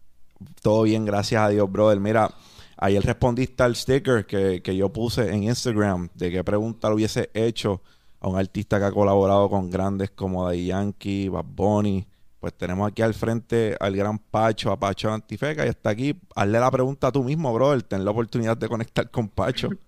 [0.61, 1.99] Todo bien, gracias a Dios, brother.
[1.99, 2.29] Mira,
[2.77, 7.29] ayer respondiste al sticker que, que yo puse en Instagram de qué pregunta le hubiese
[7.33, 7.81] hecho
[8.19, 12.05] a un artista que ha colaborado con grandes como Daddy Yankee, Bad Bunny.
[12.39, 16.15] Pues tenemos aquí al frente al gran Pacho, a Pacho Antifeca, y está aquí.
[16.35, 17.81] Hazle la pregunta tú mismo, brother.
[17.83, 19.69] Ten la oportunidad de conectar con Pacho.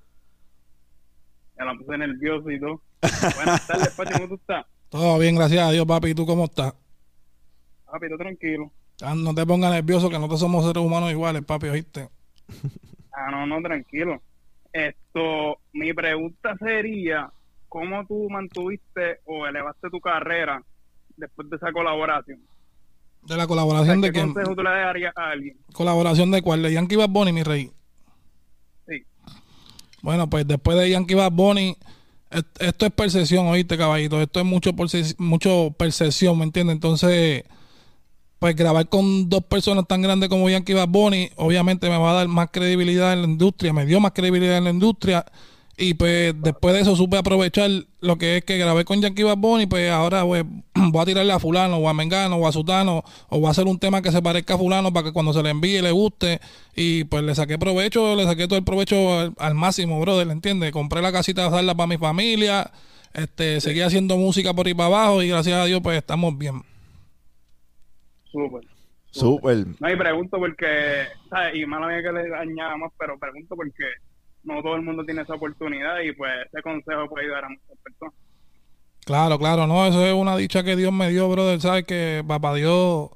[1.60, 2.82] Me la puse nervioso y todo.
[3.36, 4.66] Buenas tardes, Pacho, ¿cómo tú estás?
[4.90, 6.10] Todo bien, gracias a Dios, papi.
[6.10, 6.74] ¿Y tú cómo estás?
[7.86, 8.72] Papi, tranquilo.
[9.02, 12.10] Ah, No te pongas nervioso, que nosotros somos seres humanos iguales, papi, ¿oíste?
[13.12, 14.22] Ah, no, no, tranquilo.
[14.72, 17.30] Esto, mi pregunta sería,
[17.68, 20.64] ¿cómo tú mantuviste o elevaste tu carrera
[21.18, 22.40] después de esa colaboración?
[23.24, 24.32] De la colaboración de ¿Qué quién?
[24.34, 25.58] consejo tú le darías a alguien?
[25.74, 26.62] ¿Colaboración de cuál?
[26.62, 27.70] ¿De Yankee Bad Bunny, mi rey?
[30.02, 31.76] Bueno, pues después de Yankee Bad Bunny,
[32.32, 34.22] et- esto es percepción, oíste, caballito.
[34.22, 34.72] Esto es mucho,
[35.18, 36.76] mucho percepción, ¿me entiendes?
[36.76, 37.44] Entonces,
[38.40, 42.14] pues grabar con dos personas tan grandes como Yankee Bad Bunny, obviamente me va a
[42.14, 45.26] dar más credibilidad en la industria, me dio más credibilidad en la industria.
[45.82, 47.70] Y pues después de eso supe aprovechar
[48.02, 50.44] lo que es que grabé con Yankee Bad Bunny, pues ahora pues,
[50.76, 53.66] voy a tirarle a fulano o a Mengano o a Sutano o voy a hacer
[53.66, 56.42] un tema que se parezca a fulano para que cuando se le envíe le guste
[56.76, 60.74] y pues le saqué provecho, le saqué todo el provecho al, al máximo, brother, ¿entiendes?
[60.74, 62.70] Compré la casita de hacerla para mi familia,
[63.14, 66.62] este, seguí haciendo música por ahí para abajo y gracias a Dios pues estamos bien.
[68.34, 68.64] Súper.
[69.12, 69.66] Súper.
[69.80, 71.56] No, y pregunto porque, ¿sabes?
[71.56, 73.86] Y mala mía que le añada más, pero pregunto porque
[74.44, 77.78] no todo el mundo tiene esa oportunidad y pues ese consejo puede ayudar a muchas
[77.84, 78.14] personas.
[79.06, 82.54] Claro, claro, no, eso es una dicha que Dios me dio, brother, sabes que papá
[82.54, 83.10] Dios,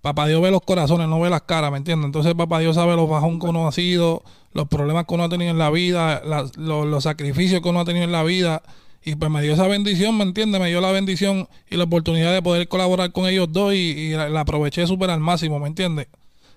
[0.00, 2.06] papá Dios ve los corazones, no ve las caras, ¿me entiendes?
[2.06, 5.28] Entonces papá Dios sabe los bajón que uno ha sido, los problemas que uno ha
[5.28, 8.62] tenido en la vida, los, los sacrificios que uno ha tenido en la vida,
[9.04, 10.60] y pues me dio esa bendición, ¿me entiendes?
[10.60, 14.10] Me dio la bendición y la oportunidad de poder colaborar con ellos dos y, y
[14.10, 16.08] la, la aproveché súper al máximo, ¿me entiendes?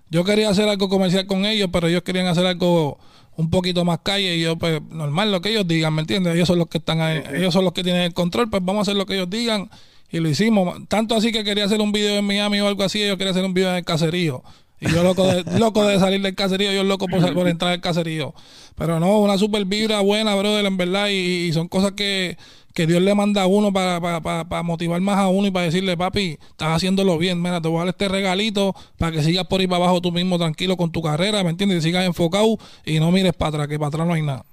[0.10, 2.98] Yo quería hacer algo comercial con ellos, pero ellos querían hacer algo
[3.36, 6.36] un poquito más calle y yo pues normal lo que ellos digan, ¿me entiendes?
[6.36, 8.82] Ellos son los que están ahí, ellos son los que tienen el control, pues vamos
[8.82, 9.70] a hacer lo que ellos digan
[10.12, 10.78] y lo hicimos.
[10.88, 13.44] Tanto así que quería hacer un video en Miami o algo así, yo quería hacer
[13.44, 14.44] un video en el caserío.
[14.84, 17.82] Y yo loco de, loco de salir del caserío, yo loco por, por entrar al
[17.82, 18.34] caserío.
[18.76, 22.38] Pero no, una super vibra buena, brother, en verdad, y, y son cosas que,
[22.74, 25.52] que Dios le manda a uno para, para, para, para motivar más a uno y
[25.52, 29.22] para decirle, papi, estás haciéndolo bien, mira, te voy a dar este regalito para que
[29.24, 31.78] sigas por ahí para abajo tú mismo tranquilo con tu carrera, ¿me entiendes?
[31.80, 34.44] Y sigas enfocado y no mires para atrás, que para atrás no hay nada.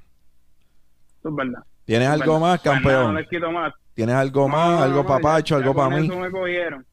[1.21, 1.63] Eso es verdad.
[1.87, 2.41] ¿Tienes es algo verdad.
[2.41, 3.15] más, Pues nada, campeón?
[3.15, 3.73] no les quito más.
[3.95, 4.69] ¿Tienes algo más?
[4.71, 5.55] No, no, ¿Algo no, para ya- Pacho?
[5.59, 6.07] ya ¿Algo para mí?
[6.07, 6.87] eso me cogieron.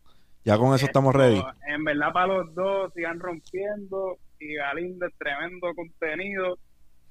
[0.47, 1.43] Ya con eso estamos ready.
[1.67, 4.17] En verdad, para los dos, sigan rompiendo.
[4.39, 6.57] Y Galíndez, tremendo contenido.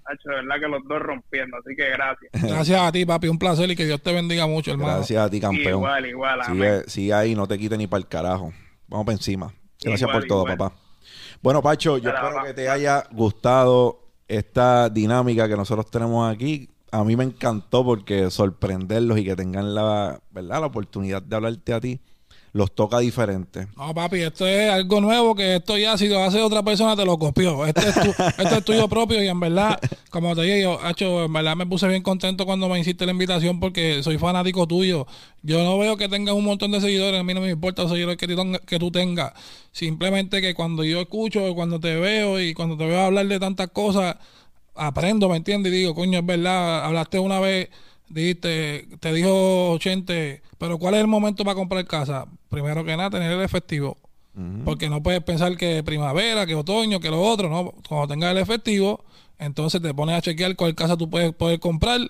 [0.07, 1.57] Hacho, de verdad que los dos rompiendo.
[1.59, 2.33] Así que gracias.
[2.51, 4.97] Gracias a ti, papi, un placer y que Dios te bendiga mucho, hermano.
[4.97, 5.81] Gracias a ti, campeón.
[5.81, 6.45] Igual, igual.
[6.47, 8.55] Sigue, sigue ahí, no te quite ni para el carajo.
[8.89, 9.53] Vamos para encima.
[9.83, 10.57] Gracias Igual, por todo, igual.
[10.57, 10.77] papá.
[11.43, 12.47] Bueno, Pacho, yo espero papá.
[12.47, 16.71] que te haya gustado esta dinámica que nosotros tenemos aquí.
[16.91, 20.61] A mí me encantó porque sorprenderlos y que tengan la, ¿verdad?
[20.61, 22.01] la oportunidad de hablarte a ti.
[22.57, 23.69] Los toca diferente.
[23.77, 27.05] No, papi, esto es algo nuevo que esto ya si lo hace otra persona te
[27.05, 27.67] lo copió.
[27.67, 28.11] Este es, tu,
[28.43, 29.79] esto es tuyo propio y en verdad,
[30.09, 33.61] como te digo, Hacho, en verdad me puse bien contento cuando me hiciste la invitación
[33.61, 35.07] porque soy fanático tuyo.
[35.43, 37.91] Yo no veo que tengas un montón de seguidores, a mí no me importa los
[37.91, 38.27] seguidores que,
[38.67, 39.35] que tú tengas.
[39.73, 43.69] Simplemente que cuando yo escucho, cuando te veo y cuando te veo hablar de tantas
[43.69, 44.17] cosas,
[44.75, 45.75] aprendo, ¿me entiendes?
[45.75, 47.69] Y digo, coño, es verdad, hablaste una vez,
[48.09, 50.13] dijiste, te dijo 80,
[50.59, 52.27] pero ¿cuál es el momento para comprar casa?
[52.49, 53.97] Primero que nada, tener el efectivo.
[54.67, 57.73] Porque no puedes pensar que primavera, que otoño, que lo otro, ¿no?
[57.89, 59.03] Cuando tengas el efectivo,
[59.39, 62.01] entonces te pones a chequear cuál casa tú puedes poder comprar,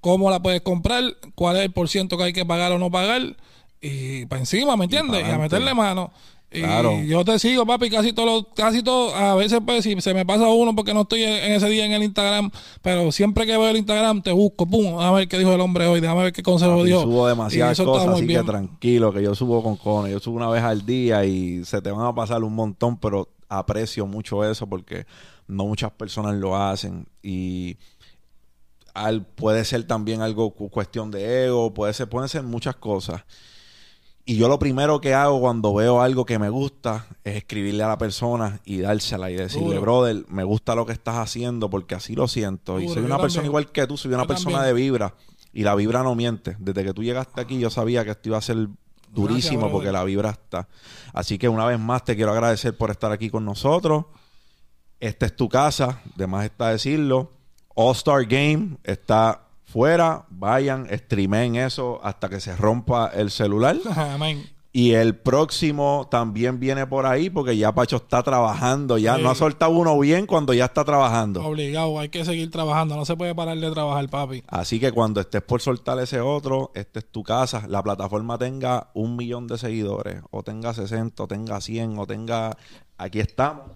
[0.00, 1.02] cómo la puedes comprar,
[1.34, 3.36] cuál es el por ciento que hay que pagar o no pagar,
[3.80, 5.26] y para encima, ¿me entiendes?
[5.26, 6.12] Y, a meterle mano.
[6.50, 6.98] Y Claro.
[7.02, 10.24] yo te sigo, papi, casi todo, lo- casi todo, a veces pues si se me
[10.24, 12.50] pasa uno porque no estoy en, en ese día en el Instagram,
[12.80, 15.86] pero siempre que veo el Instagram te busco, pum, a ver qué dijo el hombre
[15.86, 17.02] hoy, déjame ver qué consejo dio.
[17.02, 18.40] subo demasiadas cosas, así bien.
[18.40, 20.10] que tranquilo, que yo subo con cojones.
[20.12, 23.28] Yo subo una vez al día y se te van a pasar un montón, pero
[23.50, 25.04] aprecio mucho eso porque
[25.48, 27.06] no muchas personas lo hacen.
[27.22, 27.76] Y
[28.94, 33.22] al, puede ser también algo cu- cuestión de ego, puede ser, pueden ser muchas cosas.
[34.28, 37.88] Y yo lo primero que hago cuando veo algo que me gusta es escribirle a
[37.88, 39.80] la persona y dársela y decirle, Duro.
[39.80, 42.78] brother, me gusta lo que estás haciendo porque así lo siento.
[42.78, 43.46] y soy una persona también.
[43.46, 44.76] igual que tú, soy una Yo persona también.
[44.76, 45.14] de vibra.
[45.54, 46.56] Y la vibra no miente.
[46.58, 48.68] Desde que tú llegaste aquí yo sabía que esto iba a ser
[49.14, 50.68] durísimo porque la vibra está.
[51.14, 54.04] Así que una vez más te quiero agradecer por estar aquí con nosotros.
[55.00, 57.30] Esta es tu casa, de más está decirlo.
[57.74, 60.24] All Star Game está fuera.
[60.30, 63.76] Vayan, streamen eso hasta que se rompa el celular.
[63.96, 64.44] Amén.
[64.70, 68.98] Y el próximo también viene por ahí porque ya Pacho está trabajando.
[68.98, 69.22] Ya Sí.
[69.22, 71.42] no ha soltado uno bien cuando ya está trabajando.
[71.44, 74.44] Obligado, hay que seguir trabajando, no se puede parar de trabajar, papi.
[74.46, 77.64] Así que cuando estés por soltar ese otro, esta es tu casa.
[77.66, 82.56] La plataforma tenga un millón de seguidores, o tenga 60, o tenga 100, o tenga.
[82.98, 83.70] Aquí estamos.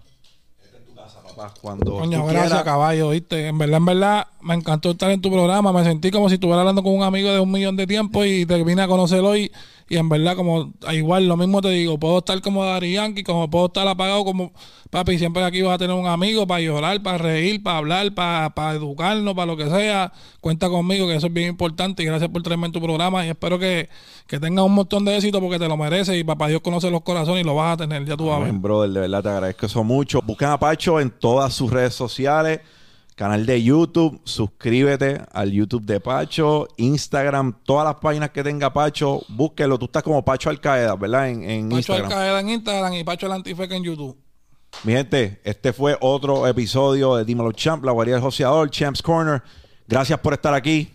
[1.60, 3.48] Cuando Coño, gracias, caballo, ¿viste?
[3.48, 5.72] En verdad, en verdad, me encantó estar en tu programa.
[5.72, 8.46] Me sentí como si estuviera hablando con un amigo de un millón de tiempo y
[8.46, 9.50] te vine a conocer hoy.
[9.88, 13.50] Y en verdad, como igual, lo mismo te digo, puedo estar como Dari Yankee, como
[13.50, 14.52] puedo estar apagado como
[14.90, 15.18] papi.
[15.18, 18.72] Siempre aquí vas a tener un amigo para llorar, para reír, para hablar, para, para
[18.72, 20.12] educarnos, para lo que sea.
[20.40, 22.02] Cuenta conmigo, que eso es bien importante.
[22.02, 23.26] Y gracias por traerme en tu programa.
[23.26, 23.88] Y espero que,
[24.26, 26.18] que tengas un montón de éxito porque te lo mereces.
[26.18, 28.04] Y papá Dios conoce los corazones y lo vas a tener.
[28.04, 28.52] Ya tú vas a ver.
[28.52, 30.20] Brother, de verdad te agradezco eso mucho.
[30.22, 32.60] Busquen a Pacho en todas sus redes sociales,
[33.14, 39.22] canal de YouTube, suscríbete al YouTube de Pacho, Instagram, todas las páginas que tenga Pacho,
[39.28, 39.78] búsquelo.
[39.78, 41.28] Tú estás como Pacho Alcaeda, ¿verdad?
[41.28, 42.04] En, en Pacho Instagram.
[42.06, 44.18] Alcaeda en Instagram y Pacho el Antifeca en YouTube.
[44.84, 49.42] Mi gente, este fue otro episodio de Dímelo Champ, la guarida del joseador, Champs Corner.
[49.86, 50.92] Gracias por estar aquí.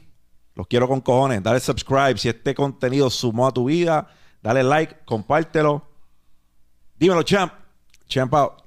[0.55, 1.41] Los quiero con cojones.
[1.43, 4.07] Dale subscribe si este contenido sumó a tu vida.
[4.41, 5.87] Dale like, compártelo.
[6.97, 7.53] Dímelo, champ.
[8.07, 8.66] Champ out.